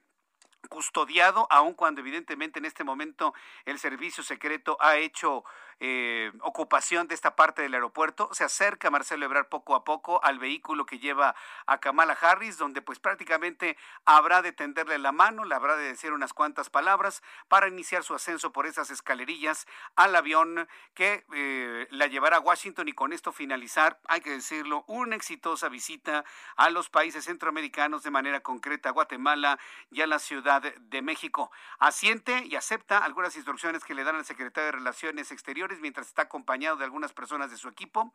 [0.69, 3.33] custodiado, aun cuando evidentemente en este momento
[3.65, 5.43] el servicio secreto ha hecho
[5.79, 8.29] eh, ocupación de esta parte del aeropuerto.
[8.33, 11.35] Se acerca Marcelo Ebrard poco a poco al vehículo que lleva
[11.65, 16.13] a Kamala Harris, donde pues prácticamente habrá de tenderle la mano, le habrá de decir
[16.13, 22.07] unas cuantas palabras para iniciar su ascenso por esas escalerillas al avión que eh, la
[22.07, 26.23] llevará a Washington y con esto finalizar, hay que decirlo, una exitosa visita
[26.55, 29.59] a los países centroamericanos, de manera concreta a Guatemala
[29.91, 31.51] y a la Ciudad de México.
[31.79, 36.23] Asiente y acepta algunas instrucciones que le dan al secretario de Relaciones Exteriores mientras está
[36.23, 38.13] acompañado de algunas personas de su equipo.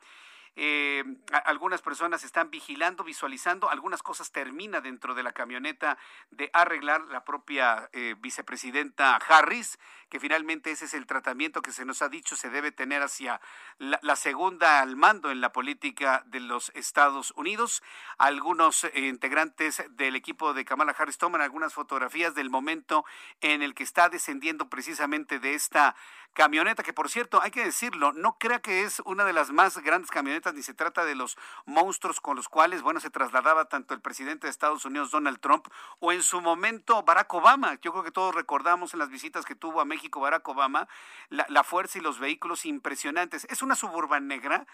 [0.60, 1.04] Eh,
[1.44, 5.98] algunas personas están vigilando, visualizando, algunas cosas termina dentro de la camioneta
[6.30, 11.84] de arreglar la propia eh, vicepresidenta Harris, que finalmente ese es el tratamiento que se
[11.84, 13.40] nos ha dicho se debe tener hacia
[13.78, 17.82] la, segunda al mando en la política de los Estados Unidos.
[18.16, 23.04] Algunos eh, integrantes del equipo de Kamala Harris toman algunas fotografías del momento
[23.40, 25.94] en el que está descendiendo precisamente de esta
[26.38, 29.76] camioneta, que por cierto, hay que decirlo, no crea que es una de las más
[29.78, 31.36] grandes camionetas, ni se trata de los
[31.66, 35.66] monstruos con los cuales, bueno, se trasladaba tanto el presidente de Estados Unidos, Donald Trump,
[35.98, 37.74] o en su momento Barack Obama.
[37.82, 40.86] Yo creo que todos recordamos en las visitas que tuvo a México Barack Obama,
[41.28, 43.44] la, fuerza y los vehículos impresionantes.
[43.50, 44.64] Es una suburban negra.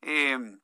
[0.00, 0.58] Eh,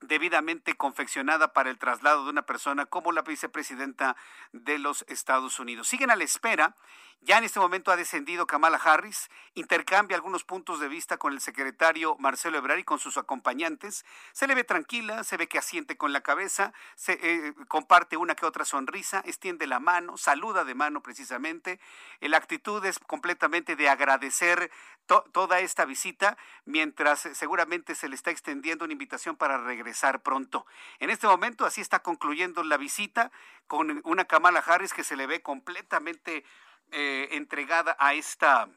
[0.00, 4.16] debidamente confeccionada para el traslado de una persona como la vicepresidenta
[4.52, 5.88] de los Estados Unidos.
[5.88, 6.74] Siguen a la espera.
[7.22, 11.40] Ya en este momento ha descendido Kamala Harris, intercambia algunos puntos de vista con el
[11.40, 14.04] secretario Marcelo Ebrard y con sus acompañantes.
[14.32, 18.36] Se le ve tranquila, se ve que asiente con la cabeza, se eh, comparte una
[18.36, 21.80] que otra sonrisa, extiende la mano, saluda de mano precisamente.
[22.20, 24.70] La actitud es completamente de agradecer
[25.06, 30.66] toda esta visita, mientras seguramente se le está extendiendo una invitación para regresar pronto.
[30.98, 33.30] En este momento así está concluyendo la visita
[33.66, 36.44] con una Kamala Harris que se le ve completamente
[36.92, 38.68] eh, entregada a esta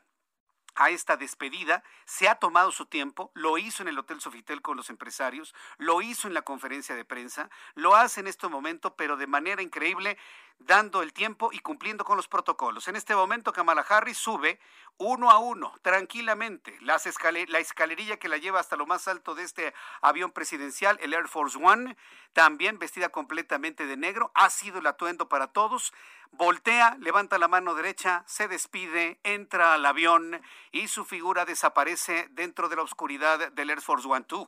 [0.76, 4.78] a esta despedida, se ha tomado su tiempo, lo hizo en el Hotel Sofitel con
[4.78, 9.18] los empresarios, lo hizo en la conferencia de prensa, lo hace en este momento, pero
[9.18, 10.18] de manera increíble,
[10.60, 12.88] dando el tiempo y cumpliendo con los protocolos.
[12.88, 14.60] En este momento Kamala Harris sube
[14.98, 19.74] uno a uno, tranquilamente, la escalerilla que la lleva hasta lo más alto de este
[20.02, 21.96] avión presidencial, el Air Force One,
[22.34, 25.94] también vestida completamente de negro, ha sido el atuendo para todos,
[26.32, 30.42] voltea, levanta la mano derecha, se despide, entra al avión
[30.72, 34.48] y su figura desaparece dentro de la oscuridad del Air Force One 2.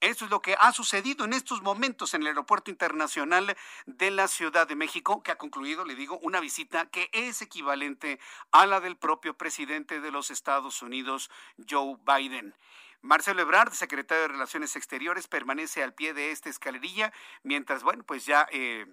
[0.00, 3.54] Esto es lo que ha sucedido en estos momentos en el Aeropuerto Internacional
[3.84, 8.18] de la Ciudad de México, que ha concluido, le digo, una visita que es equivalente
[8.50, 11.30] a la del propio presidente de los Estados Unidos,
[11.68, 12.54] Joe Biden.
[13.02, 17.12] Marcelo Ebrard, secretario de Relaciones Exteriores, permanece al pie de esta escalerilla,
[17.42, 18.46] mientras, bueno, pues ya...
[18.52, 18.86] Eh,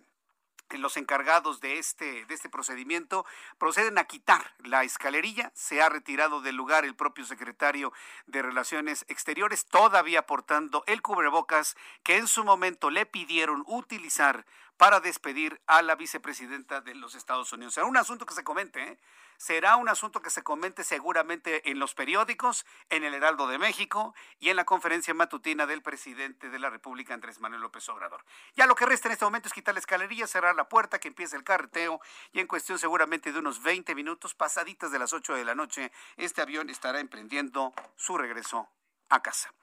[0.71, 3.25] los encargados de este, de este procedimiento
[3.57, 5.51] proceden a quitar la escalerilla.
[5.55, 7.93] Se ha retirado del lugar el propio secretario
[8.25, 14.45] de Relaciones Exteriores, todavía portando el cubrebocas que en su momento le pidieron utilizar
[14.75, 17.73] para despedir a la vicepresidenta de los Estados Unidos.
[17.73, 18.97] Será un asunto que se comente, ¿eh?
[19.37, 24.13] Será un asunto que se comente seguramente en los periódicos, en el Heraldo de México
[24.39, 28.25] y en la conferencia matutina del presidente de la República, Andrés Manuel López Obrador.
[28.55, 31.07] Ya lo que resta en este momento es quitar la escalería, cerrar la puerta, que
[31.07, 32.01] empiece el carreteo
[32.31, 35.91] y en cuestión seguramente de unos 20 minutos, pasaditas de las 8 de la noche,
[36.17, 38.69] este avión estará emprendiendo su regreso
[39.09, 39.53] a casa.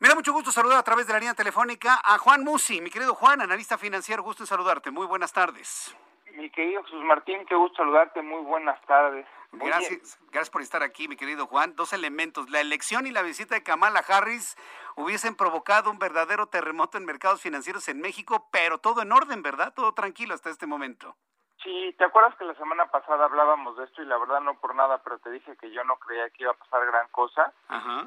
[0.00, 2.90] Me da mucho gusto saludar a través de la línea telefónica a Juan Musi, mi
[2.90, 4.90] querido Juan, analista financiero, gusto en saludarte.
[4.92, 5.92] Muy buenas tardes.
[6.38, 9.26] Mi querido Jesús Martín, qué gusto saludarte, muy buenas tardes.
[9.50, 11.74] Gracias, gracias por estar aquí, mi querido Juan.
[11.74, 14.56] Dos elementos, la elección y la visita de Kamala Harris
[14.94, 19.74] hubiesen provocado un verdadero terremoto en mercados financieros en México, pero todo en orden, ¿verdad?
[19.74, 21.16] Todo tranquilo hasta este momento.
[21.62, 24.76] Sí, ¿te acuerdas que la semana pasada hablábamos de esto y la verdad no por
[24.76, 27.52] nada, pero te dije que yo no creía que iba a pasar gran cosa,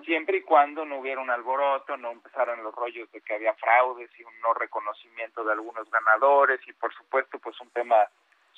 [0.05, 4.09] siempre y cuando no hubiera un alboroto, no empezaran los rollos de que había fraudes
[4.17, 7.97] y un no reconocimiento de algunos ganadores y por supuesto pues un tema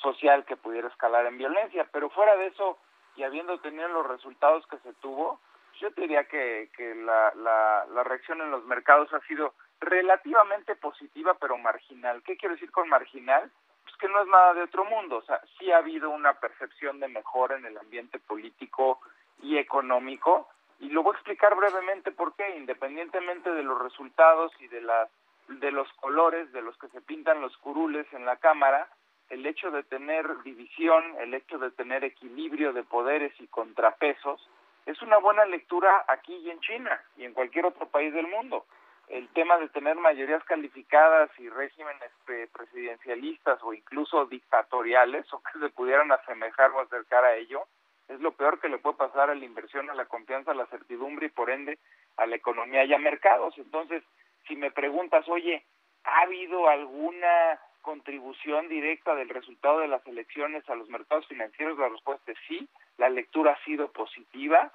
[0.04, 2.78] social que pudiera escalar en violencia, pero fuera de eso
[3.16, 5.40] y habiendo tenido los resultados que se tuvo,
[5.80, 11.36] yo diría que, que la, la, la reacción en los mercados ha sido relativamente positiva
[11.40, 12.22] pero marginal.
[12.24, 13.52] ¿Qué quiero decir con marginal?
[13.84, 17.00] pues que no es nada de otro mundo, o sea, sí ha habido una percepción
[17.00, 19.00] de mejora en el ambiente político
[19.42, 20.48] y económico,
[20.80, 25.10] y lo voy a explicar brevemente por qué, independientemente de los resultados y de las
[25.50, 28.88] de los colores de los que se pintan los curules en la Cámara,
[29.30, 34.50] el hecho de tener división, el hecho de tener equilibrio de poderes y contrapesos,
[34.86, 38.66] es una buena lectura aquí y en China y en cualquier otro país del mundo
[39.10, 42.12] el tema de tener mayorías calificadas y regímenes
[42.52, 47.66] presidencialistas o incluso dictatoriales o que se pudieran asemejar o acercar a ello,
[48.08, 50.66] es lo peor que le puede pasar a la inversión, a la confianza, a la
[50.68, 51.80] certidumbre y por ende
[52.18, 53.58] a la economía y a mercados.
[53.58, 54.04] Entonces,
[54.48, 55.64] si me preguntas, oye,
[56.04, 61.78] ¿ha habido alguna contribución directa del resultado de las elecciones a los mercados financieros?
[61.78, 64.72] La respuesta es sí, la lectura ha sido positiva,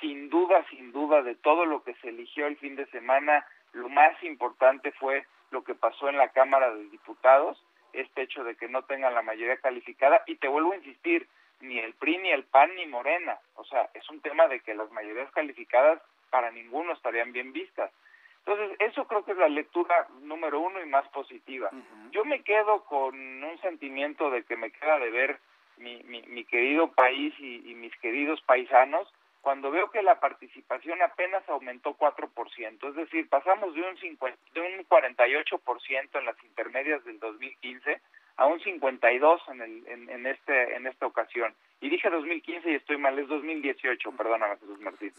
[0.00, 3.88] sin duda, sin duda, de todo lo que se eligió el fin de semana, lo
[3.88, 7.62] más importante fue lo que pasó en la Cámara de Diputados,
[7.92, 11.28] este hecho de que no tengan la mayoría calificada, y te vuelvo a insistir,
[11.60, 13.38] ni el PRI, ni el PAN, ni Morena.
[13.56, 17.92] O sea, es un tema de que las mayorías calificadas para ninguno estarían bien vistas.
[18.44, 21.70] Entonces, eso creo que es la lectura número uno y más positiva.
[22.10, 25.38] Yo me quedo con un sentimiento de que me queda de ver
[25.76, 29.12] mi, mi, mi querido país y, y mis queridos paisanos
[29.42, 34.60] cuando veo que la participación apenas aumentó 4%, es decir, pasamos de un, 50, de
[34.60, 38.00] un 48% en las intermedias del 2015
[38.36, 41.52] a un 52 en, el, en, en, este, en esta ocasión.
[41.80, 45.12] Y dije 2015 y estoy mal, es 2018, perdóname Jesús Martín.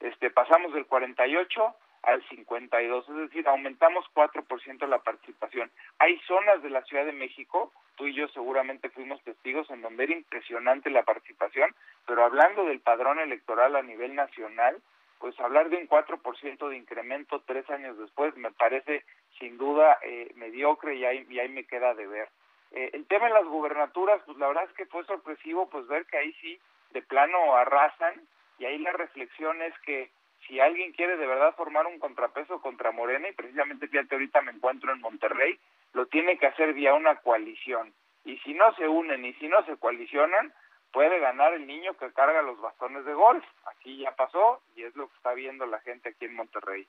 [0.00, 1.74] Este, pasamos del 48
[2.06, 5.70] al 52, es decir, aumentamos 4% la participación.
[5.98, 10.04] Hay zonas de la Ciudad de México, tú y yo seguramente fuimos testigos en donde
[10.04, 11.74] era impresionante la participación,
[12.06, 14.76] pero hablando del padrón electoral a nivel nacional,
[15.18, 19.04] pues hablar de un 4% de incremento tres años después me parece
[19.38, 22.28] sin duda eh, mediocre y ahí, y ahí me queda de ver.
[22.72, 26.04] Eh, el tema de las gubernaturas, pues la verdad es que fue sorpresivo pues ver
[26.06, 26.58] que ahí sí
[26.90, 28.20] de plano arrasan
[28.58, 30.10] y ahí la reflexión es que
[30.46, 34.52] si alguien quiere de verdad formar un contrapeso contra Morena, y precisamente fíjate ahorita me
[34.52, 35.58] encuentro en Monterrey,
[35.92, 37.92] lo tiene que hacer vía una coalición.
[38.24, 40.52] Y si no se unen y si no se coalicionan,
[40.92, 43.44] puede ganar el niño que carga los bastones de golf.
[43.66, 46.86] Aquí ya pasó y es lo que está viendo la gente aquí en Monterrey.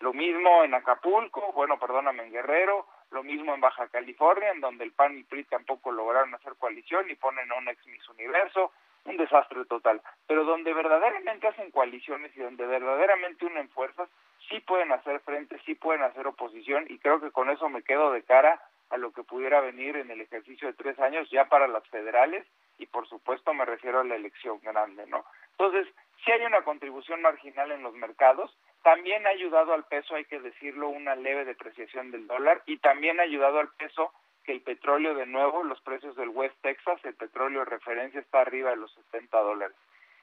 [0.00, 4.84] Lo mismo en Acapulco, bueno, perdóname, en Guerrero, lo mismo en Baja California, en donde
[4.84, 8.72] el PAN y PRI tampoco lograron hacer coalición y ponen a un ex Miss Universo,
[9.08, 10.00] un desastre total.
[10.26, 14.08] Pero donde verdaderamente hacen coaliciones y donde verdaderamente unen fuerzas,
[14.48, 18.12] sí pueden hacer frente, sí pueden hacer oposición y creo que con eso me quedo
[18.12, 18.60] de cara
[18.90, 22.46] a lo que pudiera venir en el ejercicio de tres años ya para las federales
[22.78, 25.24] y por supuesto me refiero a la elección grande, ¿no?
[25.50, 25.92] Entonces,
[26.24, 30.40] si hay una contribución marginal en los mercados, también ha ayudado al peso, hay que
[30.40, 34.12] decirlo, una leve depreciación del dólar y también ha ayudado al peso
[34.48, 38.40] que el petróleo de nuevo, los precios del West Texas, el petróleo de referencia está
[38.40, 39.76] arriba de los 70 dólares.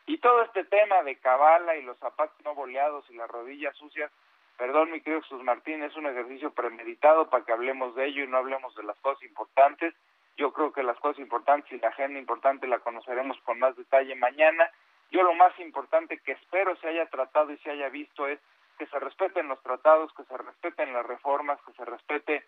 [0.08, 4.12] Y todo este tema de cabala y los zapatos no boleados y las rodillas sucias,
[4.58, 8.28] perdón mi querido Jesús Martín, es un ejercicio premeditado para que hablemos de ello y
[8.28, 9.94] no hablemos de las cosas importantes.
[10.38, 14.16] Yo creo que las cosas importantes y la agenda importante la conoceremos con más detalle
[14.16, 14.72] mañana
[15.12, 18.40] Yo lo más importante que espero se haya tratado y se haya visto es
[18.80, 22.44] que se respeten los tratados, que se respeten las reformas, que se respete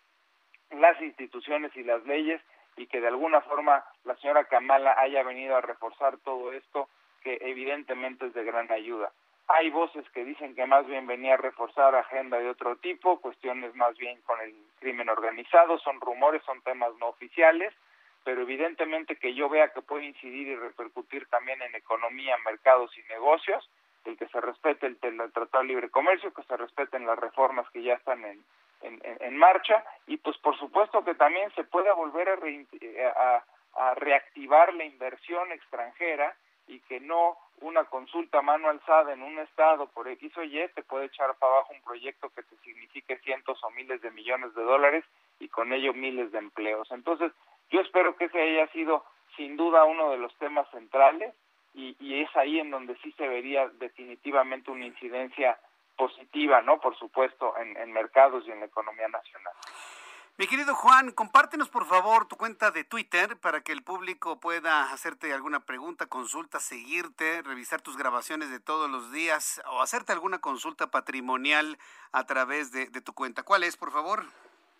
[0.72, 2.41] las instituciones y las leyes
[2.76, 6.89] y que de alguna forma la señora Kamala haya venido a reforzar todo esto
[7.23, 9.11] que evidentemente es de gran ayuda.
[9.49, 13.73] Hay voces que dicen que más bien venía a reforzar agenda de otro tipo, cuestiones
[13.76, 17.73] más bien con el crimen organizado, son rumores, son temas no oficiales,
[18.26, 23.03] pero evidentemente que yo vea que puede incidir y repercutir también en economía, mercados y
[23.03, 23.69] negocios,
[24.03, 27.84] el que se respete el, Tratado de Libre Comercio, que se respeten las reformas que
[27.84, 28.44] ya están en,
[28.82, 33.44] en, marcha y pues por supuesto que también se pueda volver a,
[33.76, 36.36] a, reactivar la inversión extranjera
[36.68, 40.84] y que no una consulta mano alzada en un estado por X o Y te
[40.84, 44.64] puede echar para abajo un proyecto que te signifique cientos o miles de millones de
[44.64, 45.06] dólares
[45.40, 46.91] y con ello miles de empleos.
[46.91, 47.32] Entonces,
[47.70, 49.04] yo espero que ese haya sido
[49.36, 51.34] sin duda uno de los temas centrales
[51.74, 55.60] y, y es ahí en donde sí se vería definitivamente una incidencia
[55.98, 56.80] positiva, ¿no?
[56.80, 59.53] Por supuesto, en, mercados y en la economía nacional.
[60.38, 64.91] Mi querido Juan, compártenos por favor tu cuenta de Twitter para que el público pueda
[64.94, 70.38] hacerte alguna pregunta, consulta, seguirte, revisar tus grabaciones de todos los días o hacerte alguna
[70.38, 71.80] consulta patrimonial
[72.11, 73.41] a través de, tu cuenta.
[73.41, 74.26] ¿Cuál es, por favor?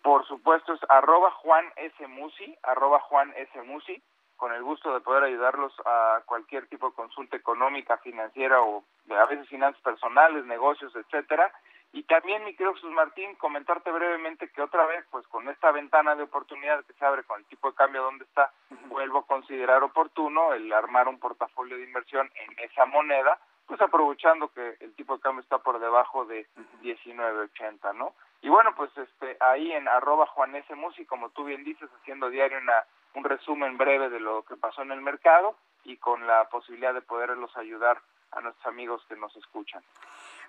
[0.02, 2.06] Por supuesto, es arroba Juan S.
[2.06, 3.62] Musi, arroba Juan S.
[3.62, 4.00] Musi
[4.38, 9.26] con el gusto de poder ayudarlos a cualquier tipo de consulta económica, financiera o a
[9.26, 11.52] veces finanzas personales, negocios, etcétera.
[11.92, 16.14] Y también, mi querido Jesús Martín, comentarte brevemente que otra vez, pues con esta ventana
[16.14, 18.52] de oportunidad que se abre con el tipo de cambio donde está,
[18.86, 24.48] vuelvo a considerar oportuno el armar un portafolio de inversión en esa moneda, pues aprovechando
[24.52, 26.46] que el tipo de cambio está por debajo de
[26.82, 28.14] 19.80, ¿no?
[28.40, 32.58] Y bueno, pues este ahí en arroba Juanese Musi, como tú bien dices, haciendo diario
[32.58, 32.84] una
[33.18, 37.02] un resumen breve de lo que pasó en el mercado y con la posibilidad de
[37.02, 38.00] poderlos ayudar
[38.30, 39.82] a nuestros amigos que nos escuchan.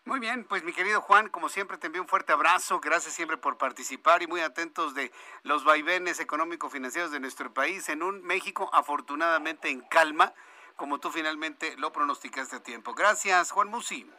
[0.05, 3.37] Muy bien, pues mi querido Juan, como siempre te envío un fuerte abrazo, gracias siempre
[3.37, 5.11] por participar y muy atentos de
[5.43, 10.33] los vaivenes económico-financieros de nuestro país en un México afortunadamente en calma,
[10.75, 12.93] como tú finalmente lo pronosticaste a tiempo.
[12.93, 14.09] Gracias, Juan Musi.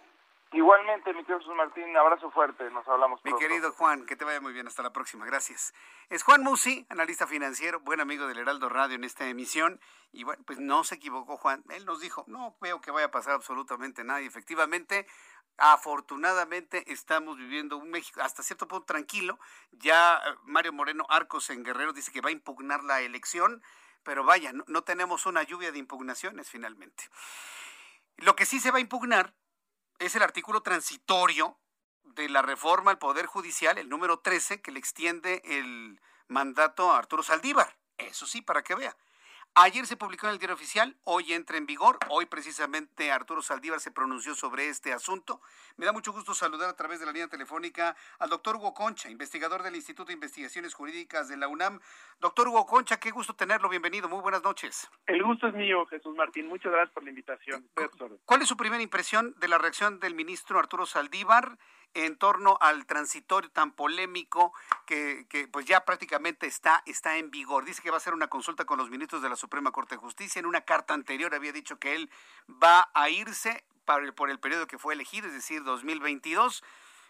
[0.53, 3.39] Igualmente, mi querido Jesús Martín, abrazo fuerte, nos hablamos pronto.
[3.39, 5.73] Mi querido Juan, que te vaya muy bien, hasta la próxima, gracias.
[6.09, 10.43] Es Juan Musi, analista financiero, buen amigo del Heraldo Radio en esta emisión, y bueno,
[10.45, 14.03] pues no se equivocó Juan, él nos dijo, no veo que vaya a pasar absolutamente
[14.03, 15.07] nada, y efectivamente,
[15.57, 19.39] afortunadamente estamos viviendo un México hasta cierto punto tranquilo,
[19.71, 23.63] ya eh, Mario Moreno Arcos en Guerrero dice que va a impugnar la elección,
[24.03, 27.05] pero vaya, no tenemos una lluvia de impugnaciones finalmente.
[28.17, 29.33] Lo que sí se va a impugnar
[30.01, 31.59] es el artículo transitorio
[32.03, 36.99] de la reforma al Poder Judicial, el número 13, que le extiende el mandato a
[36.99, 37.77] Arturo Saldívar.
[37.99, 38.97] Eso sí, para que vea.
[39.57, 43.81] Ayer se publicó en el diario oficial, hoy entra en vigor, hoy precisamente Arturo Saldívar
[43.81, 45.41] se pronunció sobre este asunto.
[45.77, 49.11] Me da mucho gusto saludar a través de la línea telefónica al doctor Hugo Concha,
[49.11, 51.81] investigador del Instituto de Investigaciones Jurídicas de la UNAM.
[52.21, 54.89] Doctor Hugo Concha, qué gusto tenerlo, bienvenido, muy buenas noches.
[55.07, 57.69] El gusto es mío, Jesús Martín, muchas gracias por la invitación.
[58.25, 61.59] ¿Cuál es su primera impresión de la reacción del ministro Arturo Saldívar?
[61.95, 64.53] En torno al transitorio tan polémico
[64.87, 67.65] que, pues ya prácticamente está, está en vigor.
[67.65, 70.01] Dice que va a hacer una consulta con los ministros de la Suprema Corte de
[70.01, 70.41] Justicia.
[70.41, 72.11] En una carta anterior había dicho que él
[72.49, 76.63] va a irse por el, por el periodo que fue elegido, es decir, 2022.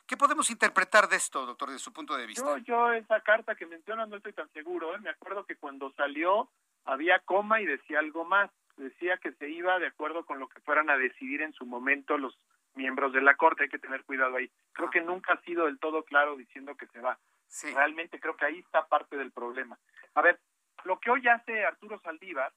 [0.06, 2.58] ¿Qué podemos interpretar de esto, doctor, de su punto de vista?
[2.58, 4.94] Yo, yo esa carta que mencionas no estoy tan seguro.
[4.94, 4.98] ¿eh?
[4.98, 6.48] Me acuerdo que cuando salió
[6.84, 8.50] había coma y decía algo más.
[8.76, 12.16] Decía que se iba de acuerdo con lo que fueran a decidir en su momento
[12.16, 12.36] los
[12.80, 14.50] miembros de la Corte, hay que tener cuidado ahí.
[14.72, 14.90] Creo ah.
[14.90, 17.18] que nunca ha sido del todo claro diciendo que se va.
[17.74, 19.78] Realmente creo que ahí está parte del problema.
[20.14, 20.38] A ver,
[20.84, 22.52] lo que hoy hace Arturo Saldívar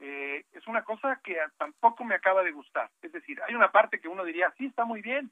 [0.00, 2.90] eh, es una cosa que tampoco me acaba de gustar.
[3.02, 5.30] Es decir, hay una parte que uno diría, sí, está muy bien,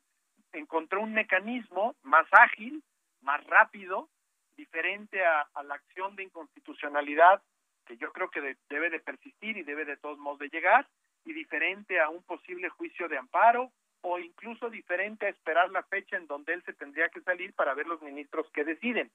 [0.52, 2.82] encontró un mecanismo más ágil,
[3.22, 4.08] más rápido,
[4.56, 7.42] diferente a, la acción de inconstitucionalidad
[7.86, 10.86] que yo creo que debe de persistir y debe de todos modos de llegar,
[11.24, 13.72] y diferente a un posible juicio de amparo
[14.02, 17.74] o incluso diferente a esperar la fecha en donde él se tendría que salir para
[17.74, 19.10] ver los ministros que deciden.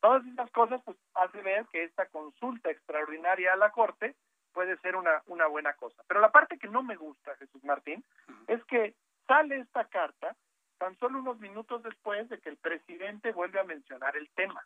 [0.00, 4.14] Todas estas cosas pues hace ver que esta consulta extraordinaria a la Corte
[4.52, 6.02] puede ser una, una buena cosa.
[6.08, 8.04] Pero la parte que no me gusta, Jesús Martín,
[8.48, 8.94] es que
[9.26, 10.34] sale esta carta
[10.78, 14.64] tan solo unos minutos después de que el presidente vuelve a mencionar el tema.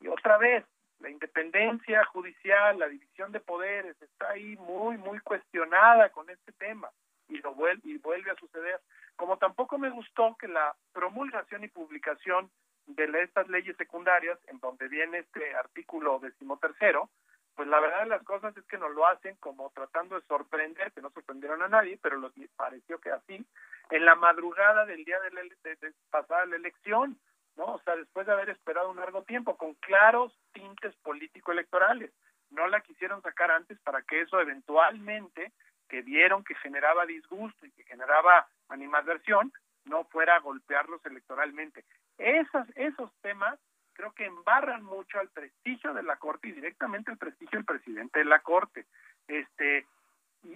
[0.00, 0.64] Y otra vez,
[1.00, 6.90] la independencia judicial, la división de poderes está ahí muy, muy cuestionada con este tema
[7.32, 8.80] y lo vuelve y vuelve a suceder.
[9.16, 12.50] Como tampoco me gustó que la promulgación y publicación
[12.86, 17.08] de estas leyes secundarias, en donde viene este artículo decimotercero,
[17.54, 20.92] pues la verdad de las cosas es que nos lo hacen como tratando de sorprender,
[20.92, 23.44] que no sorprendieron a nadie, pero lo pareció que así,
[23.90, 27.18] en la madrugada del día de, la, de, pasada la elección,
[27.56, 27.74] ¿no?
[27.74, 32.10] O sea, después de haber esperado un largo tiempo, con claros tintes político-electorales.
[32.50, 35.52] No la quisieron sacar antes para que eso eventualmente,
[35.92, 39.52] que vieron que generaba disgusto y que generaba animadversión,
[39.84, 41.84] no fuera a golpearlos electoralmente.
[42.16, 43.58] Esos, esos temas
[43.92, 48.20] creo que embarran mucho al prestigio de la Corte y directamente al prestigio del presidente
[48.20, 48.86] de la Corte.
[49.28, 49.84] Este,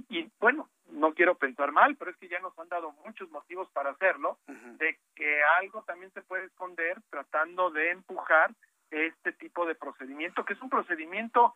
[0.08, 3.68] y, bueno, no quiero pensar mal, pero es que ya nos han dado muchos motivos
[3.72, 8.54] para hacerlo, de que algo también se puede esconder tratando de empujar
[8.90, 11.54] este tipo de procedimiento, que es un procedimiento,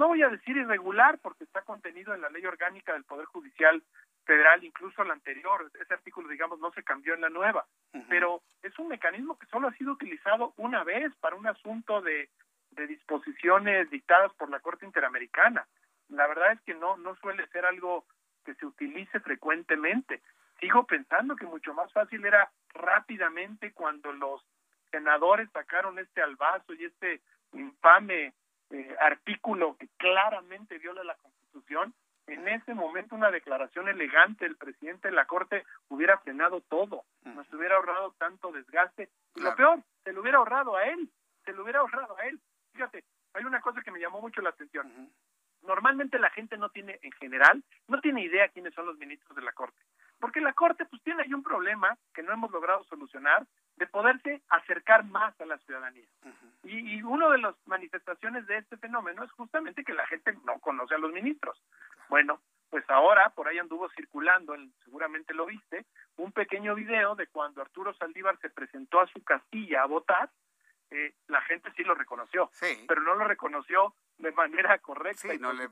[0.00, 3.82] no voy a decir irregular, porque está contenido en la ley orgánica del Poder Judicial
[4.24, 7.66] Federal, incluso la anterior, ese artículo, digamos, no se cambió en la nueva,
[8.08, 12.28] pero es un mecanismo que solo ha sido utilizado una vez para un asunto de,
[12.72, 15.66] de disposiciones dictadas por la Corte Interamericana
[16.10, 18.04] la verdad es que no, no suele ser algo
[18.44, 20.22] que se utilice frecuentemente.
[20.60, 24.44] Sigo pensando que mucho más fácil era rápidamente cuando los
[24.90, 27.20] senadores sacaron este albazo y este
[27.52, 28.34] infame
[28.70, 31.94] eh, artículo que claramente viola la Constitución,
[32.26, 37.52] en ese momento una declaración elegante del presidente de la Corte hubiera frenado todo, nos
[37.52, 41.10] hubiera ahorrado tanto desgaste y lo peor, se lo hubiera ahorrado a él,
[41.44, 42.38] se lo hubiera ahorrado a él.
[42.72, 45.10] Fíjate, hay una cosa que me llamó mucho la atención
[45.62, 49.42] normalmente la gente no tiene, en general, no tiene idea quiénes son los ministros de
[49.42, 49.80] la Corte.
[50.20, 54.42] Porque la Corte pues tiene ahí un problema que no hemos logrado solucionar de poderse
[54.50, 56.06] acercar más a la ciudadanía.
[56.62, 60.58] y, y una de las manifestaciones de este fenómeno es justamente que la gente no
[60.60, 61.60] conoce a los ministros.
[62.08, 62.40] Bueno,
[62.70, 65.86] pues ahora por ahí anduvo circulando, seguramente lo viste,
[66.16, 70.30] un pequeño video de cuando Arturo Saldívar se presentó a su casilla a votar,
[70.90, 72.50] eh, la gente sí lo reconoció,
[72.86, 75.68] pero no lo reconoció de manera correcta y no le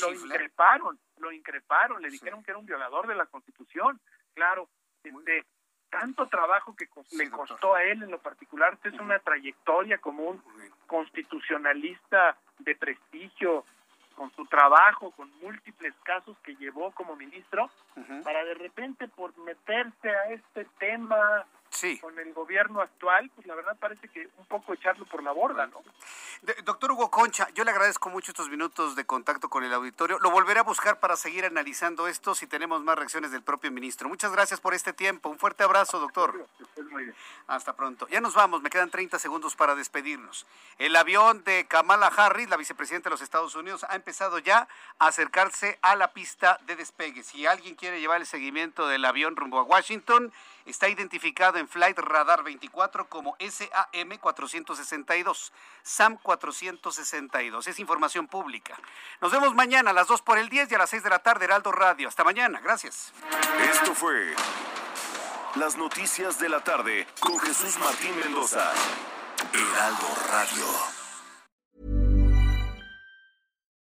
[0.00, 4.00] Lo increparon, lo increparon, le dijeron que era un violador de la Constitución.
[4.34, 4.68] Claro,
[5.02, 5.46] de
[5.90, 10.42] tanto trabajo que le costó a él en lo particular, es una trayectoria como un
[10.86, 13.64] constitucionalista de prestigio,
[14.14, 17.70] con su trabajo, con múltiples casos que llevó como ministro,
[18.24, 21.46] para de repente por meterse a este tema
[22.00, 25.66] con el gobierno actual, pues la verdad parece que un poco echarlo por la borda,
[25.66, 25.82] ¿no?
[26.64, 30.18] doctor Hugo Concha, yo le agradezco mucho estos minutos de contacto con el auditorio.
[30.20, 34.08] Lo volveré a buscar para seguir analizando esto si tenemos más reacciones del propio ministro.
[34.08, 35.28] Muchas gracias por este tiempo.
[35.28, 36.46] Un fuerte abrazo, doctor.
[37.48, 38.06] Hasta pronto.
[38.08, 40.46] Ya nos vamos, me quedan 30 segundos para despedirnos.
[40.78, 44.68] El avión de Kamala Harris, la vicepresidenta de los Estados Unidos, ha empezado ya
[44.98, 47.22] a acercarse a la pista de despegue.
[47.22, 50.32] Si alguien quiere llevar el seguimiento del avión rumbo a Washington,
[50.70, 55.52] está identificado en Flight Radar 24 como SAM 462.
[55.82, 57.66] SAM 462.
[57.66, 58.78] Es información pública.
[59.20, 61.20] Nos vemos mañana a las 2 por el 10 y a las 6 de la
[61.20, 62.08] tarde, Heraldo Radio.
[62.08, 62.60] Hasta mañana.
[62.60, 63.12] Gracias.
[63.70, 64.34] Esto fue
[65.56, 68.72] Las Noticias de la Tarde con Jesús Martín Mendoza.
[69.52, 70.98] Heraldo Radio.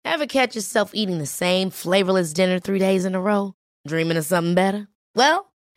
[0.06, 3.54] Ever catch yourself eating the same flavorless dinner three days in a row?
[3.88, 4.88] Dreaming of something better?
[5.16, 5.49] Well,